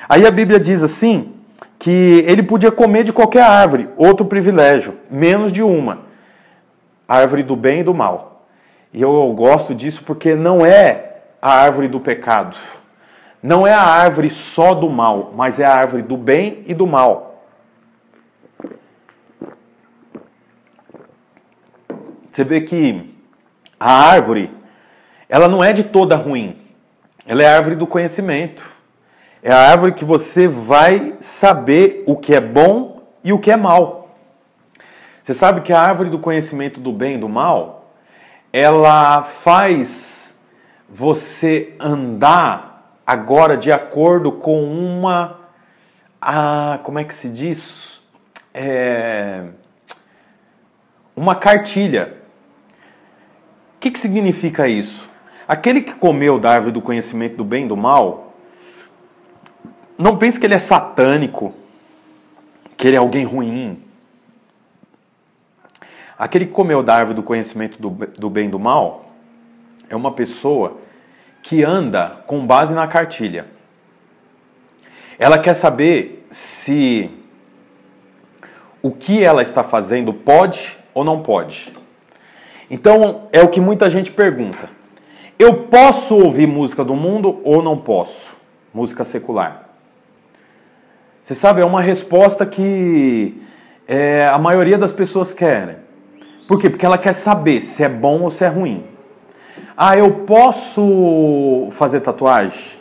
Aí 0.09 0.27
a 0.27 0.31
Bíblia 0.31 0.59
diz 0.59 0.83
assim 0.83 1.31
que 1.79 2.25
ele 2.27 2.43
podia 2.43 2.72
comer 2.72 3.05
de 3.05 3.12
qualquer 3.12 3.43
árvore, 3.43 3.91
outro 3.99 4.25
privilégio, 4.25 4.95
menos 5.11 5.53
de 5.53 5.62
uma, 5.62 6.07
a 7.07 7.18
árvore 7.18 7.43
do 7.43 7.55
bem 7.55 7.81
e 7.81 7.85
do 7.85 7.93
mal. 7.93 8.47
E 8.95 9.03
eu 9.03 9.31
gosto 9.35 9.75
disso 9.75 10.05
porque 10.07 10.35
não 10.35 10.64
é 10.64 11.11
a 11.45 11.53
árvore 11.53 11.88
do 11.88 12.01
pecado, 12.01 12.57
não 13.42 13.66
é 13.66 13.74
a 13.74 13.82
árvore 13.82 14.30
só 14.30 14.72
do 14.72 14.88
mal, 14.88 15.34
mas 15.36 15.61
é 15.61 15.66
a 15.66 15.74
árvore 15.74 16.03
do 16.03 16.16
bem 16.16 16.64
e 16.66 16.72
do 16.72 16.86
mal. 16.86 17.45
Você 22.30 22.45
vê 22.45 22.62
que 22.62 23.14
a 23.78 23.92
árvore, 23.92 24.51
ela 25.28 25.47
não 25.47 25.62
é 25.62 25.74
de 25.74 25.84
toda 25.84 26.16
ruim, 26.16 26.59
ela 27.26 27.42
é 27.42 27.47
a 27.47 27.57
árvore 27.57 27.76
do 27.76 27.86
conhecimento. 27.86 28.64
É 29.42 29.53
a 29.53 29.70
árvore 29.70 29.92
que 29.92 30.07
você 30.07 30.49
vai 30.49 31.14
saber 31.20 32.05
o 32.07 32.16
que 32.16 32.34
é 32.34 32.40
bom 32.40 33.03
e 33.22 33.34
o 33.34 33.38
que 33.38 33.51
é 33.51 33.57
mal. 33.57 34.16
Você 35.22 35.34
sabe 35.34 35.61
que 35.61 35.74
a 35.74 35.80
árvore 35.80 36.09
do 36.09 36.18
conhecimento 36.18 36.80
do 36.80 36.90
bem 36.90 37.16
e 37.16 37.18
do 37.18 37.28
mal, 37.28 37.90
ela 38.51 39.20
faz 39.22 40.34
você 40.89 41.74
andar 41.80 42.74
agora 43.07 43.57
de 43.57 43.72
acordo 43.72 44.32
com 44.32 44.62
uma. 44.64 45.41
A, 46.20 46.80
como 46.82 46.99
é 46.99 47.05
que 47.05 47.14
se 47.14 47.28
diz? 47.30 48.03
É, 48.53 49.45
uma 51.14 51.35
cartilha. 51.35 52.16
O 53.76 53.80
que, 53.80 53.91
que 53.91 53.99
significa 53.99 54.66
isso? 54.66 55.11
Aquele 55.47 55.82
que 55.82 55.93
comeu 55.93 56.39
da 56.39 56.53
árvore 56.53 56.72
do 56.72 56.80
conhecimento 56.80 57.37
do 57.37 57.45
bem 57.45 57.66
e 57.66 57.68
do 57.68 57.76
mal, 57.76 58.35
não 59.99 60.16
pense 60.16 60.41
que 60.41 60.47
ele 60.47 60.55
é 60.55 60.59
satânico, 60.59 61.53
que 62.76 62.87
ele 62.87 62.97
é 62.97 62.99
alguém 62.99 63.24
ruim. 63.24 63.82
Aquele 66.18 66.47
que 66.47 66.53
comeu 66.53 66.82
da 66.82 66.95
árvore 66.95 67.16
do 67.16 67.22
conhecimento 67.22 67.80
do, 67.80 67.91
do 67.91 68.30
bem 68.30 68.47
e 68.47 68.51
do 68.51 68.59
mal 68.59 69.03
é 69.89 69.97
uma 69.97 70.12
pessoa 70.12 70.78
que 71.43 71.62
anda 71.62 72.22
com 72.26 72.47
base 72.47 72.74
na 72.74 72.87
cartilha. 72.87 73.47
Ela 75.18 75.39
quer 75.39 75.55
saber 75.55 76.26
se 76.30 77.11
o 78.82 78.91
que 78.91 79.22
ela 79.22 79.43
está 79.43 79.62
fazendo 79.62 80.12
pode 80.12 80.78
ou 80.93 81.05
não 81.05 81.20
pode. 81.20 81.72
Então 82.70 83.28
é 83.32 83.43
o 83.43 83.49
que 83.49 83.61
muita 83.61 83.89
gente 83.89 84.11
pergunta. 84.11 84.68
Eu 85.39 85.64
posso 85.64 86.16
ouvir 86.16 86.47
música 86.47 86.85
do 86.85 86.95
mundo 86.95 87.41
ou 87.45 87.62
não 87.62 87.76
posso? 87.76 88.37
Música 88.72 89.05
secular. 89.05 89.68
Você 91.22 91.35
sabe, 91.35 91.61
é 91.61 91.64
uma 91.64 91.80
resposta 91.80 92.45
que 92.45 93.41
é, 93.89 94.26
a 94.26 94.39
maioria 94.39 94.76
das 94.76 94.93
pessoas 94.93 95.32
querem. 95.32 95.76
Por 96.47 96.59
quê? 96.59 96.68
Porque 96.68 96.85
ela 96.85 96.99
quer 96.99 97.14
saber 97.14 97.62
se 97.62 97.82
é 97.82 97.89
bom 97.89 98.20
ou 98.22 98.30
se 98.30 98.45
é 98.45 98.49
ruim. 98.49 98.85
Ah, 99.77 99.97
eu 99.97 100.11
posso 100.20 101.68
fazer 101.72 102.01
tatuagem? 102.01 102.79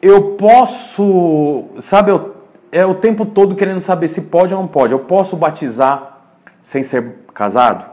Eu 0.00 0.36
posso. 0.36 1.64
Sabe, 1.80 2.12
eu, 2.12 2.36
é 2.70 2.86
o 2.86 2.94
tempo 2.94 3.26
todo 3.26 3.56
querendo 3.56 3.80
saber 3.80 4.06
se 4.06 4.22
pode 4.22 4.54
ou 4.54 4.60
não 4.60 4.68
pode. 4.68 4.92
Eu 4.92 5.00
posso 5.00 5.36
batizar 5.36 6.18
sem 6.60 6.84
ser 6.84 7.16
casado? 7.34 7.84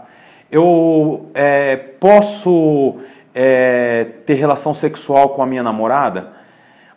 Eu 0.51 1.29
é, 1.33 1.75
posso 1.75 2.97
é, 3.33 4.05
ter 4.25 4.35
relação 4.35 4.73
sexual 4.73 5.29
com 5.29 5.41
a 5.41 5.45
minha 5.47 5.63
namorada? 5.63 6.33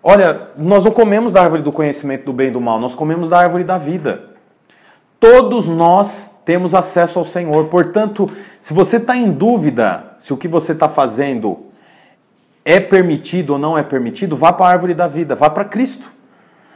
Olha, 0.03 0.49
nós 0.57 0.85
não 0.85 0.93
comemos 0.93 1.33
da 1.33 1.43
árvore 1.43 1.63
do 1.63 1.73
conhecimento 1.73 2.25
do 2.25 2.33
bem 2.33 2.49
e 2.49 2.51
do 2.51 2.61
mal, 2.61 2.79
nós 2.79 2.95
comemos 2.95 3.29
da 3.29 3.39
árvore 3.39 3.65
da 3.65 3.77
vida. 3.77 4.30
Todos 5.21 5.69
nós 5.69 6.41
temos 6.47 6.75
acesso 6.75 7.19
ao 7.19 7.25
Senhor. 7.27 7.67
Portanto, 7.67 8.27
se 8.59 8.73
você 8.73 8.97
está 8.97 9.15
em 9.15 9.31
dúvida 9.31 10.15
se 10.17 10.33
o 10.33 10.37
que 10.37 10.49
você 10.49 10.73
está 10.73 10.89
fazendo 10.89 11.59
é 12.65 12.81
permitido 12.81 13.51
ou 13.51 13.59
não 13.59 13.77
é 13.77 13.83
permitido, 13.83 14.35
vá 14.35 14.53
para 14.53 14.67
a 14.67 14.71
árvore 14.71 14.95
da 14.95 15.07
vida, 15.07 15.35
vá 15.35 15.51
para 15.51 15.65
Cristo. 15.65 16.11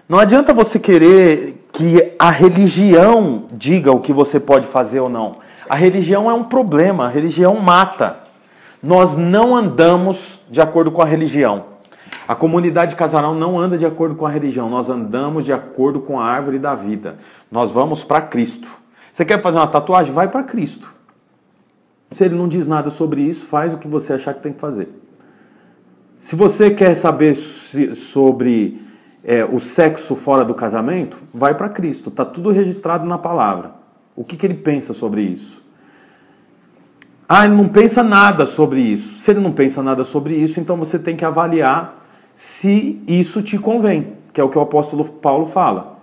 Não 0.07 0.19
adianta 0.19 0.53
você 0.53 0.79
querer 0.79 1.67
que 1.73 2.15
a 2.19 2.31
religião 2.31 3.45
diga 3.53 3.91
o 3.91 4.01
que 4.01 4.13
você 4.13 4.39
pode 4.39 4.67
fazer 4.67 5.01
ou 5.01 5.09
não. 5.09 5.39
A 5.69 5.75
religião 5.75 6.31
é 6.31 6.35
um 6.35 6.45
problema, 6.45 7.07
a 7.07 7.09
religião 7.09 7.57
mata. 7.57 8.19
Nós 8.83 9.17
não 9.17 9.57
andamos 9.57 10.41
de 10.51 10.61
acordo 10.61 10.93
com 10.93 11.01
a 11.01 11.07
religião. 11.07 11.74
A 12.27 12.35
comunidade 12.35 12.95
casarão 12.95 13.35
não 13.35 13.59
anda 13.59 13.77
de 13.77 13.85
acordo 13.85 14.15
com 14.15 14.27
a 14.27 14.31
religião, 14.31 14.71
nós 14.71 14.89
andamos 14.89 15.45
de 15.45 15.53
acordo 15.53 16.01
com 16.01 16.19
a 16.19 16.25
árvore 16.25 16.59
da 16.59 16.75
vida. 16.75 17.19
Nós 17.51 17.71
vamos 17.71 18.03
para 18.03 18.21
Cristo. 18.23 18.69
Você 19.13 19.25
quer 19.25 19.41
fazer 19.43 19.59
uma 19.59 19.67
tatuagem? 19.67 20.13
Vai 20.13 20.29
para 20.29 20.43
Cristo. 20.43 20.93
Se 22.11 22.25
ele 22.25 22.35
não 22.35 22.49
diz 22.49 22.67
nada 22.67 22.91
sobre 22.91 23.21
isso, 23.23 23.47
faz 23.47 23.75
o 23.75 23.79
que 23.79 23.89
você 23.89 24.15
achar 24.15 24.35
que 24.35 24.43
tem 24.43 24.53
que 24.53 24.61
fazer. 24.61 24.89
Se 26.17 26.35
você 26.35 26.71
quer 26.71 26.95
saber 26.95 27.35
sobre 27.35 28.81
é, 29.23 29.45
o 29.45 29.59
sexo 29.59 30.17
fora 30.17 30.45
do 30.45 30.55
casamento, 30.55 31.19
vai 31.33 31.55
para 31.55 31.69
Cristo. 31.69 32.09
Está 32.09 32.25
tudo 32.25 32.51
registrado 32.51 33.07
na 33.07 33.19
palavra. 33.19 33.73
O 34.17 34.25
que, 34.25 34.37
que 34.37 34.47
ele 34.47 34.55
pensa 34.55 34.95
sobre 34.95 35.23
isso? 35.23 35.63
Ah, 37.29 37.45
ele 37.45 37.55
não 37.55 37.69
pensa 37.69 38.03
nada 38.03 38.47
sobre 38.47 38.81
isso. 38.81 39.21
Se 39.21 39.31
ele 39.31 39.41
não 39.41 39.53
pensa 39.53 39.83
nada 39.83 40.05
sobre 40.05 40.35
isso, 40.35 40.61
então 40.61 40.77
você 40.77 40.99
tem 40.99 41.17
que 41.17 41.25
avaliar 41.25 42.04
se 42.35 43.01
isso 43.07 43.43
te 43.43 43.59
convém, 43.59 44.15
que 44.33 44.41
é 44.41 44.45
o 44.45 44.49
que 44.49 44.59
o 44.59 44.63
apóstolo 44.63 45.05
Paulo 45.05 45.47
fala. 45.47 46.01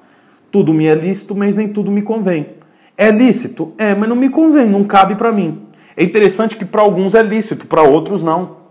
Tudo 0.52 0.74
me 0.74 0.88
é 0.88 0.96
lícito, 0.96 1.36
mas 1.36 1.56
nem 1.56 1.70
tudo 1.70 1.92
me 1.92 2.02
convém. 2.02 2.48
É 2.98 3.10
lícito? 3.10 3.74
É, 3.78 3.96
mas 3.96 4.08
não 4.08 4.16
me 4.16 4.30
convém, 4.30 4.70
não 4.70 4.84
cabe 4.84 5.16
para 5.16 5.32
mim. 5.32 5.64
É 5.96 6.04
interessante 6.04 6.56
que 6.56 6.66
para 6.66 6.82
alguns 6.82 7.16
é 7.16 7.24
lícito, 7.24 7.68
para 7.68 7.82
outros 7.82 8.24
não. 8.24 8.62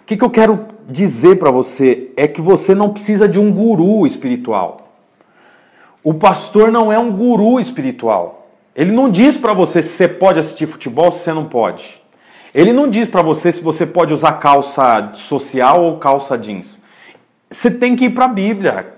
O 0.00 0.06
que, 0.06 0.16
que 0.16 0.24
eu 0.24 0.30
quero 0.30 0.66
dizer 0.88 1.38
para 1.38 1.50
você 1.50 2.10
é 2.16 2.28
que 2.28 2.40
você 2.40 2.74
não 2.74 2.90
precisa 2.90 3.28
de 3.28 3.40
um 3.40 3.50
guru 3.50 4.06
espiritual. 4.06 4.92
O 6.02 6.12
pastor 6.12 6.70
não 6.70 6.92
é 6.92 6.98
um 6.98 7.10
guru 7.10 7.58
espiritual. 7.58 8.48
Ele 8.76 8.92
não 8.92 9.10
diz 9.10 9.38
para 9.38 9.54
você 9.54 9.80
se 9.80 9.90
você 9.90 10.08
pode 10.08 10.38
assistir 10.38 10.66
futebol, 10.66 11.10
se 11.10 11.20
você 11.20 11.32
não 11.32 11.46
pode. 11.46 12.03
Ele 12.54 12.72
não 12.72 12.86
diz 12.86 13.08
para 13.08 13.20
você 13.20 13.50
se 13.50 13.62
você 13.62 13.84
pode 13.84 14.14
usar 14.14 14.34
calça 14.34 15.10
social 15.14 15.82
ou 15.82 15.98
calça 15.98 16.38
jeans. 16.38 16.80
Você 17.50 17.68
tem 17.68 17.96
que 17.96 18.04
ir 18.04 18.10
para 18.10 18.26
a 18.26 18.28
Bíblia. 18.28 18.94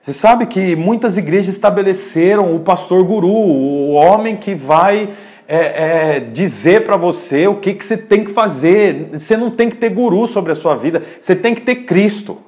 Você 0.00 0.12
sabe 0.12 0.46
que 0.46 0.74
muitas 0.74 1.16
igrejas 1.16 1.54
estabeleceram 1.54 2.56
o 2.56 2.60
pastor 2.60 3.04
guru, 3.04 3.28
o 3.28 3.92
homem 3.92 4.36
que 4.36 4.54
vai 4.54 5.10
é, 5.46 6.16
é, 6.16 6.20
dizer 6.20 6.84
para 6.84 6.96
você 6.96 7.46
o 7.46 7.56
que, 7.56 7.74
que 7.74 7.84
você 7.84 7.96
tem 7.96 8.24
que 8.24 8.32
fazer. 8.32 9.10
Você 9.12 9.36
não 9.36 9.50
tem 9.50 9.70
que 9.70 9.76
ter 9.76 9.90
guru 9.90 10.26
sobre 10.26 10.50
a 10.50 10.56
sua 10.56 10.74
vida, 10.74 11.02
você 11.20 11.36
tem 11.36 11.54
que 11.54 11.60
ter 11.60 11.76
Cristo. 11.84 12.38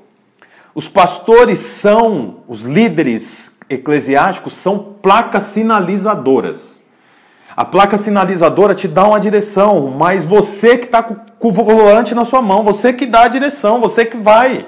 Os 0.74 0.88
pastores 0.88 1.60
são, 1.60 2.38
os 2.48 2.62
líderes 2.62 3.58
eclesiásticos 3.68 4.54
são 4.54 4.96
placas 5.00 5.44
sinalizadoras. 5.44 6.79
A 7.60 7.64
placa 7.66 7.98
sinalizadora 7.98 8.74
te 8.74 8.88
dá 8.88 9.06
uma 9.06 9.20
direção, 9.20 9.88
mas 9.88 10.24
você 10.24 10.78
que 10.78 10.86
está 10.86 11.02
com 11.02 11.48
o 11.48 11.52
volante 11.52 12.14
na 12.14 12.24
sua 12.24 12.40
mão, 12.40 12.64
você 12.64 12.90
que 12.90 13.04
dá 13.04 13.24
a 13.24 13.28
direção, 13.28 13.82
você 13.82 14.06
que 14.06 14.16
vai. 14.16 14.64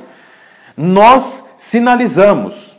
Nós 0.76 1.46
sinalizamos. 1.56 2.76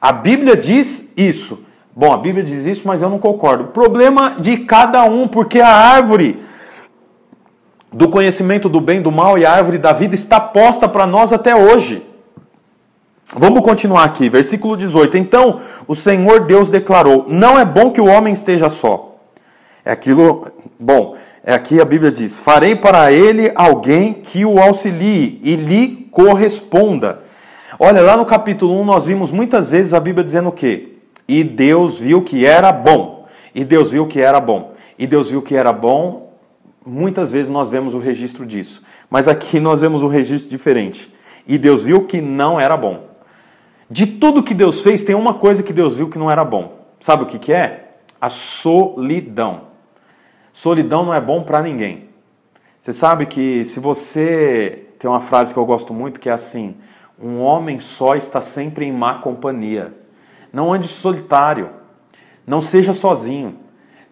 A 0.00 0.10
Bíblia 0.10 0.56
diz 0.56 1.12
isso. 1.18 1.66
Bom, 1.94 2.14
a 2.14 2.16
Bíblia 2.16 2.42
diz 2.42 2.64
isso, 2.64 2.88
mas 2.88 3.02
eu 3.02 3.10
não 3.10 3.18
concordo. 3.18 3.64
Problema 3.64 4.36
de 4.40 4.56
cada 4.56 5.04
um, 5.04 5.28
porque 5.28 5.60
a 5.60 5.68
árvore 5.68 6.42
do 7.92 8.08
conhecimento 8.08 8.70
do 8.70 8.80
bem 8.80 9.00
e 9.00 9.02
do 9.02 9.12
mal 9.12 9.36
e 9.36 9.44
a 9.44 9.52
árvore 9.52 9.76
da 9.76 9.92
vida 9.92 10.14
está 10.14 10.40
posta 10.40 10.88
para 10.88 11.06
nós 11.06 11.30
até 11.30 11.54
hoje. 11.54 12.02
Vamos 13.36 13.60
continuar 13.60 14.04
aqui, 14.04 14.30
versículo 14.30 14.78
18. 14.78 15.18
Então 15.18 15.60
o 15.86 15.94
Senhor 15.94 16.46
Deus 16.46 16.70
declarou: 16.70 17.26
Não 17.28 17.58
é 17.58 17.66
bom 17.66 17.90
que 17.90 18.00
o 18.00 18.06
homem 18.06 18.32
esteja 18.32 18.70
só. 18.70 19.11
É 19.84 19.90
aquilo, 19.90 20.46
bom, 20.78 21.16
é 21.44 21.52
aqui 21.52 21.80
a 21.80 21.84
Bíblia 21.84 22.10
diz: 22.10 22.38
Farei 22.38 22.76
para 22.76 23.10
ele 23.10 23.50
alguém 23.54 24.14
que 24.14 24.44
o 24.44 24.60
auxilie 24.60 25.40
e 25.42 25.56
lhe 25.56 26.08
corresponda. 26.10 27.20
Olha, 27.78 28.00
lá 28.00 28.16
no 28.16 28.24
capítulo 28.24 28.80
1 28.80 28.84
nós 28.84 29.06
vimos 29.06 29.32
muitas 29.32 29.68
vezes 29.68 29.92
a 29.92 29.98
Bíblia 29.98 30.24
dizendo 30.24 30.50
o 30.50 30.52
quê? 30.52 30.98
E 31.26 31.42
Deus 31.42 31.98
viu 31.98 32.22
que 32.22 32.46
era 32.46 32.70
bom. 32.70 33.26
E 33.54 33.64
Deus 33.64 33.90
viu 33.90 34.06
que 34.06 34.20
era 34.20 34.38
bom. 34.38 34.72
E 34.98 35.06
Deus 35.06 35.30
viu 35.30 35.42
que 35.42 35.56
era 35.56 35.72
bom. 35.72 36.32
Muitas 36.86 37.30
vezes 37.30 37.50
nós 37.50 37.68
vemos 37.68 37.94
o 37.94 37.98
registro 37.98 38.46
disso. 38.46 38.82
Mas 39.10 39.26
aqui 39.26 39.58
nós 39.58 39.80
vemos 39.80 40.02
um 40.02 40.08
registro 40.08 40.50
diferente. 40.50 41.12
E 41.46 41.58
Deus 41.58 41.82
viu 41.82 42.06
que 42.06 42.20
não 42.20 42.60
era 42.60 42.76
bom. 42.76 43.08
De 43.90 44.06
tudo 44.06 44.42
que 44.42 44.54
Deus 44.54 44.80
fez, 44.80 45.02
tem 45.04 45.14
uma 45.14 45.34
coisa 45.34 45.62
que 45.62 45.72
Deus 45.72 45.96
viu 45.96 46.08
que 46.08 46.18
não 46.18 46.30
era 46.30 46.44
bom. 46.44 46.78
Sabe 47.00 47.24
o 47.24 47.26
que, 47.26 47.38
que 47.38 47.52
é? 47.52 47.94
A 48.20 48.28
solidão. 48.28 49.71
Solidão 50.52 51.04
não 51.04 51.14
é 51.14 51.20
bom 51.20 51.42
para 51.42 51.62
ninguém. 51.62 52.08
Você 52.78 52.92
sabe 52.92 53.26
que 53.26 53.64
se 53.64 53.80
você. 53.80 54.86
Tem 54.98 55.10
uma 55.10 55.20
frase 55.20 55.52
que 55.52 55.58
eu 55.58 55.64
gosto 55.64 55.94
muito 55.94 56.20
que 56.20 56.28
é 56.28 56.32
assim: 56.32 56.76
um 57.20 57.40
homem 57.40 57.80
só 57.80 58.14
está 58.14 58.40
sempre 58.40 58.84
em 58.84 58.92
má 58.92 59.14
companhia. 59.14 59.94
Não 60.52 60.72
ande 60.72 60.86
solitário. 60.86 61.70
Não 62.46 62.60
seja 62.60 62.92
sozinho. 62.92 63.56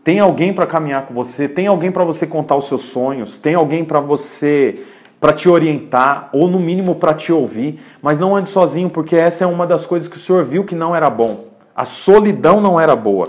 Tem 0.03 0.18
alguém 0.18 0.53
para 0.53 0.66
caminhar 0.66 1.07
com 1.07 1.12
você, 1.12 1.47
tem 1.47 1.66
alguém 1.66 1.93
para 1.93 2.05
você 2.05 2.26
contar 2.26 2.57
os 2.57 2.66
seus 2.68 2.82
sonhos, 2.82 3.38
tem 3.38 3.55
alguém 3.55 3.84
para 3.84 4.01
você 4.01 4.82
para 5.20 5.34
te 5.34 5.47
orientar 5.47 6.30
ou 6.32 6.49
no 6.49 6.59
mínimo 6.59 6.95
para 6.95 7.12
te 7.12 7.30
ouvir, 7.30 7.78
mas 8.01 8.18
não 8.18 8.34
ande 8.34 8.49
sozinho, 8.49 8.88
porque 8.88 9.14
essa 9.14 9.45
é 9.45 9.47
uma 9.47 9.66
das 9.66 9.84
coisas 9.84 10.09
que 10.09 10.16
o 10.16 10.20
Senhor 10.20 10.43
viu 10.43 10.64
que 10.64 10.74
não 10.74 10.97
era 10.97 11.11
bom. 11.11 11.45
A 11.76 11.84
solidão 11.84 12.61
não 12.62 12.80
era 12.80 12.97
boa. 12.97 13.28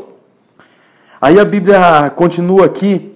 Aí 1.22 1.40
a 1.40 1.46
Bíblia 1.46 2.12
continua 2.16 2.66
aqui 2.66 3.14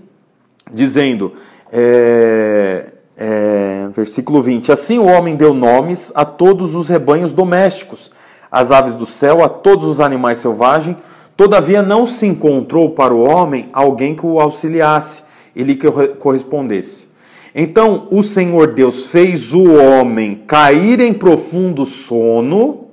dizendo, 0.72 1.34
é, 1.72 2.92
é, 3.18 3.88
versículo 3.92 4.42
20: 4.42 4.72
Assim 4.72 5.00
o 5.00 5.06
homem 5.06 5.36
deu 5.36 5.54
nomes 5.54 6.12
a 6.14 6.24
todos 6.24 6.76
os 6.76 6.88
rebanhos 6.88 7.34
domésticos 7.34 8.12
as 8.52 8.72
aves 8.72 8.96
do 8.96 9.06
céu, 9.06 9.44
a 9.44 9.50
todos 9.50 9.84
os 9.84 10.00
animais 10.00 10.38
selvagens, 10.38 10.96
Todavia 11.36 11.82
não 11.82 12.06
se 12.06 12.26
encontrou 12.26 12.92
para 12.92 13.14
o 13.14 13.28
homem 13.28 13.70
alguém 13.74 14.16
que 14.16 14.26
o 14.26 14.40
auxiliasse 14.40 15.24
e 15.54 15.64
lhe 15.64 15.78
correspondesse. 16.18 17.08
Então 17.54 18.08
o 18.10 18.24
Senhor 18.24 18.72
Deus 18.72 19.08
fez 19.08 19.54
o 19.54 19.66
homem 19.74 20.44
cair 20.48 21.02
em 21.02 21.14
profundo 21.14 21.86
sono, 21.86 22.86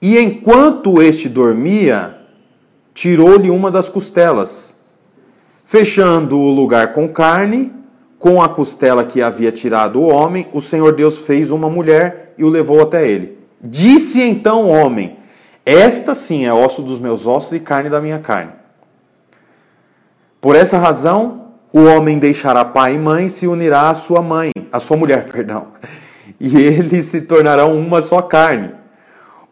e 0.00 0.18
enquanto 0.18 1.02
este 1.02 1.28
dormia, 1.28 2.13
tirou-lhe 2.94 3.50
uma 3.50 3.70
das 3.70 3.88
costelas, 3.88 4.76
fechando 5.64 6.38
o 6.38 6.50
lugar 6.50 6.92
com 6.92 7.08
carne, 7.08 7.72
com 8.18 8.40
a 8.40 8.48
costela 8.48 9.04
que 9.04 9.20
havia 9.20 9.52
tirado 9.52 10.00
o 10.00 10.08
homem, 10.08 10.46
o 10.52 10.60
Senhor 10.60 10.94
Deus 10.94 11.18
fez 11.18 11.50
uma 11.50 11.68
mulher 11.68 12.32
e 12.38 12.44
o 12.44 12.48
levou 12.48 12.80
até 12.80 13.06
ele. 13.06 13.36
Disse 13.60 14.22
então 14.22 14.64
o 14.64 14.68
homem: 14.68 15.18
Esta 15.66 16.14
sim 16.14 16.46
é 16.46 16.52
osso 16.54 16.80
dos 16.80 16.98
meus 16.98 17.26
ossos 17.26 17.52
e 17.52 17.60
carne 17.60 17.90
da 17.90 18.00
minha 18.00 18.20
carne. 18.20 18.52
Por 20.40 20.54
essa 20.54 20.78
razão, 20.78 21.48
o 21.72 21.82
homem 21.84 22.18
deixará 22.18 22.64
pai 22.64 22.94
e 22.94 22.98
mãe 22.98 23.28
se 23.28 23.46
unirá 23.46 23.90
à 23.90 23.94
sua 23.94 24.22
mãe, 24.22 24.52
à 24.70 24.78
sua 24.78 24.96
mulher, 24.96 25.26
perdão, 25.32 25.68
e 26.38 26.56
eles 26.56 27.06
se 27.06 27.22
tornarão 27.22 27.76
uma 27.76 28.00
só 28.00 28.22
carne. 28.22 28.70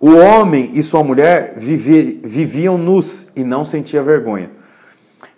O 0.05 0.17
homem 0.17 0.73
e 0.75 0.83
sua 0.83 1.05
mulher 1.05 1.55
viviam 1.57 2.77
nus 2.77 3.29
e 3.37 3.45
não 3.45 3.65
sentia 3.65 4.03
vergonha. 4.03 4.51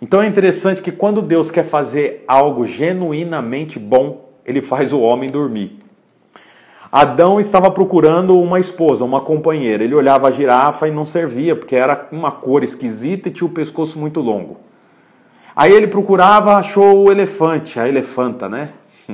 Então 0.01 0.23
é 0.23 0.25
interessante 0.25 0.81
que 0.81 0.91
quando 0.91 1.21
Deus 1.21 1.51
quer 1.51 1.63
fazer 1.63 2.23
algo 2.27 2.65
genuinamente 2.65 3.77
bom, 3.77 4.27
ele 4.43 4.63
faz 4.63 4.91
o 4.91 5.01
homem 5.01 5.29
dormir. 5.29 5.77
Adão 6.91 7.39
estava 7.39 7.69
procurando 7.69 8.39
uma 8.39 8.59
esposa, 8.59 9.05
uma 9.05 9.21
companheira. 9.21 9.83
Ele 9.83 9.93
olhava 9.93 10.29
a 10.29 10.31
girafa 10.31 10.87
e 10.87 10.91
não 10.91 11.05
servia, 11.05 11.55
porque 11.55 11.75
era 11.75 12.07
uma 12.11 12.31
cor 12.31 12.63
esquisita 12.63 13.29
e 13.29 13.31
tinha 13.31 13.45
o 13.47 13.53
pescoço 13.53 13.99
muito 13.99 14.19
longo. 14.19 14.57
Aí 15.55 15.71
ele 15.71 15.85
procurava, 15.85 16.55
achou 16.55 17.03
o 17.03 17.11
elefante, 17.11 17.79
a 17.79 17.87
elefanta, 17.87 18.49
né? 18.49 18.71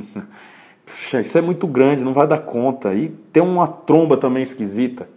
Puxa, 0.85 1.19
isso 1.19 1.37
é 1.37 1.41
muito 1.41 1.67
grande, 1.67 2.05
não 2.05 2.13
vai 2.13 2.25
dar 2.25 2.39
conta. 2.39 2.93
E 2.93 3.09
tem 3.33 3.43
uma 3.43 3.67
tromba 3.67 4.15
também 4.15 4.43
esquisita. 4.43 5.09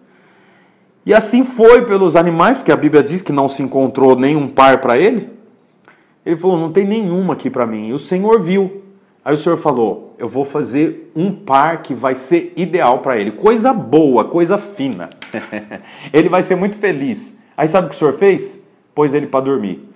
E 1.06 1.12
assim 1.12 1.44
foi 1.44 1.82
pelos 1.84 2.16
animais, 2.16 2.56
porque 2.56 2.72
a 2.72 2.76
Bíblia 2.76 3.02
diz 3.02 3.20
que 3.20 3.32
não 3.32 3.48
se 3.48 3.62
encontrou 3.62 4.16
nenhum 4.16 4.48
par 4.48 4.80
para 4.80 4.96
ele. 4.96 5.28
Ele 6.24 6.36
falou: 6.36 6.58
não 6.58 6.72
tem 6.72 6.86
nenhuma 6.86 7.34
aqui 7.34 7.50
para 7.50 7.66
mim. 7.66 7.88
E 7.88 7.92
o 7.92 7.98
Senhor 7.98 8.40
viu. 8.40 8.82
Aí 9.24 9.34
o 9.34 9.38
Senhor 9.38 9.56
falou: 9.56 10.14
eu 10.18 10.28
vou 10.28 10.44
fazer 10.44 11.12
um 11.14 11.32
par 11.32 11.82
que 11.82 11.92
vai 11.92 12.14
ser 12.14 12.52
ideal 12.56 13.00
para 13.00 13.18
ele. 13.18 13.32
Coisa 13.32 13.72
boa, 13.72 14.24
coisa 14.24 14.56
fina. 14.56 15.10
ele 16.12 16.28
vai 16.28 16.42
ser 16.42 16.56
muito 16.56 16.76
feliz. 16.76 17.38
Aí 17.56 17.68
sabe 17.68 17.86
o 17.86 17.90
que 17.90 17.96
o 17.96 17.98
Senhor 17.98 18.14
fez? 18.14 18.64
Pôs 18.94 19.12
ele 19.12 19.26
para 19.26 19.44
dormir. 19.44 19.86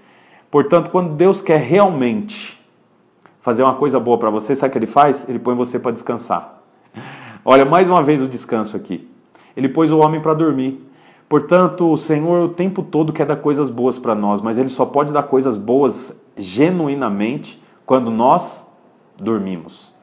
Portanto, 0.51 0.91
quando 0.91 1.15
Deus 1.15 1.41
quer 1.41 1.61
realmente 1.61 2.59
fazer 3.41 3.63
uma 3.63 3.75
coisa 3.75 3.99
boa 3.99 4.19
para 4.19 4.31
você, 4.31 4.55
sabe 4.55 4.69
o 4.69 4.73
que 4.73 4.79
ele 4.79 4.87
faz? 4.87 5.29
Ele 5.29 5.39
põe 5.39 5.55
você 5.55 5.79
para 5.79 5.93
descansar. 5.93 6.63
Olha, 7.45 7.65
mais 7.65 7.89
uma 7.89 8.03
vez 8.03 8.21
o 8.21 8.29
descanso 8.29 8.77
aqui. 8.77 9.09
Ele 9.57 9.69
pôs 9.69 9.91
o 9.93 9.99
homem 9.99 10.21
para 10.21 10.35
dormir. 10.35 10.88
Portanto, 11.29 11.93
o 11.93 11.97
Senhor 11.97 12.45
o 12.45 12.49
tempo 12.49 12.83
todo 12.83 13.13
quer 13.13 13.27
dar 13.27 13.37
coisas 13.37 13.69
boas 13.69 13.99
para 13.99 14.15
nós, 14.15 14.41
mas 14.41 14.57
ele 14.57 14.71
só 14.71 14.87
pode 14.87 15.13
dar 15.13 15.25
coisas 15.25 15.59
boas 15.59 16.23
genuinamente 16.37 17.63
quando 17.85 18.11
nós 18.11 18.67
dormimos. 19.21 19.95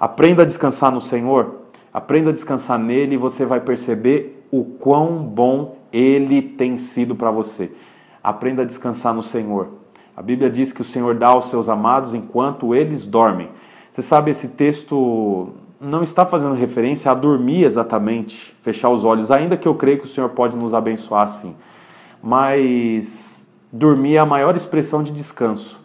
Aprenda 0.00 0.42
a 0.42 0.46
descansar 0.46 0.90
no 0.90 1.00
Senhor, 1.00 1.56
aprenda 1.92 2.30
a 2.30 2.32
descansar 2.32 2.78
nele 2.78 3.14
e 3.14 3.18
você 3.18 3.44
vai 3.44 3.60
perceber 3.60 4.46
o 4.50 4.64
quão 4.64 5.18
bom 5.22 5.76
ele 5.92 6.40
tem 6.40 6.78
sido 6.78 7.14
para 7.14 7.30
você. 7.30 7.72
Aprenda 8.22 8.62
a 8.62 8.64
descansar 8.64 9.12
no 9.12 9.22
Senhor. 9.22 9.68
A 10.16 10.22
Bíblia 10.22 10.48
diz 10.48 10.72
que 10.72 10.80
o 10.80 10.84
Senhor 10.84 11.14
dá 11.14 11.28
aos 11.28 11.46
seus 11.50 11.68
amados 11.68 12.14
enquanto 12.14 12.74
eles 12.74 13.04
dormem. 13.04 13.50
Você 13.92 14.00
sabe, 14.00 14.30
esse 14.30 14.48
texto 14.48 15.50
não 15.84 16.02
está 16.02 16.24
fazendo 16.24 16.54
referência 16.54 17.10
a 17.10 17.14
dormir 17.14 17.64
exatamente, 17.64 18.56
fechar 18.62 18.90
os 18.90 19.04
olhos, 19.04 19.30
ainda 19.30 19.56
que 19.56 19.68
eu 19.68 19.74
creio 19.74 19.98
que 19.98 20.06
o 20.06 20.08
Senhor 20.08 20.30
pode 20.30 20.56
nos 20.56 20.72
abençoar 20.72 21.24
assim. 21.24 21.54
Mas 22.22 23.48
dormir 23.72 24.16
é 24.16 24.18
a 24.18 24.26
maior 24.26 24.56
expressão 24.56 25.02
de 25.02 25.12
descanso. 25.12 25.84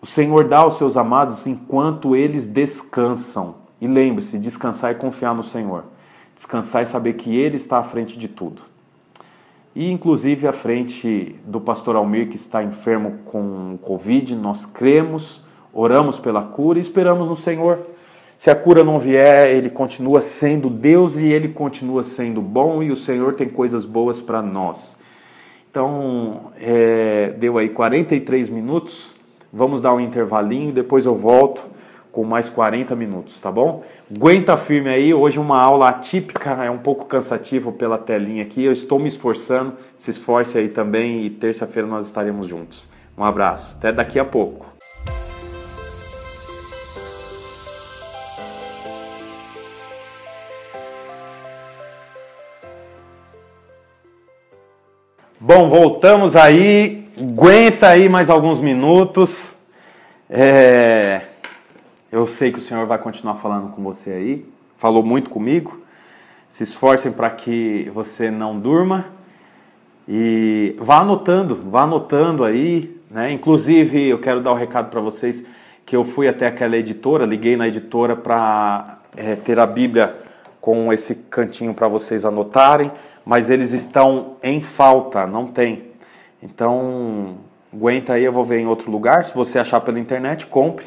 O 0.00 0.06
Senhor 0.06 0.44
dá 0.44 0.58
aos 0.58 0.76
seus 0.76 0.96
amados 0.96 1.46
enquanto 1.46 2.14
eles 2.14 2.46
descansam. 2.46 3.54
E 3.80 3.86
lembre-se, 3.86 4.38
descansar 4.38 4.90
é 4.90 4.94
confiar 4.94 5.34
no 5.34 5.42
Senhor. 5.42 5.84
Descansar 6.34 6.82
é 6.82 6.86
saber 6.86 7.14
que 7.14 7.36
Ele 7.36 7.56
está 7.56 7.78
à 7.78 7.82
frente 7.82 8.18
de 8.18 8.28
tudo 8.28 8.62
e 9.74 9.90
inclusive 9.90 10.46
à 10.46 10.52
frente 10.52 11.36
do 11.46 11.60
pastor 11.60 11.96
Almir 11.96 12.28
que 12.28 12.36
está 12.36 12.62
enfermo 12.62 13.20
com 13.24 13.78
Covid. 13.82 14.34
Nós 14.34 14.66
cremos, 14.66 15.42
oramos 15.72 16.18
pela 16.18 16.42
cura 16.42 16.78
e 16.78 16.82
esperamos 16.82 17.28
no 17.28 17.36
Senhor. 17.36 17.78
Se 18.42 18.50
a 18.50 18.56
cura 18.56 18.82
não 18.82 18.98
vier, 18.98 19.50
ele 19.50 19.70
continua 19.70 20.20
sendo 20.20 20.68
Deus 20.68 21.16
e 21.16 21.26
ele 21.26 21.46
continua 21.46 22.02
sendo 22.02 22.42
bom 22.42 22.82
e 22.82 22.90
o 22.90 22.96
Senhor 22.96 23.36
tem 23.36 23.48
coisas 23.48 23.84
boas 23.84 24.20
para 24.20 24.42
nós. 24.42 24.98
Então, 25.70 26.50
é, 26.60 27.36
deu 27.38 27.56
aí 27.56 27.68
43 27.68 28.48
minutos. 28.48 29.14
Vamos 29.52 29.80
dar 29.80 29.94
um 29.94 30.00
intervalinho, 30.00 30.72
depois 30.72 31.06
eu 31.06 31.14
volto 31.14 31.62
com 32.10 32.24
mais 32.24 32.50
40 32.50 32.96
minutos, 32.96 33.40
tá 33.40 33.52
bom? 33.52 33.84
Aguenta 34.12 34.56
firme 34.56 34.90
aí, 34.90 35.14
hoje 35.14 35.38
uma 35.38 35.60
aula 35.62 35.88
atípica, 35.90 36.64
é 36.64 36.68
um 36.68 36.78
pouco 36.78 37.04
cansativo 37.04 37.70
pela 37.70 37.96
telinha 37.96 38.42
aqui, 38.42 38.64
eu 38.64 38.72
estou 38.72 38.98
me 38.98 39.06
esforçando, 39.06 39.74
se 39.96 40.10
esforce 40.10 40.58
aí 40.58 40.68
também 40.68 41.24
e 41.24 41.30
terça-feira 41.30 41.86
nós 41.86 42.06
estaremos 42.06 42.48
juntos. 42.48 42.90
Um 43.16 43.22
abraço, 43.22 43.76
até 43.78 43.92
daqui 43.92 44.18
a 44.18 44.24
pouco. 44.24 44.71
Bom, 55.44 55.68
voltamos 55.68 56.36
aí, 56.36 57.04
aguenta 57.18 57.88
aí 57.88 58.08
mais 58.08 58.30
alguns 58.30 58.60
minutos. 58.60 59.56
É... 60.30 61.22
Eu 62.12 62.28
sei 62.28 62.52
que 62.52 62.60
o 62.60 62.62
Senhor 62.62 62.86
vai 62.86 62.96
continuar 62.96 63.34
falando 63.34 63.68
com 63.70 63.82
você 63.82 64.12
aí. 64.12 64.46
Falou 64.76 65.02
muito 65.02 65.28
comigo. 65.30 65.82
Se 66.48 66.62
esforcem 66.62 67.10
para 67.10 67.28
que 67.28 67.90
você 67.92 68.30
não 68.30 68.56
durma 68.56 69.06
e 70.06 70.76
vá 70.78 71.00
anotando, 71.00 71.56
vá 71.56 71.82
anotando 71.82 72.44
aí, 72.44 72.96
né? 73.10 73.32
Inclusive, 73.32 74.10
eu 74.10 74.20
quero 74.20 74.40
dar 74.40 74.52
o 74.52 74.54
um 74.54 74.58
recado 74.58 74.90
para 74.90 75.00
vocês 75.00 75.44
que 75.84 75.96
eu 75.96 76.04
fui 76.04 76.28
até 76.28 76.46
aquela 76.46 76.76
editora, 76.76 77.26
liguei 77.26 77.56
na 77.56 77.66
editora 77.66 78.14
para 78.14 79.00
é, 79.16 79.34
ter 79.34 79.58
a 79.58 79.66
Bíblia 79.66 80.16
com 80.60 80.92
esse 80.92 81.16
cantinho 81.16 81.74
para 81.74 81.88
vocês 81.88 82.24
anotarem, 82.24 82.92
mas 83.24 83.50
eles 83.50 83.72
estão 83.72 84.36
em 84.42 84.60
falta, 84.60 85.26
não 85.26 85.46
tem. 85.46 85.92
Então, 86.42 87.36
aguenta 87.72 88.14
aí, 88.14 88.24
eu 88.24 88.32
vou 88.32 88.44
ver 88.44 88.60
em 88.60 88.66
outro 88.66 88.90
lugar. 88.90 89.24
Se 89.24 89.34
você 89.34 89.58
achar 89.58 89.80
pela 89.80 89.98
internet, 89.98 90.46
compre 90.46 90.86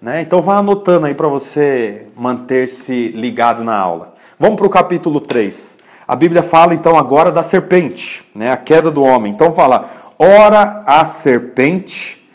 né? 0.00 0.22
Então 0.22 0.40
vá 0.40 0.56
anotando 0.56 1.06
aí 1.06 1.14
para 1.14 1.28
você 1.28 2.06
manter-se 2.16 3.08
ligado 3.08 3.62
na 3.62 3.76
aula. 3.76 4.14
Vamos 4.38 4.56
para 4.56 4.66
o 4.66 4.70
capítulo 4.70 5.20
3. 5.20 5.78
A 6.08 6.16
Bíblia 6.16 6.42
fala 6.42 6.74
então 6.74 6.96
agora 6.96 7.30
da 7.30 7.42
serpente, 7.42 8.24
né? 8.34 8.50
a 8.50 8.56
queda 8.56 8.90
do 8.90 9.02
homem. 9.02 9.32
Então 9.32 9.52
fala: 9.52 9.90
ora 10.18 10.80
a 10.86 11.04
serpente 11.04 12.26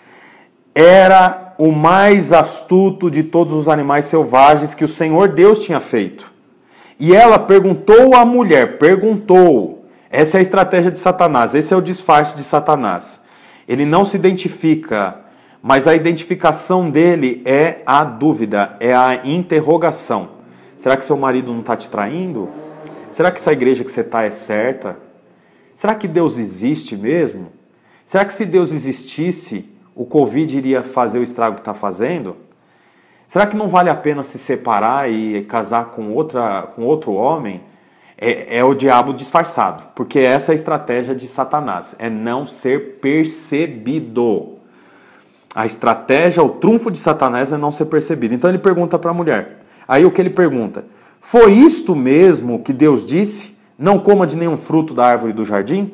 era 0.74 1.56
o 1.58 1.72
mais 1.72 2.32
astuto 2.32 3.10
de 3.10 3.24
todos 3.24 3.54
os 3.54 3.68
animais 3.68 4.06
selvagens 4.06 4.76
que 4.76 4.84
o 4.84 4.88
Senhor 4.88 5.30
Deus 5.30 5.58
tinha 5.58 5.80
feito. 5.80 6.35
E 7.00 7.14
ela 7.14 7.38
perguntou 7.38 8.16
à 8.16 8.26
mulher, 8.26 8.78
perguntou. 8.78 9.86
Essa 10.10 10.38
é 10.38 10.40
a 10.40 10.42
estratégia 10.42 10.92
de 10.92 11.00
Satanás, 11.00 11.54
esse 11.54 11.74
é 11.74 11.78
o 11.78 11.82
disfarce 11.82 12.38
de 12.38 12.44
Satanás. 12.44 13.22
Ele 13.68 13.86
não 13.86 14.06
se 14.06 14.16
identifica 14.16 15.26
mas 15.68 15.88
a 15.88 15.96
identificação 15.96 16.92
dele 16.92 17.42
é 17.44 17.82
a 17.88 18.04
dúvida, 18.04 18.78
é 18.80 18.94
a 18.94 19.26
interrogação. 19.26 20.30
Será 20.78 20.96
que 20.96 21.04
seu 21.04 21.18
marido 21.18 21.52
não 21.52 21.62
está 21.62 21.76
te 21.76 21.90
traindo? 21.90 22.52
Será 23.10 23.32
que 23.32 23.40
essa 23.40 23.52
igreja 23.52 23.84
que 23.84 23.92
você 23.92 24.02
está 24.02 24.22
é 24.22 24.30
certa? 24.30 24.96
Será 25.74 25.96
que 25.96 26.08
Deus 26.08 26.38
existe 26.38 26.96
mesmo? 26.96 27.48
Será 28.06 28.24
que 28.26 28.34
se 28.36 28.46
Deus 28.46 28.72
existisse, 28.72 29.68
o 29.96 30.06
Covid 30.06 30.56
iria 30.56 30.84
fazer 30.84 31.18
o 31.18 31.24
estrago 31.24 31.56
que 31.56 31.62
está 31.62 31.74
fazendo? 31.74 32.38
Será 33.28 33.48
que 33.48 33.58
não 33.58 33.68
vale 33.68 33.90
a 33.90 33.96
pena 33.96 34.24
se 34.24 34.38
separar 34.38 35.10
e 35.12 35.44
casar 35.44 35.86
com, 35.86 36.12
outra, 36.12 36.64
com 36.76 36.84
outro 36.84 37.14
homem? 37.14 37.62
É, 38.18 38.60
é 38.60 38.64
o 38.64 38.74
diabo 38.74 39.14
disfarçado, 39.14 39.84
porque 39.94 40.20
essa 40.20 40.52
é 40.52 40.54
a 40.54 40.56
estratégia 40.56 41.14
de 41.14 41.28
Satanás, 41.28 41.96
é 42.00 42.10
não 42.10 42.46
ser 42.46 43.00
percebido. 43.02 44.54
A 45.54 45.66
estratégia, 45.66 46.44
o 46.44 46.50
trunfo 46.50 46.92
de 46.92 47.00
Satanás 47.00 47.52
é 47.52 47.58
não 47.58 47.72
ser 47.72 47.86
percebido. 47.86 48.34
Então 48.34 48.50
ele 48.50 48.60
pergunta 48.60 49.00
para 49.00 49.12
a 49.12 49.14
mulher. 49.14 49.60
Aí 49.88 50.06
o 50.06 50.12
que 50.12 50.22
ele 50.22 50.30
pergunta? 50.30 50.84
Foi 51.22 51.54
isto 51.54 51.96
mesmo 51.96 52.62
que 52.62 52.74
Deus 52.74 53.06
disse? 53.06 53.56
Não 53.78 54.00
coma 54.00 54.28
de 54.28 54.38
nenhum 54.38 54.58
fruto 54.58 54.94
da 54.94 55.06
árvore 55.06 55.34
do 55.34 55.46
jardim? 55.46 55.94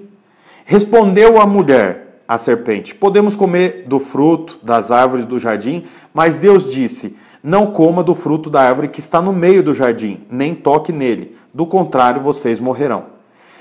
Respondeu 0.65 1.39
a 1.39 1.45
mulher, 1.45 2.23
a 2.27 2.37
serpente: 2.37 2.95
Podemos 2.95 3.35
comer 3.35 3.85
do 3.87 3.99
fruto 3.99 4.59
das 4.63 4.91
árvores 4.91 5.25
do 5.25 5.37
jardim, 5.37 5.85
mas 6.13 6.35
Deus 6.35 6.71
disse: 6.71 7.17
Não 7.43 7.67
coma 7.67 8.03
do 8.03 8.13
fruto 8.13 8.49
da 8.49 8.61
árvore 8.61 8.87
que 8.87 8.99
está 8.99 9.21
no 9.21 9.33
meio 9.33 9.63
do 9.63 9.73
jardim, 9.73 10.21
nem 10.29 10.53
toque 10.53 10.91
nele, 10.91 11.35
do 11.53 11.65
contrário 11.65 12.21
vocês 12.21 12.59
morrerão. 12.59 13.05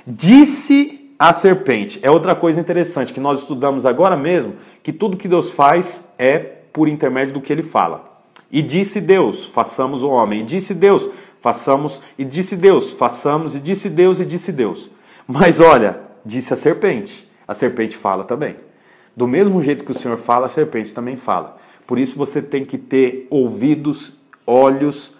Disse 0.06 1.14
a 1.18 1.32
serpente. 1.32 1.98
É 2.02 2.10
outra 2.10 2.34
coisa 2.34 2.58
interessante 2.58 3.12
que 3.12 3.20
nós 3.20 3.40
estudamos 3.40 3.84
agora 3.84 4.16
mesmo, 4.16 4.54
que 4.82 4.92
tudo 4.92 5.16
que 5.16 5.28
Deus 5.28 5.50
faz 5.50 6.08
é 6.18 6.38
por 6.38 6.88
intermédio 6.88 7.34
do 7.34 7.40
que 7.40 7.52
ele 7.52 7.62
fala. 7.62 8.08
E 8.50 8.62
disse 8.62 9.00
Deus, 9.00 9.46
façamos 9.46 10.02
o 10.02 10.08
homem. 10.08 10.40
E 10.40 10.42
disse 10.42 10.74
Deus, 10.74 11.08
façamos. 11.40 12.02
E 12.18 12.24
disse 12.24 12.56
Deus, 12.56 12.92
façamos. 12.92 13.54
E 13.54 13.60
disse 13.60 13.90
Deus, 13.90 14.18
e 14.18 14.24
disse 14.24 14.50
Deus. 14.50 14.90
Mas 15.26 15.60
olha, 15.60 16.00
disse 16.24 16.52
a 16.54 16.56
serpente. 16.56 17.28
A 17.46 17.54
serpente 17.54 17.96
fala 17.96 18.24
também. 18.24 18.56
Do 19.14 19.28
mesmo 19.28 19.62
jeito 19.62 19.84
que 19.84 19.92
o 19.92 19.94
Senhor 19.94 20.16
fala, 20.16 20.46
a 20.46 20.50
serpente 20.50 20.94
também 20.94 21.16
fala. 21.16 21.58
Por 21.90 21.98
isso 21.98 22.16
você 22.16 22.40
tem 22.40 22.64
que 22.64 22.78
ter 22.78 23.26
ouvidos, 23.28 24.14
olhos, 24.46 25.16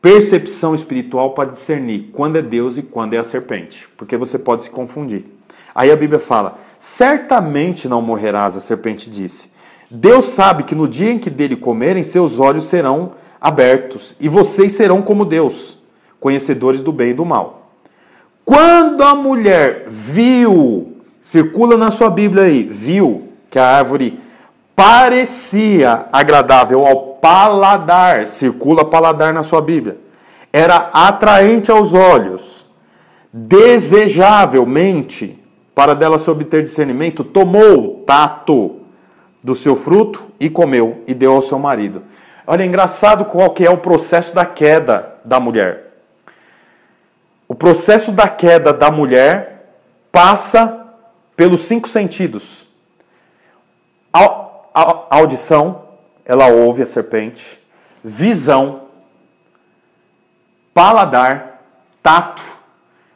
percepção 0.00 0.74
espiritual 0.74 1.30
para 1.30 1.50
discernir 1.50 2.10
quando 2.12 2.34
é 2.34 2.42
Deus 2.42 2.76
e 2.76 2.82
quando 2.82 3.14
é 3.14 3.18
a 3.18 3.24
serpente, 3.24 3.88
porque 3.96 4.16
você 4.16 4.36
pode 4.36 4.64
se 4.64 4.70
confundir. 4.70 5.24
Aí 5.72 5.92
a 5.92 5.96
Bíblia 5.96 6.18
fala: 6.18 6.58
certamente 6.76 7.88
não 7.88 8.02
morrerás, 8.02 8.56
a 8.56 8.60
serpente 8.60 9.08
disse. 9.08 9.52
Deus 9.88 10.24
sabe 10.24 10.64
que 10.64 10.74
no 10.74 10.88
dia 10.88 11.12
em 11.12 11.20
que 11.20 11.30
dele 11.30 11.54
comerem, 11.54 12.02
seus 12.02 12.40
olhos 12.40 12.64
serão 12.64 13.12
abertos 13.40 14.16
e 14.18 14.28
vocês 14.28 14.72
serão 14.72 15.02
como 15.02 15.24
Deus, 15.24 15.78
conhecedores 16.18 16.82
do 16.82 16.90
bem 16.90 17.10
e 17.10 17.14
do 17.14 17.24
mal. 17.24 17.70
Quando 18.44 19.04
a 19.04 19.14
mulher 19.14 19.84
viu, 19.86 20.96
circula 21.20 21.76
na 21.76 21.92
sua 21.92 22.10
Bíblia 22.10 22.42
aí, 22.42 22.64
viu 22.64 23.28
que 23.48 23.56
a 23.56 23.76
árvore 23.76 24.18
parecia 24.74 26.06
agradável 26.12 26.86
ao 26.86 27.14
paladar, 27.14 28.26
circula 28.26 28.84
paladar 28.84 29.32
na 29.32 29.42
sua 29.42 29.60
Bíblia, 29.60 29.98
era 30.52 30.90
atraente 30.92 31.70
aos 31.70 31.94
olhos, 31.94 32.68
desejavelmente, 33.32 35.38
para 35.74 35.94
dela 35.94 36.18
se 36.18 36.30
obter 36.30 36.62
discernimento, 36.62 37.24
tomou 37.24 38.02
tato 38.06 38.80
do 39.42 39.54
seu 39.54 39.74
fruto 39.74 40.26
e 40.38 40.50
comeu 40.50 41.02
e 41.06 41.14
deu 41.14 41.32
ao 41.32 41.42
seu 41.42 41.58
marido. 41.58 42.02
Olha, 42.46 42.62
é 42.62 42.66
engraçado 42.66 43.24
qual 43.24 43.50
que 43.50 43.64
é 43.64 43.70
o 43.70 43.78
processo 43.78 44.34
da 44.34 44.44
queda 44.44 45.16
da 45.24 45.40
mulher. 45.40 45.92
O 47.48 47.54
processo 47.54 48.12
da 48.12 48.28
queda 48.28 48.72
da 48.72 48.90
mulher 48.90 49.74
passa 50.10 50.86
pelos 51.36 51.60
cinco 51.60 51.88
sentidos. 51.88 52.66
Audição, 54.74 55.88
ela 56.24 56.48
ouve 56.48 56.82
a 56.82 56.86
serpente. 56.86 57.60
Visão, 58.02 58.88
paladar, 60.72 61.62
tato. 62.02 62.42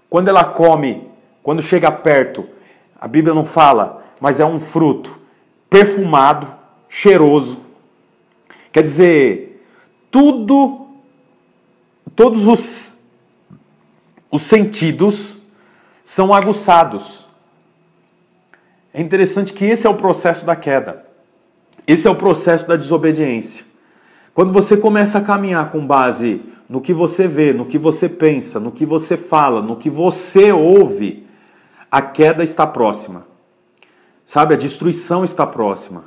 Quando 0.08 0.28
ela 0.28 0.44
come, 0.44 1.10
quando 1.42 1.62
chega 1.62 1.90
perto, 1.90 2.48
a 3.00 3.08
Bíblia 3.08 3.34
não 3.34 3.44
fala, 3.44 4.04
mas 4.20 4.40
é 4.40 4.44
um 4.44 4.60
fruto 4.60 5.18
perfumado, 5.68 6.52
cheiroso. 6.88 7.64
Quer 8.72 8.82
dizer, 8.82 9.66
tudo, 10.10 10.88
todos 12.14 12.46
os, 12.46 12.98
os 14.30 14.42
sentidos 14.42 15.38
são 16.04 16.32
aguçados. 16.32 17.26
É 18.92 19.00
interessante 19.00 19.52
que 19.52 19.64
esse 19.64 19.86
é 19.86 19.90
o 19.90 19.96
processo 19.96 20.46
da 20.46 20.56
queda. 20.56 21.05
Esse 21.86 22.08
é 22.08 22.10
o 22.10 22.16
processo 22.16 22.66
da 22.66 22.76
desobediência. 22.76 23.64
Quando 24.34 24.52
você 24.52 24.76
começa 24.76 25.18
a 25.18 25.22
caminhar 25.22 25.70
com 25.70 25.86
base 25.86 26.40
no 26.68 26.80
que 26.80 26.92
você 26.92 27.28
vê, 27.28 27.52
no 27.52 27.64
que 27.64 27.78
você 27.78 28.08
pensa, 28.08 28.58
no 28.58 28.72
que 28.72 28.84
você 28.84 29.16
fala, 29.16 29.62
no 29.62 29.76
que 29.76 29.88
você 29.88 30.50
ouve, 30.50 31.26
a 31.90 32.02
queda 32.02 32.42
está 32.42 32.66
próxima. 32.66 33.26
Sabe, 34.24 34.54
a 34.54 34.56
destruição 34.56 35.24
está 35.24 35.46
próxima. 35.46 36.04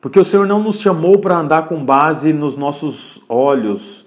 Porque 0.00 0.18
o 0.18 0.24
Senhor 0.24 0.46
não 0.46 0.62
nos 0.62 0.80
chamou 0.80 1.18
para 1.18 1.38
andar 1.38 1.68
com 1.68 1.82
base 1.82 2.32
nos 2.32 2.56
nossos 2.56 3.22
olhos, 3.28 4.04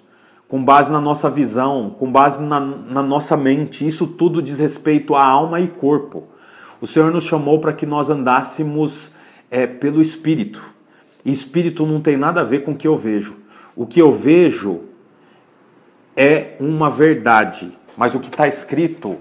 com 0.48 0.64
base 0.64 0.92
na 0.92 1.02
nossa 1.02 1.30
visão, 1.30 1.96
com 1.98 2.12
base 2.12 2.44
na, 2.44 2.60
na 2.60 3.02
nossa 3.02 3.36
mente. 3.36 3.88
Isso 3.88 4.06
tudo 4.06 4.42
diz 4.42 4.60
respeito 4.60 5.16
à 5.16 5.26
alma 5.26 5.60
e 5.62 5.68
corpo. 5.68 6.26
O 6.80 6.86
Senhor 6.86 7.12
nos 7.12 7.24
chamou 7.24 7.60
para 7.60 7.74
que 7.74 7.86
nós 7.86 8.10
andássemos 8.10 9.14
é, 9.50 9.66
pelo 9.66 10.02
Espírito. 10.02 10.77
Espírito 11.32 11.86
não 11.86 12.02
tem 12.02 12.18
nada 12.18 12.42
a 12.42 12.44
ver 12.44 12.64
com 12.64 12.72
o 12.72 12.76
que 12.76 12.88
eu 12.88 12.98
vejo. 12.98 13.38
O 13.76 13.86
que 13.86 14.02
eu 14.02 14.12
vejo 14.12 14.82
é 16.16 16.56
uma 16.60 16.90
verdade, 16.90 17.72
mas 17.96 18.16
o 18.16 18.20
que 18.20 18.30
está 18.30 18.48
escrito 18.48 19.18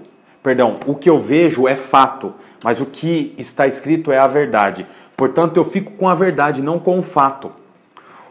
Perdão, 0.47 0.77
o 0.85 0.95
que 0.95 1.09
eu 1.09 1.19
vejo 1.19 1.67
é 1.67 1.75
fato, 1.75 2.33
mas 2.63 2.79
o 2.79 2.85
que 2.85 3.35
está 3.37 3.67
escrito 3.67 4.13
é 4.13 4.17
a 4.17 4.27
verdade. 4.27 4.87
Portanto, 5.17 5.57
eu 5.57 5.65
fico 5.65 5.91
com 5.91 6.07
a 6.07 6.15
verdade, 6.15 6.61
não 6.61 6.79
com 6.79 6.97
o 6.97 7.01
fato. 7.01 7.51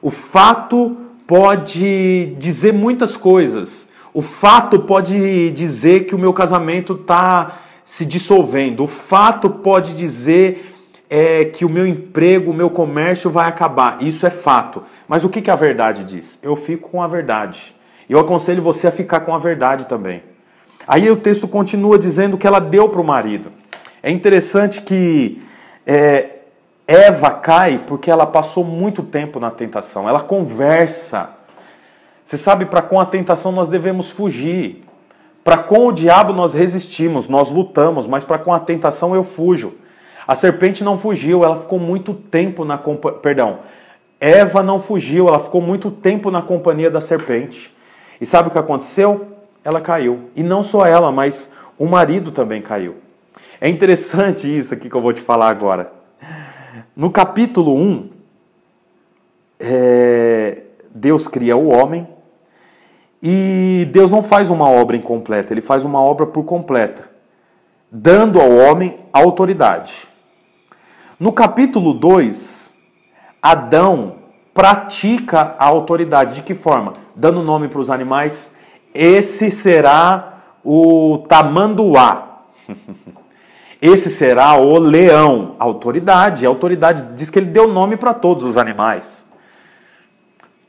O 0.00 0.08
fato 0.08 0.96
pode 1.26 2.34
dizer 2.38 2.72
muitas 2.72 3.18
coisas. 3.18 3.90
O 4.14 4.22
fato 4.22 4.78
pode 4.78 5.50
dizer 5.50 6.06
que 6.06 6.14
o 6.14 6.18
meu 6.18 6.32
casamento 6.32 6.94
está 6.94 7.58
se 7.84 8.06
dissolvendo. 8.06 8.84
O 8.84 8.86
fato 8.86 9.50
pode 9.50 9.94
dizer 9.94 10.74
é, 11.08 11.44
que 11.44 11.64
o 11.64 11.68
meu 11.68 11.86
emprego, 11.86 12.50
o 12.50 12.54
meu 12.54 12.70
comércio 12.70 13.30
vai 13.30 13.48
acabar. 13.48 14.02
Isso 14.02 14.26
é 14.26 14.30
fato. 14.30 14.82
Mas 15.08 15.24
o 15.24 15.28
que, 15.28 15.40
que 15.40 15.50
a 15.50 15.56
verdade 15.56 16.04
diz? 16.04 16.38
Eu 16.42 16.56
fico 16.56 16.90
com 16.90 17.02
a 17.02 17.06
verdade. 17.06 17.74
E 18.08 18.12
eu 18.12 18.18
aconselho 18.18 18.62
você 18.62 18.86
a 18.86 18.92
ficar 18.92 19.20
com 19.20 19.34
a 19.34 19.38
verdade 19.38 19.86
também. 19.86 20.22
Aí 20.86 21.10
o 21.10 21.16
texto 21.16 21.48
continua 21.48 21.98
dizendo 21.98 22.38
que 22.38 22.46
ela 22.46 22.60
deu 22.60 22.88
para 22.88 23.00
o 23.00 23.04
marido. 23.04 23.52
É 24.02 24.10
interessante 24.10 24.82
que 24.82 25.42
é, 25.84 26.30
Eva 26.86 27.30
cai 27.32 27.82
porque 27.86 28.10
ela 28.10 28.26
passou 28.26 28.64
muito 28.64 29.02
tempo 29.02 29.40
na 29.40 29.50
tentação. 29.50 30.08
Ela 30.08 30.20
conversa. 30.20 31.30
Você 32.22 32.36
sabe, 32.36 32.66
para 32.66 32.82
com 32.82 33.00
a 33.00 33.06
tentação 33.06 33.50
nós 33.50 33.68
devemos 33.68 34.10
fugir. 34.10 34.84
Para 35.42 35.58
com 35.58 35.86
o 35.86 35.92
diabo 35.92 36.32
nós 36.32 36.54
resistimos, 36.54 37.28
nós 37.28 37.50
lutamos, 37.50 38.08
mas 38.08 38.24
para 38.24 38.38
com 38.38 38.52
a 38.52 38.58
tentação 38.58 39.14
eu 39.14 39.22
fujo. 39.22 39.74
A 40.26 40.34
serpente 40.34 40.82
não 40.82 40.98
fugiu, 40.98 41.44
ela 41.44 41.56
ficou 41.56 41.78
muito 41.78 42.12
tempo 42.12 42.64
na 42.64 42.76
companhia. 42.76 43.20
Perdão. 43.20 43.58
Eva 44.18 44.62
não 44.62 44.78
fugiu, 44.78 45.28
ela 45.28 45.38
ficou 45.38 45.60
muito 45.60 45.90
tempo 45.90 46.30
na 46.30 46.42
companhia 46.42 46.90
da 46.90 47.00
serpente. 47.00 47.74
E 48.20 48.24
sabe 48.24 48.48
o 48.48 48.50
que 48.50 48.58
aconteceu? 48.58 49.36
ela 49.66 49.80
caiu. 49.80 50.30
E 50.36 50.44
não 50.44 50.62
só 50.62 50.86
ela, 50.86 51.10
mas 51.10 51.52
o 51.76 51.86
marido 51.86 52.30
também 52.30 52.62
caiu. 52.62 52.94
É 53.60 53.68
interessante 53.68 54.46
isso 54.46 54.72
aqui 54.72 54.88
que 54.88 54.94
eu 54.94 55.00
vou 55.00 55.12
te 55.12 55.20
falar 55.20 55.48
agora. 55.48 55.92
No 56.94 57.10
capítulo 57.10 57.74
1, 57.74 58.10
é, 59.58 60.62
Deus 60.94 61.26
cria 61.26 61.56
o 61.56 61.66
homem 61.66 62.06
e 63.20 63.88
Deus 63.90 64.08
não 64.08 64.22
faz 64.22 64.50
uma 64.50 64.70
obra 64.70 64.96
incompleta, 64.96 65.52
ele 65.52 65.60
faz 65.60 65.84
uma 65.84 66.00
obra 66.00 66.26
por 66.26 66.44
completa, 66.44 67.10
dando 67.90 68.40
ao 68.40 68.54
homem 68.54 68.96
autoridade. 69.12 70.06
No 71.18 71.32
capítulo 71.32 71.94
2, 71.94 72.76
Adão 73.40 74.16
pratica 74.52 75.56
a 75.58 75.64
autoridade. 75.64 76.34
De 76.34 76.42
que 76.42 76.54
forma? 76.54 76.92
Dando 77.14 77.42
nome 77.42 77.68
para 77.68 77.80
os 77.80 77.88
animais, 77.88 78.54
esse 78.92 79.50
será 79.50 80.42
o 80.62 81.24
tamanduá. 81.26 82.42
Esse 83.80 84.08
será 84.08 84.56
o 84.56 84.78
leão, 84.78 85.54
autoridade. 85.58 86.46
A 86.46 86.48
autoridade 86.48 87.14
diz 87.14 87.28
que 87.28 87.38
ele 87.38 87.46
deu 87.46 87.68
nome 87.68 87.98
para 87.98 88.14
todos 88.14 88.42
os 88.42 88.56
animais. 88.56 89.26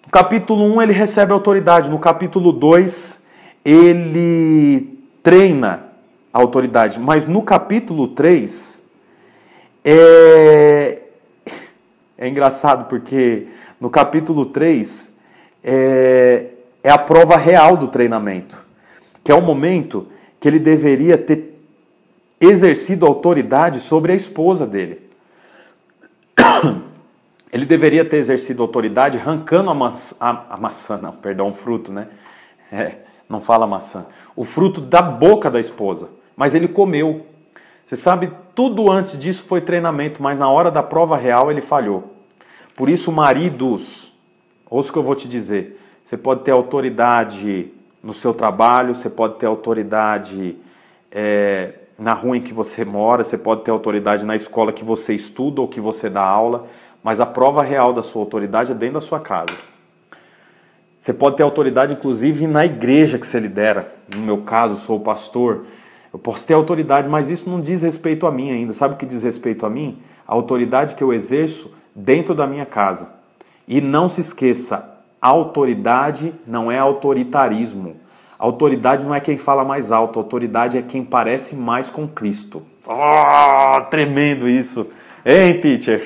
No 0.05 0.11
capítulo 0.11 0.65
1 0.75 0.81
ele 0.81 0.91
recebe 0.91 1.31
autoridade, 1.31 1.89
no 1.89 1.99
capítulo 1.99 2.51
2 2.51 3.23
ele 3.63 4.99
treina 5.23 5.85
a 6.33 6.39
autoridade, 6.39 6.99
mas 6.99 7.25
no 7.25 7.41
capítulo 7.41 8.09
3 8.09 8.86
é, 9.89 11.01
é 12.17 12.27
engraçado 12.27 12.89
porque 12.89 13.47
no 13.79 13.89
capítulo 13.89 14.47
3 14.47 15.13
é, 15.63 16.47
é 16.83 16.89
a 16.89 16.97
prova 16.97 17.37
real 17.37 17.77
do 17.77 17.87
treinamento, 17.87 18.65
que 19.23 19.31
é 19.31 19.35
o 19.35 19.41
momento 19.41 20.07
que 20.41 20.47
ele 20.47 20.59
deveria 20.59 21.17
ter 21.17 21.57
exercido 22.39 23.05
autoridade 23.05 23.79
sobre 23.79 24.11
a 24.11 24.15
esposa 24.15 24.67
dele. 24.67 25.01
Ele 27.49 27.65
deveria 27.65 28.03
ter 28.03 28.17
exercido 28.17 28.61
autoridade 28.61 29.17
arrancando 29.17 29.69
a 29.69 29.73
maçã, 29.73 30.17
a, 30.19 30.55
a 30.55 30.57
maçã 30.57 30.97
não, 30.97 31.13
perdão, 31.13 31.47
o 31.47 31.53
fruto, 31.53 31.93
né? 31.93 32.09
É, 32.69 32.97
não 33.29 33.39
fala 33.39 33.65
maçã. 33.65 34.05
O 34.35 34.43
fruto 34.43 34.81
da 34.81 35.01
boca 35.01 35.49
da 35.49 35.57
esposa. 35.57 36.09
Mas 36.35 36.53
ele 36.53 36.67
comeu. 36.67 37.25
Você 37.87 37.95
sabe, 37.95 38.29
tudo 38.53 38.91
antes 38.91 39.17
disso 39.17 39.45
foi 39.45 39.61
treinamento, 39.61 40.21
mas 40.21 40.37
na 40.37 40.49
hora 40.49 40.69
da 40.69 40.83
prova 40.83 41.15
real 41.15 41.49
ele 41.49 41.61
falhou. 41.61 42.15
Por 42.75 42.89
isso, 42.89 43.13
maridos, 43.13 44.11
ouça 44.69 44.89
o 44.89 44.91
que 44.91 44.99
eu 44.99 45.03
vou 45.03 45.15
te 45.15 45.25
dizer. 45.25 45.79
Você 46.03 46.17
pode 46.17 46.43
ter 46.43 46.51
autoridade 46.51 47.71
no 48.03 48.13
seu 48.13 48.33
trabalho, 48.33 48.93
você 48.93 49.09
pode 49.09 49.35
ter 49.35 49.45
autoridade 49.45 50.57
é, 51.09 51.75
na 51.97 52.11
rua 52.11 52.35
em 52.35 52.41
que 52.41 52.53
você 52.53 52.83
mora, 52.83 53.23
você 53.23 53.37
pode 53.37 53.61
ter 53.61 53.71
autoridade 53.71 54.25
na 54.25 54.35
escola 54.35 54.73
que 54.73 54.83
você 54.83 55.13
estuda 55.13 55.61
ou 55.61 55.67
que 55.69 55.79
você 55.79 56.09
dá 56.09 56.25
aula, 56.25 56.67
mas 57.01 57.21
a 57.21 57.25
prova 57.25 57.63
real 57.63 57.93
da 57.93 58.03
sua 58.03 58.21
autoridade 58.21 58.73
é 58.73 58.75
dentro 58.75 58.95
da 58.95 59.01
sua 59.01 59.21
casa. 59.21 59.55
Você 60.99 61.13
pode 61.13 61.37
ter 61.37 61.43
autoridade, 61.43 61.93
inclusive, 61.93 62.47
na 62.47 62.65
igreja 62.65 63.17
que 63.17 63.25
você 63.25 63.39
lidera. 63.39 63.95
No 64.13 64.23
meu 64.23 64.39
caso, 64.39 64.75
sou 64.75 64.99
pastor. 64.99 65.65
Eu 66.17 66.19
posso 66.19 66.47
ter 66.47 66.55
autoridade, 66.55 67.07
mas 67.07 67.29
isso 67.29 67.47
não 67.47 67.61
diz 67.61 67.83
respeito 67.83 68.25
a 68.25 68.31
mim 68.31 68.49
ainda. 68.49 68.73
Sabe 68.73 68.95
o 68.95 68.97
que 68.97 69.05
diz 69.05 69.21
respeito 69.21 69.67
a 69.67 69.69
mim? 69.69 69.99
A 70.27 70.33
autoridade 70.33 70.95
que 70.95 71.03
eu 71.03 71.13
exerço 71.13 71.75
dentro 71.95 72.33
da 72.33 72.47
minha 72.47 72.65
casa. 72.65 73.11
E 73.67 73.79
não 73.79 74.09
se 74.09 74.21
esqueça, 74.21 74.97
autoridade 75.21 76.33
não 76.47 76.71
é 76.71 76.79
autoritarismo. 76.79 77.97
Autoridade 78.39 79.05
não 79.05 79.13
é 79.13 79.19
quem 79.19 79.37
fala 79.37 79.63
mais 79.63 79.91
alto, 79.91 80.17
autoridade 80.17 80.75
é 80.75 80.81
quem 80.81 81.03
parece 81.03 81.55
mais 81.55 81.87
com 81.87 82.07
Cristo. 82.07 82.63
Oh, 82.87 83.79
tremendo 83.91 84.49
isso. 84.49 84.87
Hein, 85.23 85.61
teacher? 85.61 86.03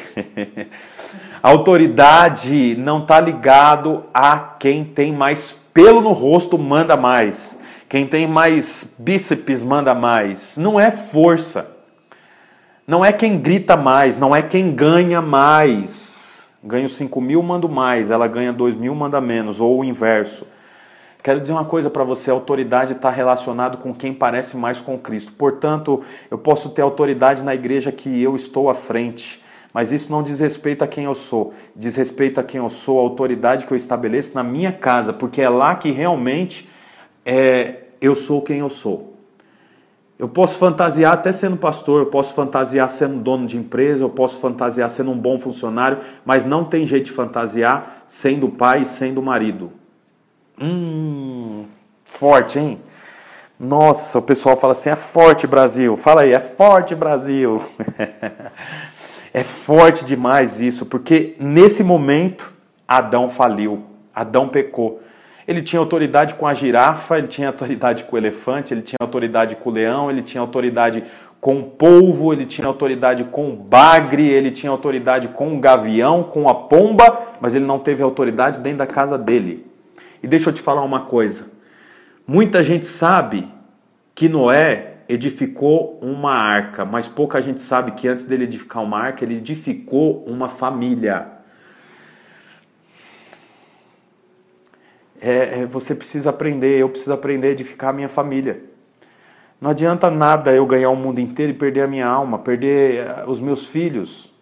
autoridade 1.41 2.75
não 2.77 2.99
está 2.99 3.21
ligado 3.21 4.03
a 4.13 4.37
quem 4.37 4.83
tem 4.83 5.13
mais 5.13 5.55
pelo 5.73 6.01
no 6.01 6.11
rosto 6.11 6.57
manda 6.57 6.97
mais. 6.97 7.60
Quem 7.91 8.07
tem 8.07 8.25
mais 8.25 8.95
bíceps 8.97 9.65
manda 9.65 9.93
mais. 9.93 10.55
Não 10.55 10.79
é 10.79 10.89
força. 10.89 11.75
Não 12.87 13.03
é 13.03 13.11
quem 13.11 13.37
grita 13.37 13.75
mais, 13.75 14.15
não 14.15 14.33
é 14.33 14.41
quem 14.41 14.73
ganha 14.73 15.21
mais. 15.21 16.53
Ganho 16.63 16.87
5 16.87 17.19
mil, 17.19 17.43
mando 17.43 17.67
mais. 17.67 18.09
Ela 18.09 18.29
ganha 18.29 18.53
2 18.53 18.75
mil, 18.75 18.95
manda 18.95 19.19
menos. 19.19 19.59
Ou 19.59 19.81
o 19.81 19.83
inverso. 19.83 20.47
Quero 21.21 21.41
dizer 21.41 21.51
uma 21.51 21.65
coisa 21.65 21.89
para 21.89 22.05
você: 22.05 22.31
a 22.31 22.33
autoridade 22.33 22.93
está 22.93 23.09
relacionado 23.09 23.77
com 23.77 23.93
quem 23.93 24.13
parece 24.13 24.55
mais 24.55 24.79
com 24.79 24.97
Cristo. 24.97 25.33
Portanto, 25.33 26.01
eu 26.31 26.37
posso 26.37 26.69
ter 26.69 26.83
autoridade 26.83 27.43
na 27.43 27.53
igreja 27.53 27.91
que 27.91 28.23
eu 28.23 28.37
estou 28.37 28.69
à 28.69 28.73
frente. 28.73 29.43
Mas 29.73 29.91
isso 29.91 30.09
não 30.09 30.23
diz 30.23 30.39
respeito 30.39 30.81
a 30.81 30.87
quem 30.87 31.03
eu 31.03 31.15
sou, 31.15 31.53
diz 31.75 31.97
respeito 31.97 32.39
a 32.39 32.43
quem 32.43 32.59
eu 32.59 32.69
sou, 32.69 32.99
a 32.99 33.01
autoridade 33.01 33.65
que 33.65 33.73
eu 33.73 33.77
estabeleço 33.77 34.33
na 34.33 34.43
minha 34.43 34.71
casa, 34.71 35.11
porque 35.11 35.41
é 35.41 35.49
lá 35.49 35.75
que 35.75 35.91
realmente 35.91 36.69
é, 37.25 37.80
eu 38.01 38.15
sou 38.15 38.41
quem 38.41 38.59
eu 38.59 38.69
sou. 38.69 39.11
Eu 40.17 40.27
posso 40.27 40.59
fantasiar 40.59 41.13
até 41.13 41.31
sendo 41.31 41.57
pastor, 41.57 42.01
eu 42.01 42.05
posso 42.07 42.33
fantasiar 42.33 42.87
sendo 42.89 43.17
dono 43.17 43.47
de 43.47 43.57
empresa, 43.57 44.03
eu 44.03 44.09
posso 44.09 44.39
fantasiar 44.39 44.89
sendo 44.89 45.11
um 45.11 45.17
bom 45.17 45.39
funcionário, 45.39 45.99
mas 46.23 46.45
não 46.45 46.63
tem 46.63 46.85
jeito 46.85 47.05
de 47.05 47.11
fantasiar 47.11 48.03
sendo 48.07 48.49
pai 48.49 48.83
e 48.83 48.85
sendo 48.85 49.21
marido. 49.21 49.71
Hum, 50.61 51.65
forte, 52.05 52.59
hein? 52.59 52.79
Nossa, 53.59 54.19
o 54.19 54.21
pessoal 54.21 54.55
fala 54.57 54.73
assim: 54.73 54.89
é 54.89 54.95
forte 54.95 55.47
Brasil. 55.47 55.97
Fala 55.97 56.21
aí, 56.21 56.33
é 56.33 56.39
forte 56.39 56.93
Brasil. 56.95 57.61
é 59.33 59.43
forte 59.43 60.05
demais 60.05 60.61
isso, 60.61 60.85
porque 60.85 61.35
nesse 61.39 61.83
momento 61.83 62.53
Adão 62.87 63.29
faliu, 63.29 63.83
Adão 64.13 64.49
pecou. 64.49 65.01
Ele 65.51 65.61
tinha 65.61 65.81
autoridade 65.81 66.35
com 66.35 66.47
a 66.47 66.53
girafa, 66.53 67.17
ele 67.17 67.27
tinha 67.27 67.49
autoridade 67.49 68.05
com 68.05 68.15
o 68.15 68.17
elefante, 68.17 68.73
ele 68.73 68.81
tinha 68.81 68.95
autoridade 69.01 69.57
com 69.57 69.69
o 69.69 69.73
leão, 69.73 70.09
ele 70.09 70.21
tinha 70.21 70.39
autoridade 70.39 71.03
com 71.41 71.59
o 71.59 71.63
polvo, 71.63 72.31
ele 72.31 72.45
tinha 72.45 72.65
autoridade 72.65 73.25
com 73.25 73.49
o 73.49 73.55
bagre, 73.55 74.25
ele 74.29 74.49
tinha 74.49 74.71
autoridade 74.71 75.27
com 75.27 75.53
o 75.53 75.59
gavião, 75.59 76.23
com 76.23 76.47
a 76.47 76.55
pomba, 76.55 77.35
mas 77.41 77.53
ele 77.53 77.65
não 77.65 77.79
teve 77.79 78.01
autoridade 78.01 78.59
dentro 78.59 78.77
da 78.77 78.87
casa 78.87 79.17
dele. 79.17 79.65
E 80.23 80.27
deixa 80.27 80.49
eu 80.49 80.53
te 80.53 80.61
falar 80.61 80.83
uma 80.83 81.01
coisa. 81.01 81.51
Muita 82.25 82.63
gente 82.63 82.85
sabe 82.85 83.51
que 84.15 84.29
Noé 84.29 84.99
edificou 85.09 85.99
uma 86.01 86.31
arca, 86.31 86.85
mas 86.85 87.09
pouca 87.09 87.41
gente 87.41 87.59
sabe 87.59 87.91
que 87.91 88.07
antes 88.07 88.23
dele 88.23 88.45
edificar 88.45 88.81
uma 88.81 88.97
arca, 88.97 89.25
ele 89.25 89.35
edificou 89.35 90.23
uma 90.25 90.47
família. 90.47 91.40
É, 95.21 95.61
é, 95.61 95.65
você 95.67 95.93
precisa 95.93 96.31
aprender, 96.31 96.79
eu 96.79 96.89
preciso 96.89 97.13
aprender 97.13 97.47
a 97.47 97.51
edificar 97.51 97.91
a 97.91 97.93
minha 97.93 98.09
família. 98.09 98.63
Não 99.61 99.69
adianta 99.69 100.09
nada 100.09 100.51
eu 100.51 100.65
ganhar 100.65 100.89
o 100.89 100.95
mundo 100.95 101.19
inteiro 101.19 101.51
e 101.51 101.55
perder 101.55 101.81
a 101.81 101.87
minha 101.87 102.07
alma, 102.07 102.39
perder 102.39 103.05
eh, 103.05 103.25
os 103.27 103.39
meus 103.39 103.67
filhos. 103.67 104.33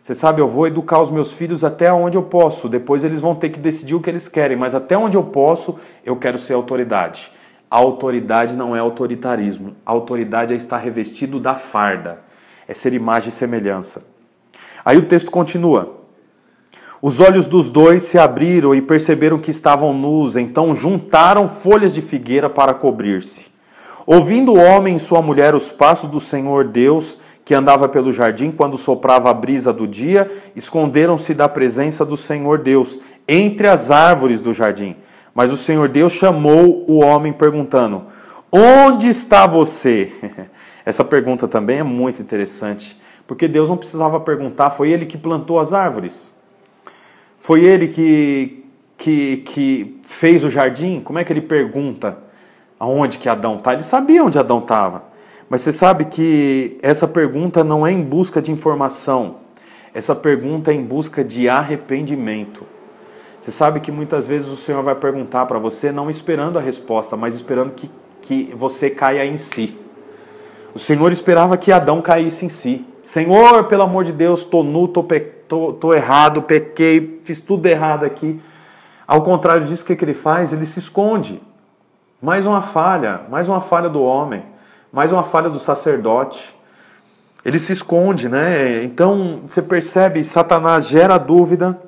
Você 0.00 0.14
sabe, 0.14 0.40
eu 0.40 0.48
vou 0.48 0.66
educar 0.66 1.02
os 1.02 1.10
meus 1.10 1.34
filhos 1.34 1.62
até 1.62 1.92
onde 1.92 2.16
eu 2.16 2.22
posso. 2.22 2.66
Depois 2.66 3.04
eles 3.04 3.20
vão 3.20 3.34
ter 3.34 3.50
que 3.50 3.58
decidir 3.58 3.94
o 3.94 4.00
que 4.00 4.08
eles 4.08 4.26
querem, 4.26 4.56
mas 4.56 4.74
até 4.74 4.96
onde 4.96 5.18
eu 5.18 5.24
posso, 5.24 5.78
eu 6.02 6.16
quero 6.16 6.38
ser 6.38 6.54
autoridade. 6.54 7.30
A 7.70 7.76
autoridade 7.76 8.56
não 8.56 8.74
é 8.74 8.78
autoritarismo. 8.78 9.76
Autoridade 9.84 10.54
é 10.54 10.56
estar 10.56 10.78
revestido 10.78 11.38
da 11.38 11.54
farda. 11.54 12.20
É 12.66 12.72
ser 12.72 12.94
imagem 12.94 13.28
e 13.28 13.32
semelhança. 13.32 14.06
Aí 14.82 14.96
o 14.96 15.06
texto 15.06 15.30
continua. 15.30 16.03
Os 17.06 17.20
olhos 17.20 17.44
dos 17.44 17.68
dois 17.68 18.04
se 18.04 18.18
abriram 18.18 18.74
e 18.74 18.80
perceberam 18.80 19.38
que 19.38 19.50
estavam 19.50 19.92
nus, 19.92 20.36
então 20.36 20.74
juntaram 20.74 21.46
folhas 21.46 21.92
de 21.92 22.00
figueira 22.00 22.48
para 22.48 22.72
cobrir-se. 22.72 23.48
Ouvindo 24.06 24.54
o 24.54 24.58
homem 24.58 24.96
e 24.96 24.98
sua 24.98 25.20
mulher 25.20 25.54
os 25.54 25.68
passos 25.70 26.08
do 26.08 26.18
Senhor 26.18 26.64
Deus, 26.64 27.18
que 27.44 27.52
andava 27.54 27.90
pelo 27.90 28.10
jardim 28.10 28.50
quando 28.50 28.78
soprava 28.78 29.28
a 29.28 29.34
brisa 29.34 29.70
do 29.70 29.86
dia, 29.86 30.30
esconderam-se 30.56 31.34
da 31.34 31.46
presença 31.46 32.06
do 32.06 32.16
Senhor 32.16 32.60
Deus 32.60 32.98
entre 33.28 33.68
as 33.68 33.90
árvores 33.90 34.40
do 34.40 34.54
jardim. 34.54 34.96
Mas 35.34 35.52
o 35.52 35.58
Senhor 35.58 35.90
Deus 35.90 36.14
chamou 36.14 36.86
o 36.88 37.04
homem 37.04 37.34
perguntando: 37.34 38.04
Onde 38.50 39.10
está 39.10 39.46
você? 39.46 40.10
Essa 40.86 41.04
pergunta 41.04 41.46
também 41.46 41.80
é 41.80 41.82
muito 41.82 42.22
interessante, 42.22 42.98
porque 43.26 43.46
Deus 43.46 43.68
não 43.68 43.76
precisava 43.76 44.18
perguntar, 44.20 44.70
foi 44.70 44.90
ele 44.90 45.04
que 45.04 45.18
plantou 45.18 45.60
as 45.60 45.74
árvores. 45.74 46.32
Foi 47.38 47.64
ele 47.64 47.88
que, 47.88 48.64
que, 48.96 49.36
que 49.38 50.00
fez 50.02 50.44
o 50.44 50.50
jardim? 50.50 51.00
Como 51.00 51.18
é 51.18 51.24
que 51.24 51.32
ele 51.32 51.40
pergunta 51.40 52.18
aonde 52.78 53.18
que 53.18 53.28
Adão 53.28 53.56
está? 53.56 53.72
Ele 53.72 53.82
sabia 53.82 54.24
onde 54.24 54.38
Adão 54.38 54.58
estava. 54.60 55.04
Mas 55.48 55.60
você 55.60 55.72
sabe 55.72 56.06
que 56.06 56.78
essa 56.82 57.06
pergunta 57.06 57.62
não 57.62 57.86
é 57.86 57.92
em 57.92 58.02
busca 58.02 58.40
de 58.40 58.50
informação. 58.50 59.36
Essa 59.92 60.14
pergunta 60.14 60.72
é 60.72 60.74
em 60.74 60.82
busca 60.82 61.22
de 61.22 61.48
arrependimento. 61.48 62.64
Você 63.38 63.50
sabe 63.50 63.78
que 63.78 63.92
muitas 63.92 64.26
vezes 64.26 64.48
o 64.48 64.56
Senhor 64.56 64.82
vai 64.82 64.94
perguntar 64.94 65.44
para 65.44 65.58
você, 65.58 65.92
não 65.92 66.08
esperando 66.08 66.58
a 66.58 66.62
resposta, 66.62 67.14
mas 67.14 67.34
esperando 67.34 67.72
que, 67.72 67.90
que 68.22 68.50
você 68.54 68.88
caia 68.88 69.24
em 69.26 69.36
si. 69.36 69.78
O 70.74 70.78
Senhor 70.78 71.12
esperava 71.12 71.56
que 71.56 71.70
Adão 71.70 72.00
caísse 72.00 72.46
em 72.46 72.48
si. 72.48 72.84
Senhor, 73.02 73.64
pelo 73.64 73.82
amor 73.82 74.02
de 74.02 74.12
Deus, 74.12 74.40
estou 74.40 74.64
nu, 74.64 74.86
estou 74.86 75.06
tô, 75.48 75.72
tô 75.72 75.94
errado, 75.94 76.42
pequei, 76.42 77.20
fiz 77.24 77.40
tudo 77.40 77.66
errado 77.66 78.04
aqui. 78.04 78.40
Ao 79.06 79.22
contrário 79.22 79.66
disso, 79.66 79.82
o 79.82 79.86
que, 79.86 79.96
que 79.96 80.04
ele 80.04 80.14
faz? 80.14 80.52
Ele 80.52 80.66
se 80.66 80.78
esconde. 80.78 81.40
Mais 82.20 82.46
uma 82.46 82.62
falha, 82.62 83.22
mais 83.28 83.48
uma 83.48 83.60
falha 83.60 83.88
do 83.88 84.02
homem, 84.02 84.42
mais 84.90 85.12
uma 85.12 85.22
falha 85.22 85.50
do 85.50 85.58
sacerdote. 85.58 86.54
Ele 87.44 87.58
se 87.58 87.72
esconde, 87.72 88.28
né? 88.28 88.82
Então 88.82 89.42
você 89.46 89.60
percebe, 89.60 90.24
Satanás 90.24 90.86
gera 90.86 91.18
dúvida. 91.18 91.78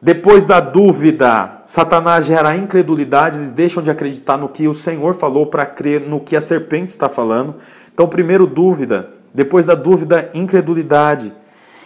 Depois 0.00 0.44
da 0.44 0.58
dúvida, 0.58 1.60
Satanás 1.64 2.24
gera 2.24 2.56
incredulidade, 2.56 3.38
eles 3.38 3.52
deixam 3.52 3.82
de 3.82 3.90
acreditar 3.90 4.36
no 4.36 4.48
que 4.48 4.66
o 4.66 4.74
Senhor 4.74 5.14
falou 5.14 5.46
para 5.46 5.64
crer 5.64 6.00
no 6.00 6.18
que 6.18 6.34
a 6.34 6.40
serpente 6.40 6.90
está 6.90 7.08
falando. 7.08 7.54
Então, 7.92 8.08
primeiro, 8.08 8.46
dúvida. 8.46 9.10
Depois 9.32 9.64
da 9.64 9.74
dúvida, 9.74 10.30
incredulidade. 10.34 11.32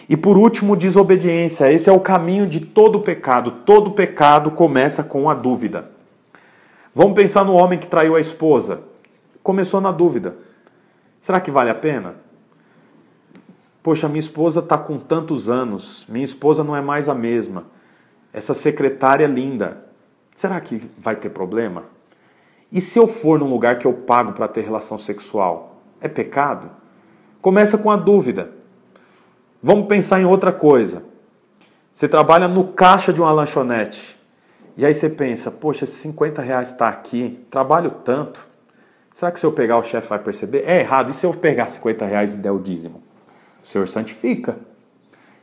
E 0.09 0.15
por 0.15 0.37
último, 0.37 0.75
desobediência. 0.75 1.71
Esse 1.71 1.89
é 1.89 1.93
o 1.93 1.99
caminho 1.99 2.47
de 2.47 2.61
todo 2.61 3.01
pecado. 3.01 3.51
Todo 3.65 3.91
pecado 3.91 4.51
começa 4.51 5.03
com 5.03 5.29
a 5.29 5.33
dúvida. 5.33 5.91
Vamos 6.93 7.13
pensar 7.13 7.43
no 7.43 7.53
homem 7.53 7.77
que 7.77 7.87
traiu 7.87 8.15
a 8.15 8.19
esposa. 8.19 8.81
Começou 9.43 9.81
na 9.81 9.91
dúvida. 9.91 10.37
Será 11.19 11.39
que 11.39 11.51
vale 11.51 11.69
a 11.69 11.75
pena? 11.75 12.15
Poxa, 13.83 14.07
minha 14.07 14.19
esposa 14.19 14.59
está 14.59 14.77
com 14.77 14.97
tantos 14.97 15.47
anos, 15.47 16.05
minha 16.09 16.25
esposa 16.25 16.63
não 16.63 16.75
é 16.75 16.81
mais 16.81 17.07
a 17.07 17.13
mesma. 17.13 17.65
Essa 18.33 18.53
secretária 18.53 19.25
é 19.25 19.27
linda. 19.27 19.85
Será 20.35 20.59
que 20.59 20.89
vai 20.97 21.15
ter 21.15 21.29
problema? 21.29 21.85
E 22.71 22.81
se 22.81 22.99
eu 22.99 23.07
for 23.07 23.39
num 23.39 23.49
lugar 23.49 23.79
que 23.79 23.87
eu 23.87 23.93
pago 23.93 24.33
para 24.33 24.47
ter 24.47 24.61
relação 24.61 24.97
sexual? 24.97 25.81
É 26.01 26.07
pecado? 26.07 26.69
Começa 27.41 27.77
com 27.77 27.89
a 27.89 27.95
dúvida. 27.95 28.56
Vamos 29.61 29.87
pensar 29.87 30.21
em 30.21 30.25
outra 30.25 30.51
coisa. 30.51 31.03
Você 31.91 32.07
trabalha 32.07 32.47
no 32.47 32.67
caixa 32.67 33.11
de 33.11 33.19
uma 33.19 33.31
lanchonete. 33.31 34.17
E 34.77 34.85
aí 34.85 34.93
você 34.93 35.09
pensa, 35.09 35.49
poxa, 35.49 35.83
esses 35.83 35.97
50 35.97 36.41
reais 36.43 36.71
está 36.71 36.87
aqui, 36.87 37.43
trabalho 37.49 37.89
tanto. 37.89 38.47
Será 39.11 39.31
que 39.31 39.39
se 39.39 39.45
eu 39.47 39.51
pegar 39.51 39.79
o 39.79 39.83
chefe 39.83 40.07
vai 40.07 40.19
perceber? 40.19 40.63
É 40.67 40.79
errado. 40.79 41.09
E 41.09 41.13
se 41.13 41.25
eu 41.25 41.33
pegar 41.33 41.67
50 41.67 42.05
reais 42.05 42.35
e 42.35 42.37
der 42.37 42.51
o 42.51 42.59
dízimo? 42.59 43.01
O 43.63 43.67
Senhor 43.67 43.87
santifica. 43.87 44.57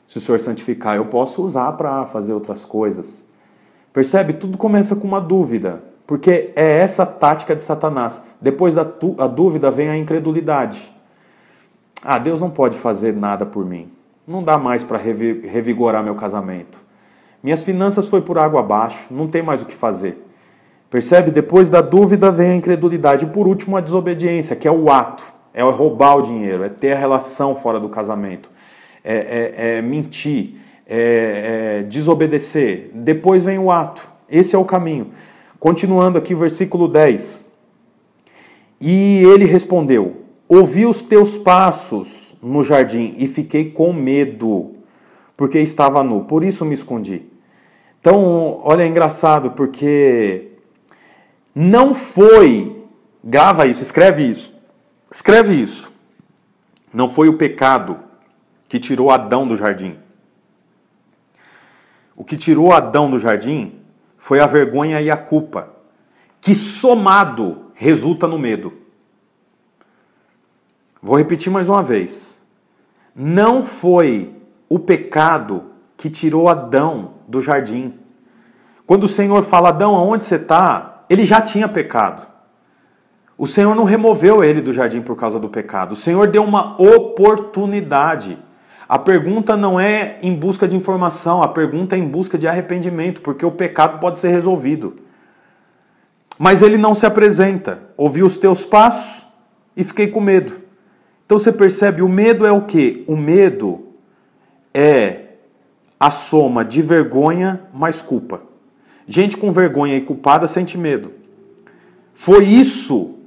Se 0.07 0.19
o 0.19 0.21
Senhor 0.21 0.39
santificar, 0.39 0.95
eu 0.95 1.07
posso 1.07 1.45
usar 1.45 1.73
para 1.73 2.07
fazer 2.07 2.33
outras 2.33 2.65
coisas. 2.65 3.27
Percebe? 3.93 4.35
Tudo 4.35 4.57
começa 4.57 4.95
com 4.95 5.09
uma 5.09 5.21
dúvida. 5.21 5.83
Porque 6.07 6.53
é 6.55 6.79
essa 6.79 7.05
tática 7.05 7.57
de 7.57 7.65
Satanás. 7.65 8.23
Depois 8.41 8.75
da 8.75 8.85
dúvida 8.85 9.73
vem 9.73 9.89
a 9.89 9.97
incredulidade. 9.97 10.95
Ah, 12.01 12.19
Deus 12.19 12.41
não 12.41 12.51
pode 12.51 12.79
fazer 12.79 13.13
nada 13.13 13.45
por 13.45 13.65
mim. 13.65 13.91
Não 14.27 14.43
dá 14.43 14.57
mais 14.57 14.83
para 14.83 14.99
revigorar 14.99 16.03
meu 16.03 16.15
casamento. 16.15 16.83
Minhas 17.43 17.63
finanças 17.63 18.09
foi 18.09 18.23
por 18.23 18.39
água 18.39 18.61
abaixo, 18.61 19.13
não 19.13 19.29
tem 19.29 19.43
mais 19.43 19.61
o 19.61 19.67
que 19.67 19.75
fazer. 19.75 20.25
Percebe? 20.89 21.31
Depois 21.31 21.69
da 21.69 21.83
dúvida 21.83 22.31
vem 22.31 22.51
a 22.53 22.55
incredulidade. 22.55 23.25
E 23.25 23.29
por 23.29 23.47
último, 23.47 23.77
a 23.77 23.81
desobediência, 23.81 24.57
que 24.57 24.67
é 24.67 24.71
o 24.71 24.91
ato. 24.91 25.25
É 25.53 25.63
roubar 25.63 26.17
o 26.17 26.23
dinheiro, 26.23 26.65
é 26.65 26.69
ter 26.69 26.93
a 26.93 26.99
relação 26.99 27.55
fora 27.55 27.79
do 27.79 27.89
casamento. 27.89 28.51
É, 29.05 29.15
é, 29.15 29.77
é 29.79 29.83
mentir, 29.83 30.57
é, 30.87 31.81
é 31.81 31.83
desobedecer. 31.83 32.91
Depois 32.95 33.45
vem 33.45 33.59
o 33.59 33.71
ato. 33.71 34.09
Esse 34.29 34.57
é 34.57 34.59
o 34.59 34.65
caminho. 34.65 35.09
Continuando 35.61 36.17
aqui, 36.17 36.35
versículo 36.35 36.89
10. 36.89 37.45
E 38.81 39.23
ele 39.25 39.45
respondeu: 39.45 40.23
Ouvi 40.49 40.87
os 40.87 41.03
teus 41.03 41.37
passos 41.37 42.34
no 42.45 42.63
jardim 42.63 43.15
e 43.17 43.27
fiquei 43.27 43.71
com 43.71 43.93
medo, 43.93 44.75
porque 45.37 45.59
estava 45.59 46.05
nu, 46.05 46.25
por 46.25 46.45
isso 46.45 46.65
me 46.65 46.75
escondi. 46.75 47.23
Então, 48.01 48.61
olha, 48.63 48.83
é 48.83 48.87
engraçado, 48.87 49.53
porque 49.53 50.49
não 51.55 51.95
foi, 51.95 52.85
grava 53.25 53.67
isso, 53.67 53.83
escreve 53.83 54.23
isso, 54.23 54.55
escreve 55.11 55.55
isso. 55.55 55.93
Não 56.93 57.09
foi 57.09 57.29
o 57.29 57.39
pecado 57.39 57.99
que 58.69 58.79
tirou 58.79 59.11
Adão 59.11 59.49
do 59.49 59.57
jardim. 59.57 59.97
O 62.15 62.25
que 62.25 62.37
tirou 62.37 62.73
Adão 62.73 63.11
do 63.11 63.19
jardim 63.19 63.81
foi 64.19 64.39
a 64.39 64.47
vergonha 64.47 65.01
e 65.01 65.11
a 65.11 65.17
culpa, 65.17 65.71
que 66.41 66.55
somado 66.55 67.73
resulta 67.75 68.29
no 68.29 68.39
medo. 68.39 68.84
Vou 71.05 71.19
repetir 71.19 71.53
mais 71.53 71.69
uma 71.69 71.83
vez. 71.83 72.43
Não 73.15 73.63
foi 73.63 74.35
o 74.71 74.79
pecado 74.79 75.65
que 75.99 76.09
tirou 76.09 76.49
Adão 76.49 77.17
do 77.29 77.43
jardim. 77.43 77.93
Quando 78.87 79.05
o 79.05 79.09
Senhor 79.09 79.43
fala, 79.43 79.69
Adão, 79.69 79.95
aonde 79.95 80.25
você 80.25 80.37
está? 80.37 81.05
Ele 81.11 81.27
já 81.27 81.43
tinha 81.43 81.69
pecado. 81.69 82.27
O 83.37 83.47
Senhor 83.47 83.75
não 83.75 83.85
removeu 83.85 84.43
ele 84.43 84.63
do 84.63 84.73
jardim 84.73 85.03
por 85.03 85.15
causa 85.15 85.39
do 85.39 85.51
pecado. 85.51 85.93
O 85.93 85.97
Senhor 85.97 86.29
deu 86.29 86.43
uma 86.43 86.81
oportunidade. 86.81 88.39
A 88.89 88.99
pergunta 88.99 89.59
não 89.59 89.79
é 89.79 90.19
em 90.23 90.35
busca 90.35 90.67
de 90.67 90.75
informação, 90.75 91.43
a 91.43 91.49
pergunta 91.49 91.95
é 91.95 91.99
em 91.99 92.09
busca 92.09 92.39
de 92.39 92.49
arrependimento, 92.49 93.21
porque 93.21 93.45
o 93.45 93.51
pecado 93.51 94.01
pode 94.01 94.19
ser 94.19 94.31
resolvido. 94.31 94.97
Mas 96.39 96.63
ele 96.63 96.79
não 96.79 96.95
se 96.95 97.05
apresenta. 97.05 97.91
Ouvi 97.95 98.23
os 98.23 98.39
teus 98.39 98.65
passos 98.65 99.27
e 99.77 99.85
fiquei 99.85 100.07
com 100.07 100.23
medo. 100.23 100.64
Então 101.25 101.39
você 101.39 101.53
percebe, 101.53 102.03
o 102.03 102.09
medo 102.09 102.47
é 102.47 102.53
o 102.53 102.63
que? 102.63 103.05
O 103.07 103.17
medo 103.17 103.87
é 104.73 105.25
a 105.99 106.11
soma 106.11 106.65
de 106.65 106.83
vergonha 106.83 107.67
mais 107.73 108.03
culpa. 108.03 108.43
Gente 109.07 109.37
com 109.37 109.53
vergonha 109.53 109.97
e 109.97 110.01
culpada 110.01 110.47
sente 110.47 110.77
medo. 110.77 111.13
Foi 112.13 112.45
isso 112.45 113.19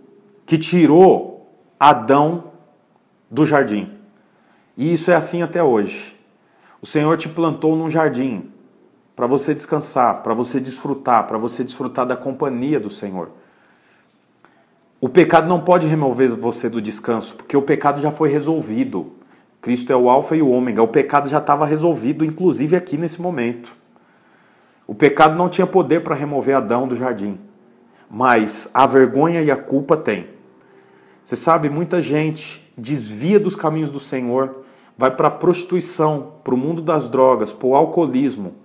que 0.45 0.57
tirou 0.57 1.47
Adão 1.79 2.51
do 3.29 3.45
jardim. 3.45 3.91
E 4.75 4.93
isso 4.93 5.11
é 5.11 5.15
assim 5.15 5.41
até 5.41 5.61
hoje. 5.61 6.15
O 6.81 6.85
Senhor 6.85 7.17
te 7.17 7.27
plantou 7.27 7.75
num 7.75 7.89
jardim 7.89 8.51
para 9.15 9.27
você 9.27 9.53
descansar, 9.53 10.21
para 10.21 10.33
você 10.33 10.59
desfrutar, 10.59 11.27
para 11.27 11.37
você 11.37 11.63
desfrutar 11.63 12.05
da 12.05 12.15
companhia 12.15 12.79
do 12.79 12.89
Senhor. 12.89 13.31
O 14.99 15.07
pecado 15.07 15.47
não 15.47 15.61
pode 15.61 15.87
remover 15.87 16.29
você 16.29 16.69
do 16.69 16.81
descanso, 16.81 17.35
porque 17.35 17.55
o 17.55 17.61
pecado 17.61 18.01
já 18.01 18.11
foi 18.11 18.29
resolvido. 18.29 19.13
Cristo 19.61 19.91
é 19.91 19.95
o 19.95 20.09
Alfa 20.09 20.35
e 20.35 20.41
o 20.41 20.49
Ômega. 20.49 20.81
O 20.81 20.87
pecado 20.87 21.29
já 21.29 21.37
estava 21.37 21.65
resolvido, 21.65 22.25
inclusive 22.25 22.75
aqui 22.75 22.97
nesse 22.97 23.21
momento. 23.21 23.75
O 24.87 24.95
pecado 24.95 25.35
não 25.35 25.49
tinha 25.49 25.67
poder 25.67 26.01
para 26.01 26.15
remover 26.15 26.55
Adão 26.55 26.87
do 26.87 26.95
jardim, 26.95 27.39
mas 28.09 28.69
a 28.73 28.87
vergonha 28.87 29.41
e 29.41 29.51
a 29.51 29.57
culpa 29.57 29.97
tem. 29.97 30.27
Você 31.23 31.35
sabe, 31.35 31.69
muita 31.69 32.01
gente 32.01 32.71
desvia 32.77 33.39
dos 33.39 33.55
caminhos 33.55 33.89
do 33.89 33.99
Senhor 33.99 34.63
vai 34.97 35.11
para 35.11 35.27
a 35.27 35.31
prostituição, 35.31 36.33
para 36.43 36.55
o 36.55 36.57
mundo 36.57 36.81
das 36.81 37.07
drogas, 37.07 37.53
para 37.53 37.67
o 37.67 37.75
alcoolismo, 37.75 38.55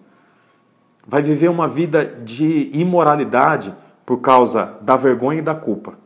vai 1.06 1.20
viver 1.20 1.48
uma 1.48 1.68
vida 1.68 2.06
de 2.06 2.70
imoralidade 2.72 3.74
por 4.06 4.18
causa 4.18 4.78
da 4.80 4.96
vergonha 4.96 5.40
e 5.40 5.42
da 5.42 5.54
culpa. 5.54 5.98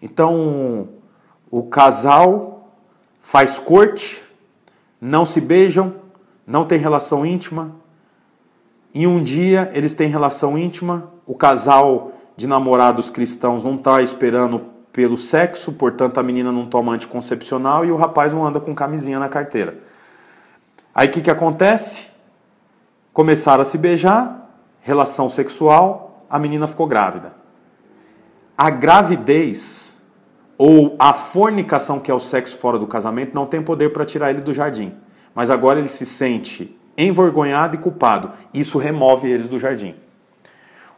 Então, 0.00 0.88
o 1.50 1.64
casal 1.64 2.68
faz 3.20 3.58
corte, 3.58 4.22
não 5.00 5.26
se 5.26 5.40
beijam, 5.40 5.94
não 6.46 6.64
tem 6.64 6.78
relação 6.78 7.24
íntima. 7.24 7.76
Em 8.94 9.06
um 9.06 9.22
dia 9.22 9.70
eles 9.72 9.94
têm 9.94 10.08
relação 10.08 10.58
íntima, 10.58 11.10
o 11.26 11.34
casal 11.34 12.12
de 12.36 12.46
namorados 12.46 13.10
cristãos 13.10 13.62
não 13.62 13.76
está 13.76 14.02
esperando 14.02 14.62
pelo 14.92 15.16
sexo, 15.16 15.72
portanto 15.72 16.18
a 16.18 16.22
menina 16.22 16.50
não 16.50 16.66
toma 16.66 16.92
anticoncepcional 16.92 17.84
e 17.84 17.92
o 17.92 17.96
rapaz 17.96 18.32
não 18.32 18.44
anda 18.44 18.58
com 18.58 18.74
camisinha 18.74 19.18
na 19.18 19.28
carteira. 19.28 19.78
Aí 20.94 21.08
o 21.08 21.10
que, 21.10 21.20
que 21.20 21.30
acontece? 21.30 22.08
Começaram 23.12 23.62
a 23.62 23.64
se 23.64 23.78
beijar, 23.78 24.50
relação 24.80 25.28
sexual, 25.28 26.24
a 26.28 26.38
menina 26.38 26.66
ficou 26.66 26.86
grávida. 26.86 27.39
A 28.62 28.68
gravidez 28.68 30.02
ou 30.58 30.94
a 30.98 31.14
fornicação, 31.14 31.98
que 31.98 32.10
é 32.10 32.14
o 32.14 32.20
sexo 32.20 32.58
fora 32.58 32.78
do 32.78 32.86
casamento, 32.86 33.34
não 33.34 33.46
tem 33.46 33.62
poder 33.62 33.90
para 33.90 34.04
tirar 34.04 34.28
ele 34.28 34.42
do 34.42 34.52
jardim. 34.52 34.92
Mas 35.34 35.48
agora 35.48 35.78
ele 35.78 35.88
se 35.88 36.04
sente 36.04 36.78
envergonhado 36.94 37.76
e 37.76 37.78
culpado. 37.78 38.32
Isso 38.52 38.76
remove 38.76 39.30
eles 39.30 39.48
do 39.48 39.58
jardim. 39.58 39.94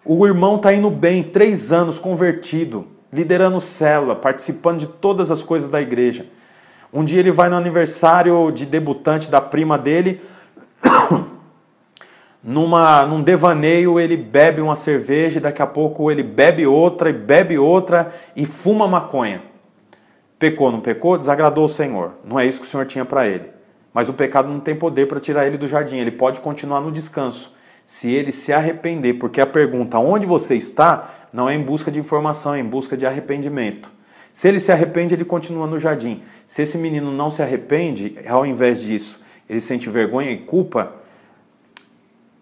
O 0.04 0.26
irmão 0.26 0.56
está 0.56 0.74
indo 0.74 0.90
bem, 0.90 1.22
três 1.22 1.70
anos 1.70 2.00
convertido, 2.00 2.88
liderando 3.12 3.60
célula, 3.60 4.16
participando 4.16 4.80
de 4.80 4.88
todas 4.88 5.30
as 5.30 5.44
coisas 5.44 5.68
da 5.68 5.80
igreja. 5.80 6.26
Um 6.92 7.04
dia 7.04 7.20
ele 7.20 7.30
vai 7.30 7.48
no 7.48 7.54
aniversário 7.54 8.50
de 8.50 8.66
debutante 8.66 9.30
da 9.30 9.40
prima 9.40 9.78
dele, 9.78 10.20
numa, 12.42 13.06
num 13.06 13.22
devaneio 13.22 14.00
ele 14.00 14.16
bebe 14.16 14.60
uma 14.60 14.76
cerveja, 14.76 15.38
e 15.38 15.42
daqui 15.42 15.62
a 15.62 15.66
pouco 15.66 16.10
ele 16.10 16.22
bebe 16.22 16.66
outra 16.66 17.10
e 17.10 17.12
bebe 17.12 17.58
outra 17.58 18.12
e 18.34 18.44
fuma 18.44 18.88
maconha. 18.88 19.42
Pecou, 20.38 20.72
não 20.72 20.80
pecou? 20.80 21.16
Desagradou 21.16 21.66
o 21.66 21.68
Senhor. 21.68 22.14
Não 22.24 22.38
é 22.38 22.46
isso 22.46 22.60
que 22.60 22.66
o 22.66 22.68
Senhor 22.68 22.86
tinha 22.86 23.04
para 23.04 23.26
ele. 23.28 23.50
Mas 23.94 24.08
o 24.08 24.12
pecado 24.12 24.48
não 24.48 24.58
tem 24.58 24.74
poder 24.74 25.06
para 25.06 25.20
tirar 25.20 25.46
ele 25.46 25.56
do 25.56 25.68
jardim, 25.68 25.98
ele 25.98 26.10
pode 26.10 26.40
continuar 26.40 26.80
no 26.80 26.90
descanso 26.90 27.54
se 27.84 28.10
ele 28.10 28.32
se 28.32 28.52
arrepender, 28.52 29.14
porque 29.14 29.40
a 29.40 29.46
pergunta 29.46 29.98
onde 29.98 30.26
você 30.26 30.54
está 30.54 31.10
não 31.32 31.48
é 31.48 31.54
em 31.54 31.62
busca 31.62 31.90
de 31.90 31.98
informação, 31.98 32.54
é 32.54 32.60
em 32.60 32.64
busca 32.64 32.96
de 32.96 33.06
arrependimento. 33.06 33.90
Se 34.32 34.48
ele 34.48 34.60
se 34.60 34.72
arrepende, 34.72 35.14
ele 35.14 35.24
continua 35.24 35.66
no 35.66 35.78
jardim. 35.78 36.22
Se 36.46 36.62
esse 36.62 36.78
menino 36.78 37.12
não 37.12 37.30
se 37.30 37.42
arrepende, 37.42 38.16
ao 38.26 38.46
invés 38.46 38.80
disso, 38.80 39.20
ele 39.48 39.60
sente 39.60 39.90
vergonha 39.90 40.30
e 40.30 40.38
culpa, 40.38 40.94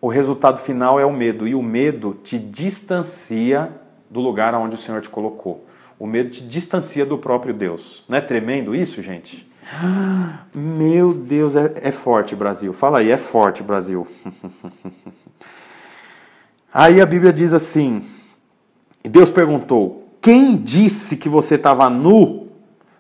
o 0.01 0.09
resultado 0.09 0.59
final 0.59 0.99
é 0.99 1.05
o 1.05 1.13
medo. 1.13 1.47
E 1.47 1.55
o 1.55 1.63
medo 1.63 2.15
te 2.15 2.39
distancia 2.39 3.71
do 4.09 4.21
lugar 4.21 4.55
onde 4.55 4.75
o 4.75 4.79
Senhor 4.79 5.01
te 5.01 5.09
colocou. 5.09 5.67
O 5.99 6.07
medo 6.07 6.31
te 6.31 6.43
distancia 6.43 7.05
do 7.05 7.19
próprio 7.19 7.53
Deus. 7.53 8.05
Não 8.09 8.17
é 8.17 8.21
tremendo 8.21 8.75
isso, 8.75 9.03
gente? 9.03 9.51
Meu 10.55 11.13
Deus, 11.13 11.55
é, 11.55 11.73
é 11.77 11.91
forte, 11.91 12.35
Brasil. 12.35 12.73
Fala 12.73 13.01
aí, 13.01 13.11
é 13.11 13.19
forte, 13.19 13.63
Brasil. 13.63 14.07
aí 16.73 17.01
a 17.01 17.07
Bíblia 17.07 17.33
diz 17.33 17.53
assim: 17.53 18.03
Deus 19.05 19.31
perguntou: 19.31 20.09
Quem 20.21 20.57
disse 20.57 21.19
que 21.19 21.29
você 21.29 21.57
estava 21.57 21.91
nu? 21.91 22.49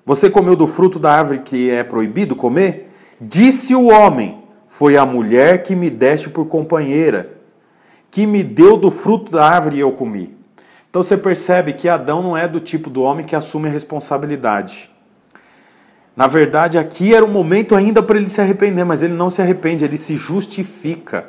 Você 0.05 0.28
comeu 0.28 0.55
do 0.55 0.66
fruto 0.66 0.98
da 0.98 1.14
árvore 1.14 1.40
que 1.40 1.70
é 1.70 1.82
proibido 1.82 2.36
comer? 2.36 2.92
Disse 3.18 3.74
o 3.74 3.86
homem: 3.86 4.39
Foi 4.81 4.97
a 4.97 5.05
mulher 5.05 5.62
que 5.62 5.76
me 5.76 5.91
deste 5.91 6.31
por 6.31 6.47
companheira, 6.47 7.35
que 8.11 8.26
me 8.26 8.43
deu 8.43 8.78
do 8.78 8.91
fruto 8.91 9.31
da 9.31 9.47
árvore 9.47 9.76
e 9.76 9.81
eu 9.81 9.93
comi. 9.93 10.35
Então 10.89 11.03
você 11.03 11.18
percebe 11.18 11.74
que 11.74 11.87
Adão 11.87 12.22
não 12.22 12.35
é 12.35 12.49
do 12.49 12.59
tipo 12.61 12.89
do 12.89 13.03
homem 13.03 13.26
que 13.26 13.37
assume 13.37 13.68
a 13.68 13.70
responsabilidade. 13.70 14.91
Na 16.16 16.26
verdade, 16.26 16.78
aqui 16.78 17.14
era 17.14 17.22
o 17.22 17.28
momento 17.28 17.76
ainda 17.76 18.03
para 18.03 18.16
ele 18.16 18.31
se 18.31 18.41
arrepender, 18.41 18.87
mas 18.87 19.03
ele 19.03 19.12
não 19.12 19.28
se 19.28 19.43
arrepende, 19.43 19.85
ele 19.85 19.99
se 19.99 20.16
justifica. 20.16 21.26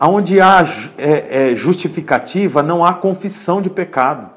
Onde 0.00 0.40
há 0.40 0.64
é, 0.98 1.50
é, 1.50 1.54
justificativa, 1.54 2.60
não 2.60 2.84
há 2.84 2.92
confissão 2.92 3.62
de 3.62 3.70
pecado. 3.70 4.28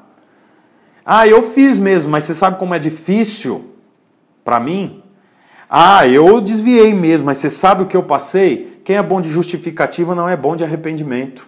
Ah, 1.04 1.26
eu 1.26 1.42
fiz 1.42 1.76
mesmo, 1.76 2.12
mas 2.12 2.22
você 2.22 2.34
sabe 2.34 2.56
como 2.56 2.72
é 2.72 2.78
difícil 2.78 3.74
para 4.44 4.60
mim? 4.60 5.02
Ah, 5.68 6.06
eu 6.06 6.40
desviei 6.40 6.94
mesmo, 6.94 7.26
mas 7.26 7.38
você 7.38 7.50
sabe 7.50 7.82
o 7.82 7.86
que 7.86 7.96
eu 7.96 8.02
passei? 8.02 8.80
Quem 8.84 8.96
é 8.96 9.02
bom 9.02 9.20
de 9.20 9.30
justificativa 9.30 10.14
não 10.14 10.28
é 10.28 10.36
bom 10.36 10.54
de 10.54 10.62
arrependimento. 10.62 11.46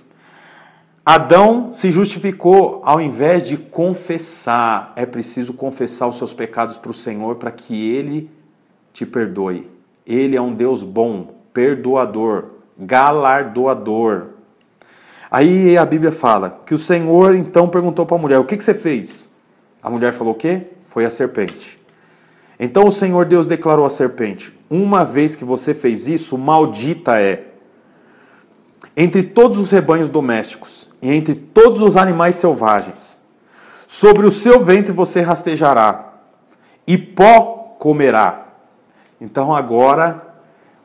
Adão 1.07 1.73
se 1.73 1.91
justificou 1.91 2.83
ao 2.85 3.01
invés 3.01 3.47
de 3.47 3.57
confessar. 3.57 4.93
É 4.97 5.07
preciso 5.07 5.55
confessar 5.55 6.09
os 6.09 6.19
seus 6.19 6.35
pecados 6.35 6.77
para 6.77 6.91
o 6.91 6.95
Senhor 6.95 7.37
para 7.37 7.51
que 7.53 7.95
ele 7.95 8.29
te 8.93 9.07
perdoe. 9.07 9.71
Ele 10.07 10.37
é 10.37 10.43
um 10.43 10.53
Deus 10.53 10.83
bom, 10.83 11.35
perdoador, 11.55 12.47
galardoador. 12.79 14.27
Aí 15.31 15.79
a 15.79 15.87
Bíblia 15.87 16.11
fala 16.11 16.61
que 16.66 16.75
o 16.75 16.79
Senhor 16.79 17.35
então 17.37 17.69
perguntou 17.69 18.05
para 18.05 18.16
a 18.16 18.21
mulher: 18.21 18.39
O 18.39 18.45
que, 18.45 18.57
que 18.57 18.64
você 18.64 18.75
fez? 18.75 19.33
A 19.83 19.89
mulher 19.89 20.12
falou: 20.12 20.35
O 20.35 20.37
quê? 20.37 20.66
Foi 20.85 21.05
a 21.07 21.11
serpente. 21.11 21.78
Então 22.59 22.87
o 22.87 22.93
Senhor 22.93 23.27
Deus 23.27 23.47
declarou 23.47 23.87
à 23.87 23.91
serpente: 23.91 24.59
Uma 24.69 25.05
vez 25.05 25.37
que 25.37 25.45
você 25.45 25.73
fez 25.73 26.09
isso, 26.09 26.37
maldita 26.37 27.21
é. 27.21 27.45
Entre 28.97 29.23
todos 29.23 29.59
os 29.59 29.71
rebanhos 29.71 30.09
domésticos 30.09 30.91
e 31.01 31.11
entre 31.11 31.35
todos 31.35 31.81
os 31.81 31.97
animais 31.97 32.35
selvagens, 32.35 33.21
sobre 33.87 34.27
o 34.27 34.31
seu 34.31 34.61
ventre 34.61 34.93
você 34.93 35.21
rastejará, 35.21 36.15
e 36.87 36.99
pó 36.99 37.77
comerá. 37.79 38.49
Então 39.21 39.55
agora 39.55 40.27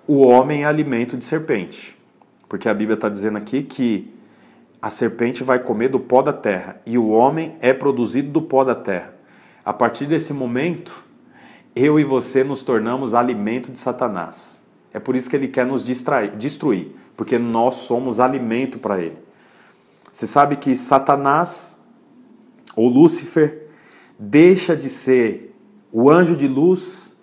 o 0.07 0.21
homem 0.21 0.63
é 0.63 0.65
alimento 0.65 1.17
de 1.17 1.25
serpente. 1.25 1.97
Porque 2.47 2.69
a 2.69 2.73
Bíblia 2.73 2.95
está 2.95 3.09
dizendo 3.09 3.37
aqui 3.37 3.63
que 3.63 4.13
a 4.81 4.89
serpente 4.89 5.43
vai 5.43 5.59
comer 5.59 5.87
do 5.87 5.99
pó 5.99 6.21
da 6.21 6.33
terra 6.33 6.79
e 6.85 6.97
o 6.97 7.09
homem 7.09 7.55
é 7.61 7.73
produzido 7.73 8.29
do 8.29 8.41
pó 8.41 8.63
da 8.63 8.75
terra. 8.75 9.13
A 9.65 9.73
partir 9.73 10.05
desse 10.05 10.33
momento, 10.33 11.02
eu 11.75 11.99
e 11.99 12.03
você 12.03 12.43
nos 12.43 12.63
tornamos 12.63 13.13
alimento 13.13 13.71
de 13.71 13.77
Satanás. 13.77 14.61
É 14.93 14.99
por 14.99 15.15
isso 15.15 15.29
que 15.29 15.35
ele 15.35 15.47
quer 15.47 15.65
nos 15.65 15.83
distrair, 15.83 16.35
destruir, 16.35 16.95
porque 17.17 17.39
nós 17.39 17.75
somos 17.75 18.19
alimento 18.19 18.77
para 18.77 19.01
ele. 19.01 19.17
Você 20.11 20.27
sabe 20.27 20.57
que 20.57 20.77
Satanás, 20.77 21.81
ou 22.75 22.87
Lúcifer, 22.87 23.69
deixa 24.19 24.75
de 24.75 24.89
ser 24.89 25.55
o 25.91 26.09
anjo 26.09 26.35
de 26.35 26.47
luz 26.47 27.17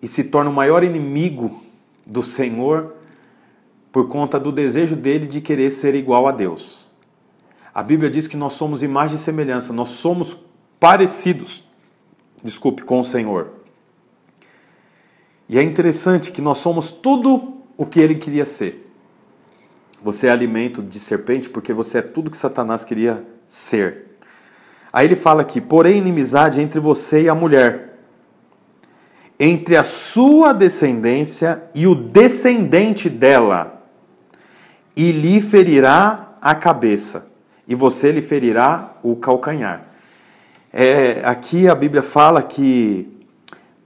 e 0.00 0.08
se 0.08 0.24
torna 0.24 0.50
o 0.50 0.54
maior 0.54 0.82
inimigo 0.82 1.62
do 2.06 2.22
Senhor 2.22 2.94
por 3.92 4.08
conta 4.08 4.40
do 4.40 4.50
desejo 4.50 4.96
dele 4.96 5.26
de 5.26 5.42
querer 5.42 5.70
ser 5.70 5.94
igual 5.94 6.26
a 6.26 6.32
Deus. 6.32 6.88
A 7.74 7.82
Bíblia 7.82 8.10
diz 8.10 8.26
que 8.26 8.36
nós 8.36 8.54
somos 8.54 8.82
imagem 8.82 9.16
e 9.16 9.18
semelhança, 9.18 9.72
nós 9.72 9.90
somos 9.90 10.38
parecidos, 10.80 11.64
desculpe, 12.42 12.82
com 12.82 13.00
o 13.00 13.04
Senhor. 13.04 13.61
E 15.52 15.58
é 15.58 15.62
interessante 15.62 16.32
que 16.32 16.40
nós 16.40 16.56
somos 16.56 16.90
tudo 16.90 17.58
o 17.76 17.84
que 17.84 18.00
ele 18.00 18.14
queria 18.14 18.46
ser. 18.46 18.90
Você 20.02 20.26
é 20.26 20.30
alimento 20.30 20.82
de 20.82 20.98
serpente 20.98 21.50
porque 21.50 21.74
você 21.74 21.98
é 21.98 22.00
tudo 22.00 22.30
que 22.30 22.38
Satanás 22.38 22.84
queria 22.84 23.22
ser. 23.46 24.16
Aí 24.90 25.06
ele 25.06 25.14
fala 25.14 25.42
aqui: 25.42 25.60
porém, 25.60 25.98
inimizade 25.98 26.58
entre 26.58 26.80
você 26.80 27.24
e 27.24 27.28
a 27.28 27.34
mulher, 27.34 27.98
entre 29.38 29.76
a 29.76 29.84
sua 29.84 30.54
descendência 30.54 31.64
e 31.74 31.86
o 31.86 31.94
descendente 31.94 33.10
dela, 33.10 33.84
e 34.96 35.12
lhe 35.12 35.38
ferirá 35.38 36.32
a 36.40 36.54
cabeça, 36.54 37.30
e 37.68 37.74
você 37.74 38.10
lhe 38.10 38.22
ferirá 38.22 38.96
o 39.02 39.16
calcanhar. 39.16 39.86
É, 40.72 41.20
aqui 41.26 41.68
a 41.68 41.74
Bíblia 41.74 42.02
fala 42.02 42.42
que 42.42 43.11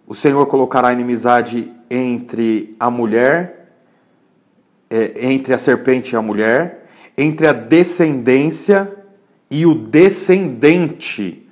o 0.07 0.15
Senhor 0.15 0.47
colocará 0.47 0.93
inimizade 0.93 1.73
entre 1.91 2.77
a 2.79 2.91
mulher, 2.91 3.73
é, 4.89 5.27
entre 5.29 5.53
a 5.53 5.59
serpente 5.59 6.15
e 6.15 6.17
a 6.17 6.23
mulher, 6.23 6.89
entre 7.19 7.47
a 7.47 7.53
descendência 7.53 8.95
e 9.51 9.67
o 9.67 9.75
descendente, 9.75 11.49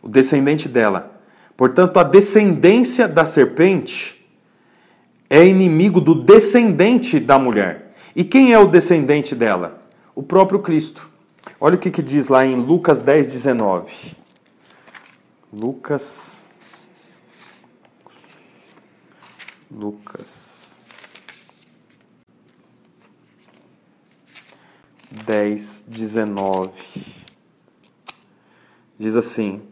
o 0.00 0.08
descendente 0.08 0.68
dela. 0.68 1.20
Portanto, 1.56 1.98
a 1.98 2.04
descendência 2.04 3.08
da 3.08 3.24
serpente 3.24 4.24
é 5.28 5.44
inimigo 5.44 6.00
do 6.00 6.14
descendente 6.14 7.18
da 7.18 7.38
mulher. 7.38 7.94
E 8.14 8.22
quem 8.22 8.52
é 8.52 8.58
o 8.58 8.66
descendente 8.66 9.34
dela? 9.34 9.82
O 10.14 10.22
próprio 10.22 10.60
Cristo. 10.60 11.10
Olha 11.60 11.76
o 11.76 11.78
que, 11.78 11.90
que 11.90 12.02
diz 12.02 12.28
lá 12.28 12.44
em 12.44 12.54
Lucas 12.56 13.00
10, 13.00 13.32
19. 13.32 14.16
Lucas 15.52 16.48
Lucas 19.74 20.82
10, 25.24 25.86
19. 25.88 26.70
Diz 28.98 29.16
assim: 29.16 29.62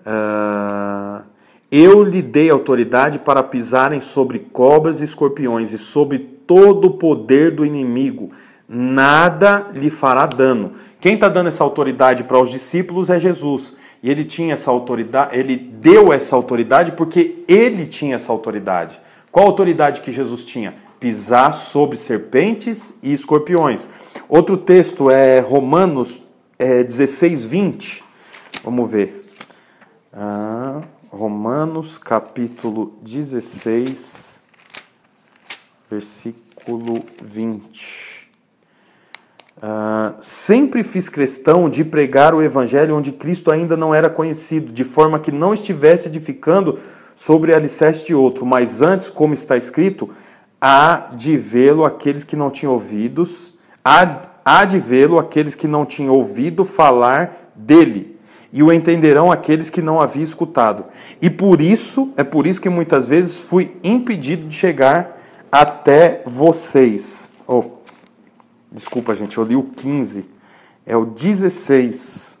uh, 0.00 1.24
Eu 1.70 2.02
lhe 2.02 2.20
dei 2.20 2.50
autoridade 2.50 3.20
para 3.20 3.42
pisarem 3.42 4.00
sobre 4.00 4.40
cobras 4.40 5.00
e 5.00 5.04
escorpiões 5.04 5.72
e 5.72 5.78
sobre 5.78 6.18
todo 6.18 6.86
o 6.88 6.98
poder 6.98 7.54
do 7.54 7.64
inimigo. 7.64 8.32
Nada 8.68 9.70
lhe 9.72 9.90
fará 9.90 10.26
dano. 10.26 10.72
Quem 11.00 11.14
está 11.14 11.28
dando 11.28 11.46
essa 11.46 11.62
autoridade 11.62 12.24
para 12.24 12.40
os 12.40 12.50
discípulos 12.50 13.08
é 13.10 13.20
Jesus. 13.20 13.76
E 14.06 14.08
ele 14.08 14.24
tinha 14.24 14.54
essa 14.54 14.70
autoridade, 14.70 15.36
ele 15.36 15.56
deu 15.56 16.12
essa 16.12 16.36
autoridade 16.36 16.92
porque 16.92 17.42
ele 17.48 17.84
tinha 17.84 18.14
essa 18.14 18.30
autoridade. 18.30 19.00
Qual 19.32 19.44
autoridade 19.44 20.00
que 20.00 20.12
Jesus 20.12 20.44
tinha? 20.44 20.76
Pisar 21.00 21.52
sobre 21.52 21.96
serpentes 21.96 23.00
e 23.02 23.12
escorpiões. 23.12 23.88
Outro 24.28 24.56
texto 24.56 25.10
é 25.10 25.40
Romanos 25.40 26.22
é, 26.56 26.84
16, 26.84 27.46
20. 27.46 28.04
Vamos 28.62 28.88
ver. 28.88 29.28
Ah, 30.12 30.82
Romanos 31.10 31.98
capítulo 31.98 32.96
16, 33.02 34.40
versículo 35.90 37.04
20. 37.20 38.15
Uh, 39.56 40.14
sempre 40.20 40.84
fiz 40.84 41.08
questão 41.08 41.70
de 41.70 41.82
pregar 41.82 42.34
o 42.34 42.42
evangelho 42.42 42.94
onde 42.94 43.10
Cristo 43.10 43.50
ainda 43.50 43.74
não 43.74 43.94
era 43.94 44.10
conhecido, 44.10 44.70
de 44.70 44.84
forma 44.84 45.18
que 45.18 45.32
não 45.32 45.54
estivesse 45.54 46.08
edificando 46.08 46.78
sobre 47.14 47.54
alicerce 47.54 48.04
de 48.04 48.14
outro, 48.14 48.44
mas 48.44 48.82
antes, 48.82 49.08
como 49.08 49.32
está 49.32 49.56
escrito, 49.56 50.10
há 50.60 51.08
de 51.14 51.38
vê-lo 51.38 51.86
aqueles 51.86 52.22
que 52.22 52.36
não 52.36 52.50
tinham 52.50 52.74
ouvidos, 52.74 53.54
há, 53.82 54.20
há 54.44 54.66
de 54.66 54.78
vê-lo 54.78 55.18
aqueles 55.18 55.54
que 55.54 55.66
não 55.66 55.86
tinham 55.86 56.14
ouvido 56.14 56.62
falar 56.62 57.50
dele, 57.54 58.14
e 58.52 58.62
o 58.62 58.70
entenderão 58.70 59.32
aqueles 59.32 59.70
que 59.70 59.80
não 59.80 60.02
haviam 60.02 60.22
escutado. 60.24 60.84
E 61.20 61.30
por 61.30 61.62
isso, 61.62 62.12
é 62.16 62.22
por 62.22 62.46
isso 62.46 62.60
que 62.60 62.68
muitas 62.68 63.06
vezes 63.06 63.40
fui 63.40 63.74
impedido 63.82 64.46
de 64.46 64.54
chegar 64.54 65.18
até 65.50 66.22
vocês. 66.26 67.30
Oh, 67.46 67.75
Desculpa, 68.76 69.14
gente, 69.14 69.38
eu 69.38 69.44
li 69.44 69.56
o 69.56 69.62
15. 69.62 70.28
É 70.84 70.94
o 70.94 71.06
16, 71.06 72.38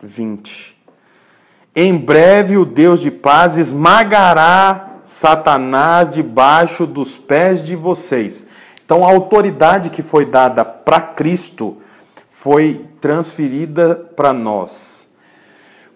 20. 0.00 0.76
Em 1.74 1.96
breve 1.96 2.56
o 2.56 2.64
Deus 2.64 3.00
de 3.00 3.10
paz 3.10 3.58
esmagará 3.58 5.00
Satanás 5.02 6.08
debaixo 6.08 6.86
dos 6.86 7.18
pés 7.18 7.64
de 7.64 7.74
vocês. 7.74 8.46
Então 8.84 9.04
a 9.04 9.10
autoridade 9.10 9.90
que 9.90 10.04
foi 10.04 10.24
dada 10.24 10.64
para 10.64 11.00
Cristo 11.00 11.78
foi 12.28 12.86
transferida 13.00 13.96
para 14.14 14.32
nós. 14.32 15.10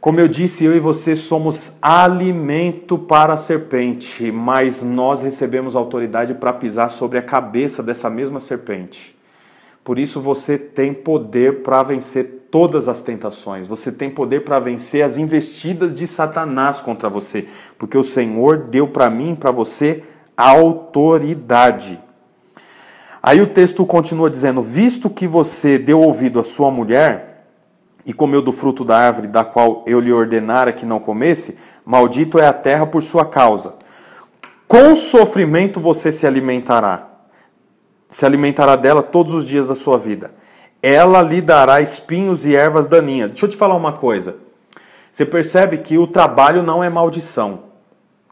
Como 0.00 0.18
eu 0.18 0.26
disse, 0.26 0.64
eu 0.64 0.74
e 0.74 0.80
você 0.80 1.14
somos 1.14 1.74
alimento 1.80 2.98
para 2.98 3.34
a 3.34 3.36
serpente, 3.36 4.32
mas 4.32 4.82
nós 4.82 5.22
recebemos 5.22 5.76
autoridade 5.76 6.34
para 6.34 6.52
pisar 6.52 6.90
sobre 6.90 7.18
a 7.18 7.22
cabeça 7.22 7.84
dessa 7.84 8.10
mesma 8.10 8.40
serpente. 8.40 9.14
Por 9.84 9.98
isso 9.98 10.18
você 10.18 10.56
tem 10.56 10.94
poder 10.94 11.62
para 11.62 11.82
vencer 11.82 12.46
todas 12.50 12.88
as 12.88 13.02
tentações. 13.02 13.66
Você 13.66 13.92
tem 13.92 14.08
poder 14.08 14.42
para 14.42 14.58
vencer 14.58 15.02
as 15.02 15.18
investidas 15.18 15.92
de 15.92 16.06
Satanás 16.06 16.80
contra 16.80 17.10
você, 17.10 17.46
porque 17.76 17.98
o 17.98 18.02
Senhor 18.02 18.56
deu 18.56 18.88
para 18.88 19.10
mim 19.10 19.32
e 19.32 19.36
para 19.36 19.50
você 19.50 20.02
autoridade. 20.34 22.00
Aí 23.22 23.42
o 23.42 23.46
texto 23.46 23.84
continua 23.84 24.30
dizendo: 24.30 24.62
Visto 24.62 25.10
que 25.10 25.28
você 25.28 25.78
deu 25.78 26.00
ouvido 26.00 26.40
à 26.40 26.42
sua 26.42 26.70
mulher 26.70 27.46
e 28.06 28.14
comeu 28.14 28.40
do 28.40 28.52
fruto 28.52 28.86
da 28.86 28.96
árvore 28.96 29.28
da 29.28 29.44
qual 29.44 29.84
eu 29.86 30.00
lhe 30.00 30.12
ordenara 30.12 30.72
que 30.72 30.86
não 30.86 30.98
comesse, 30.98 31.58
maldito 31.84 32.38
é 32.38 32.46
a 32.46 32.52
terra 32.54 32.86
por 32.86 33.02
sua 33.02 33.26
causa. 33.26 33.74
Com 34.66 34.94
sofrimento 34.94 35.78
você 35.78 36.10
se 36.10 36.26
alimentará 36.26 37.13
se 38.14 38.24
alimentará 38.24 38.76
dela 38.76 39.02
todos 39.02 39.34
os 39.34 39.44
dias 39.44 39.66
da 39.66 39.74
sua 39.74 39.98
vida. 39.98 40.32
Ela 40.80 41.20
lhe 41.20 41.40
dará 41.40 41.80
espinhos 41.80 42.46
e 42.46 42.54
ervas 42.54 42.86
daninhas. 42.86 43.30
Deixa 43.30 43.46
eu 43.46 43.50
te 43.50 43.56
falar 43.56 43.74
uma 43.74 43.94
coisa. 43.94 44.36
Você 45.10 45.26
percebe 45.26 45.78
que 45.78 45.98
o 45.98 46.06
trabalho 46.06 46.62
não 46.62 46.84
é 46.84 46.88
maldição. 46.88 47.64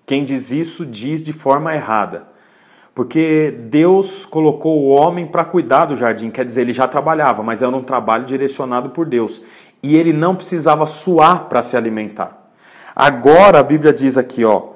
Quem 0.07 0.23
diz 0.23 0.53
isso 0.53 0.87
diz 0.87 1.25
de 1.25 1.33
forma 1.33 1.75
errada. 1.75 2.29
Porque 2.95 3.53
Deus 3.59 4.25
colocou 4.25 4.79
o 4.79 4.89
homem 4.91 5.27
para 5.27 5.45
cuidar 5.45 5.87
do 5.87 5.97
jardim, 5.97 6.31
quer 6.31 6.45
dizer, 6.45 6.61
ele 6.61 6.73
já 6.73 6.87
trabalhava, 6.87 7.43
mas 7.43 7.61
era 7.61 7.77
um 7.77 7.83
trabalho 7.83 8.25
direcionado 8.25 8.91
por 8.91 9.05
Deus. 9.05 9.43
E 9.83 9.97
ele 9.97 10.13
não 10.13 10.37
precisava 10.37 10.87
suar 10.87 11.47
para 11.49 11.61
se 11.61 11.77
alimentar. 11.77 12.53
Agora 12.95 13.59
a 13.59 13.65
Bíblia 13.65 13.93
diz 13.93 14.17
aqui, 14.17 14.45
ó, 14.45 14.72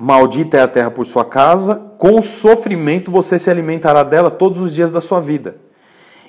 maldita 0.00 0.56
é 0.56 0.60
a 0.60 0.68
terra 0.68 0.92
por 0.92 1.04
sua 1.04 1.24
casa, 1.24 1.74
com 1.98 2.22
sofrimento 2.22 3.10
você 3.10 3.36
se 3.36 3.50
alimentará 3.50 4.04
dela 4.04 4.30
todos 4.30 4.60
os 4.60 4.72
dias 4.72 4.92
da 4.92 5.00
sua 5.00 5.20
vida. 5.20 5.56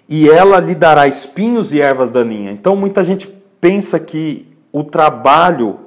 E 0.08 0.28
ela 0.28 0.60
lhe 0.60 0.74
dará 0.74 1.08
espinhos 1.08 1.72
e 1.72 1.80
ervas 1.80 2.10
daninhas. 2.10 2.56
Então 2.56 2.76
muita 2.76 3.04
gente 3.04 3.28
pensa 3.62 4.00
que 4.00 4.58
o 4.72 4.84
trabalho 4.84 5.82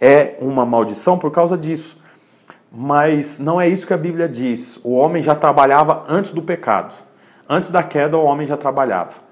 é 0.00 0.36
uma 0.40 0.64
maldição 0.64 1.18
por 1.18 1.32
causa 1.32 1.58
disso. 1.58 1.98
Mas 2.70 3.40
não 3.40 3.60
é 3.60 3.68
isso 3.68 3.86
que 3.86 3.92
a 3.92 3.98
Bíblia 3.98 4.28
diz. 4.28 4.78
O 4.84 4.92
homem 4.92 5.20
já 5.20 5.34
trabalhava 5.34 6.04
antes 6.08 6.30
do 6.30 6.40
pecado. 6.40 6.94
Antes 7.48 7.70
da 7.70 7.82
queda, 7.82 8.16
o 8.16 8.24
homem 8.24 8.46
já 8.46 8.56
trabalhava. 8.56 9.23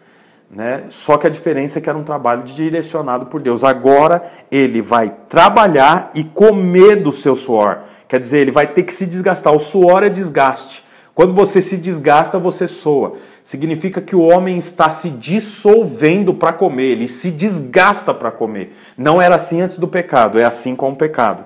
Né? 0.52 0.84
Só 0.90 1.16
que 1.16 1.26
a 1.26 1.30
diferença 1.30 1.78
é 1.78 1.82
que 1.82 1.88
era 1.88 1.96
um 1.96 2.04
trabalho 2.04 2.42
direcionado 2.42 3.26
por 3.26 3.40
Deus. 3.40 3.64
Agora 3.64 4.22
ele 4.50 4.82
vai 4.82 5.10
trabalhar 5.26 6.10
e 6.14 6.22
comer 6.22 6.96
do 6.96 7.10
seu 7.10 7.34
suor. 7.34 7.78
Quer 8.06 8.20
dizer, 8.20 8.40
ele 8.40 8.50
vai 8.50 8.66
ter 8.66 8.82
que 8.82 8.92
se 8.92 9.06
desgastar. 9.06 9.54
O 9.54 9.58
suor 9.58 10.02
é 10.02 10.10
desgaste. 10.10 10.84
Quando 11.14 11.34
você 11.34 11.62
se 11.62 11.78
desgasta, 11.78 12.38
você 12.38 12.68
soa. 12.68 13.14
Significa 13.42 14.00
que 14.00 14.14
o 14.14 14.20
homem 14.20 14.58
está 14.58 14.90
se 14.90 15.10
dissolvendo 15.10 16.32
para 16.32 16.52
comer, 16.52 16.92
ele 16.92 17.08
se 17.08 17.30
desgasta 17.30 18.14
para 18.14 18.30
comer. 18.30 18.74
Não 18.96 19.20
era 19.20 19.34
assim 19.34 19.60
antes 19.60 19.78
do 19.78 19.88
pecado, 19.88 20.38
é 20.38 20.44
assim 20.44 20.76
com 20.76 20.90
o 20.90 20.96
pecado. 20.96 21.44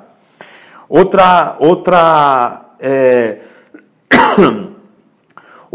Outra, 0.89 1.57
outra, 1.59 2.67
é... 2.79 3.39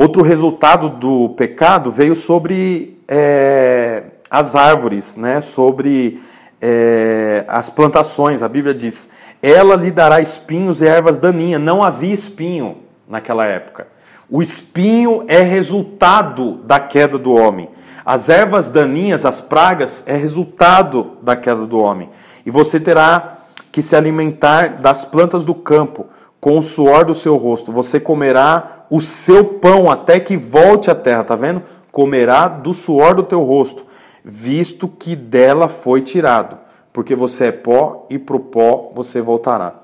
outro 0.02 0.24
resultado 0.24 0.90
do 0.90 1.30
pecado 1.30 1.92
veio 1.92 2.16
sobre 2.16 3.00
é, 3.08 4.04
as 4.30 4.56
árvores, 4.56 5.16
né? 5.16 5.42
sobre 5.42 6.22
é, 6.60 7.46
as 7.48 7.70
plantações. 7.70 8.42
A 8.42 8.50
Bíblia 8.50 8.74
diz: 8.74 9.12
ela 9.42 9.76
lhe 9.76 9.92
dará 9.92 10.20
espinhos 10.20 10.82
e 10.82 10.88
ervas 10.88 11.18
daninhas. 11.18 11.62
Não 11.62 11.84
havia 11.84 12.14
espinho 12.14 12.78
naquela 13.08 13.46
época. 13.46 13.88
O 14.30 14.42
espinho 14.42 15.24
é 15.28 15.42
resultado 15.42 16.56
da 16.64 16.80
queda 16.80 17.18
do 17.18 17.34
homem. 17.34 17.70
As 18.04 18.30
ervas 18.30 18.70
daninhas, 18.70 19.26
as 19.26 19.40
pragas, 19.40 20.04
é 20.08 20.16
resultado 20.16 21.18
da 21.22 21.36
queda 21.36 21.68
do 21.68 21.78
homem. 21.78 22.10
E 22.44 22.50
você 22.50 22.80
terá 22.80 23.38
que 23.72 23.82
se 23.82 23.96
alimentar 23.96 24.82
das 24.82 25.06
plantas 25.06 25.46
do 25.46 25.54
campo, 25.54 26.08
com 26.42 26.58
o 26.58 26.64
suor 26.64 27.06
do 27.06 27.14
seu 27.14 27.38
rosto. 27.38 27.72
Você 27.72 28.00
comerá 28.00 28.88
o 28.90 29.00
seu 29.00 29.46
pão 29.46 29.90
até 29.90 30.20
que 30.20 30.36
volte 30.36 30.90
à 30.90 30.96
terra, 30.96 31.24
tá 31.24 31.36
vendo? 31.36 31.62
Comerá 31.92 32.48
do 32.48 32.74
suor 32.74 33.14
do 33.14 33.22
teu 33.22 33.44
rosto, 33.44 33.86
visto 34.26 34.88
que 34.88 35.16
dela 35.16 35.68
foi 35.68 36.02
tirado, 36.02 36.58
porque 36.92 37.14
você 37.14 37.46
é 37.46 37.52
pó 37.52 38.08
e 38.10 38.18
pro 38.18 38.40
pó 38.40 38.92
você 38.96 39.22
voltará. 39.22 39.76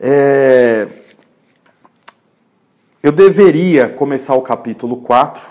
É... 0.00 0.88
Eu 3.02 3.12
deveria 3.12 3.88
começar 3.88 4.34
o 4.34 4.42
capítulo 4.42 4.96
4, 4.96 5.46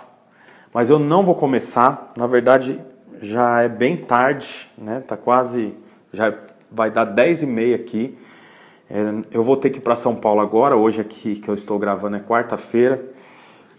mas 0.74 0.90
eu 0.90 1.00
não 1.00 1.24
vou 1.24 1.36
começar. 1.36 2.12
Na 2.18 2.28
verdade, 2.28 2.82
já 3.22 3.62
é 3.62 3.70
bem 3.70 3.96
tarde, 3.96 4.70
né? 4.78 5.02
Tá 5.08 5.16
quase 5.16 5.74
já 6.12 6.34
vai 6.70 6.92
dar 6.92 7.06
10 7.06 7.44
e 7.44 7.46
meia 7.46 7.76
aqui. 7.78 8.18
É, 8.88 8.98
eu 9.32 9.42
vou 9.42 9.58
ter 9.58 9.72
que 9.72 9.80
ir 9.80 9.82
para 9.82 9.96
São 9.96 10.16
Paulo 10.16 10.42
agora, 10.42 10.76
hoje 10.76 11.02
aqui 11.02 11.36
que 11.36 11.50
eu 11.50 11.56
estou 11.56 11.80
gravando 11.80 12.18
é 12.18 12.20
quarta-feira. 12.20 13.04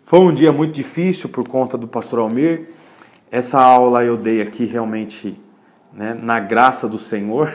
Foi 0.04 0.18
um 0.18 0.32
dia 0.32 0.52
muito 0.52 0.74
difícil 0.74 1.28
por 1.28 1.46
conta 1.46 1.78
do 1.78 1.86
pastor 1.86 2.18
Almir. 2.18 2.70
Essa 3.30 3.61
aula 3.61 4.04
eu 4.04 4.16
dei 4.16 4.42
aqui 4.42 4.64
realmente 4.64 5.40
né, 5.92 6.12
na 6.20 6.40
graça 6.40 6.88
do 6.88 6.98
Senhor. 6.98 7.52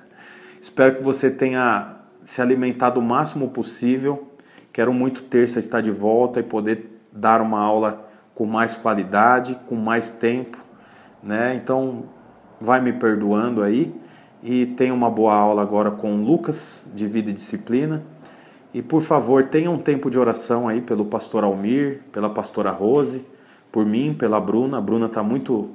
Espero 0.60 0.96
que 0.96 1.02
você 1.02 1.30
tenha 1.30 1.96
se 2.22 2.40
alimentado 2.40 2.98
o 2.98 3.02
máximo 3.02 3.48
possível. 3.50 4.30
Quero 4.72 4.92
muito 4.92 5.22
terça 5.22 5.58
estar 5.58 5.82
de 5.82 5.90
volta 5.90 6.40
e 6.40 6.42
poder 6.42 6.98
dar 7.12 7.42
uma 7.42 7.60
aula 7.60 8.08
com 8.34 8.46
mais 8.46 8.74
qualidade, 8.74 9.58
com 9.66 9.74
mais 9.74 10.12
tempo, 10.12 10.58
né? 11.22 11.54
Então, 11.54 12.04
vai 12.60 12.80
me 12.80 12.92
perdoando 12.92 13.62
aí 13.62 13.94
e 14.48 14.64
tenha 14.64 14.94
uma 14.94 15.10
boa 15.10 15.34
aula 15.34 15.60
agora 15.60 15.90
com 15.90 16.22
Lucas 16.22 16.86
de 16.94 17.04
Vida 17.08 17.30
e 17.30 17.32
Disciplina. 17.32 18.04
E 18.72 18.80
por 18.80 19.02
favor, 19.02 19.46
tenha 19.46 19.68
um 19.68 19.78
tempo 19.78 20.08
de 20.08 20.20
oração 20.20 20.68
aí 20.68 20.80
pelo 20.80 21.04
pastor 21.06 21.42
Almir, 21.42 22.02
pela 22.12 22.30
pastora 22.30 22.70
Rose, 22.70 23.26
por 23.72 23.84
mim, 23.84 24.14
pela 24.14 24.40
Bruna. 24.40 24.78
A 24.78 24.80
Bruna 24.80 25.06
está 25.06 25.20
muito 25.20 25.70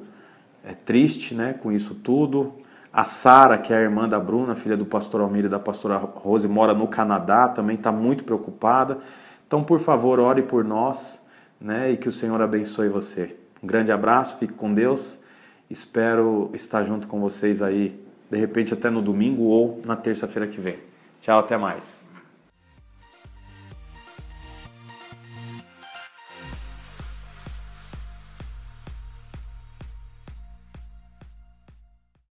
é, 0.63 0.73
triste 0.73 1.35
né, 1.35 1.51
com 1.51 1.69
isso 1.69 1.95
tudo. 1.95 2.53
A 2.93 3.03
Sara, 3.03 3.57
que 3.57 3.73
é 3.73 3.75
a 3.75 3.81
irmã 3.81 4.07
da 4.07 4.17
Bruna, 4.17 4.55
filha 4.55 4.77
do 4.77 4.85
pastor 4.85 5.19
Almir 5.19 5.43
e 5.43 5.49
da 5.49 5.59
pastora 5.59 5.97
Rose, 5.97 6.47
mora 6.47 6.73
no 6.73 6.87
Canadá, 6.87 7.49
também 7.49 7.75
está 7.75 7.91
muito 7.91 8.23
preocupada. 8.23 8.99
Então, 9.45 9.61
por 9.65 9.81
favor, 9.81 10.17
ore 10.17 10.43
por 10.43 10.63
nós 10.63 11.21
né, 11.59 11.91
e 11.91 11.97
que 11.97 12.07
o 12.07 12.11
Senhor 12.11 12.41
abençoe 12.41 12.87
você. 12.87 13.35
Um 13.61 13.67
grande 13.67 13.91
abraço, 13.91 14.37
fique 14.37 14.53
com 14.53 14.73
Deus. 14.73 15.19
Espero 15.69 16.49
estar 16.53 16.85
junto 16.85 17.05
com 17.09 17.19
vocês 17.19 17.61
aí 17.61 18.09
de 18.31 18.37
repente 18.37 18.73
até 18.73 18.89
no 18.89 19.01
domingo 19.01 19.43
ou 19.43 19.81
na 19.85 19.97
terça-feira 19.97 20.47
que 20.47 20.59
vem. 20.59 20.77
Tchau, 21.19 21.39
até 21.39 21.57
mais. 21.57 22.09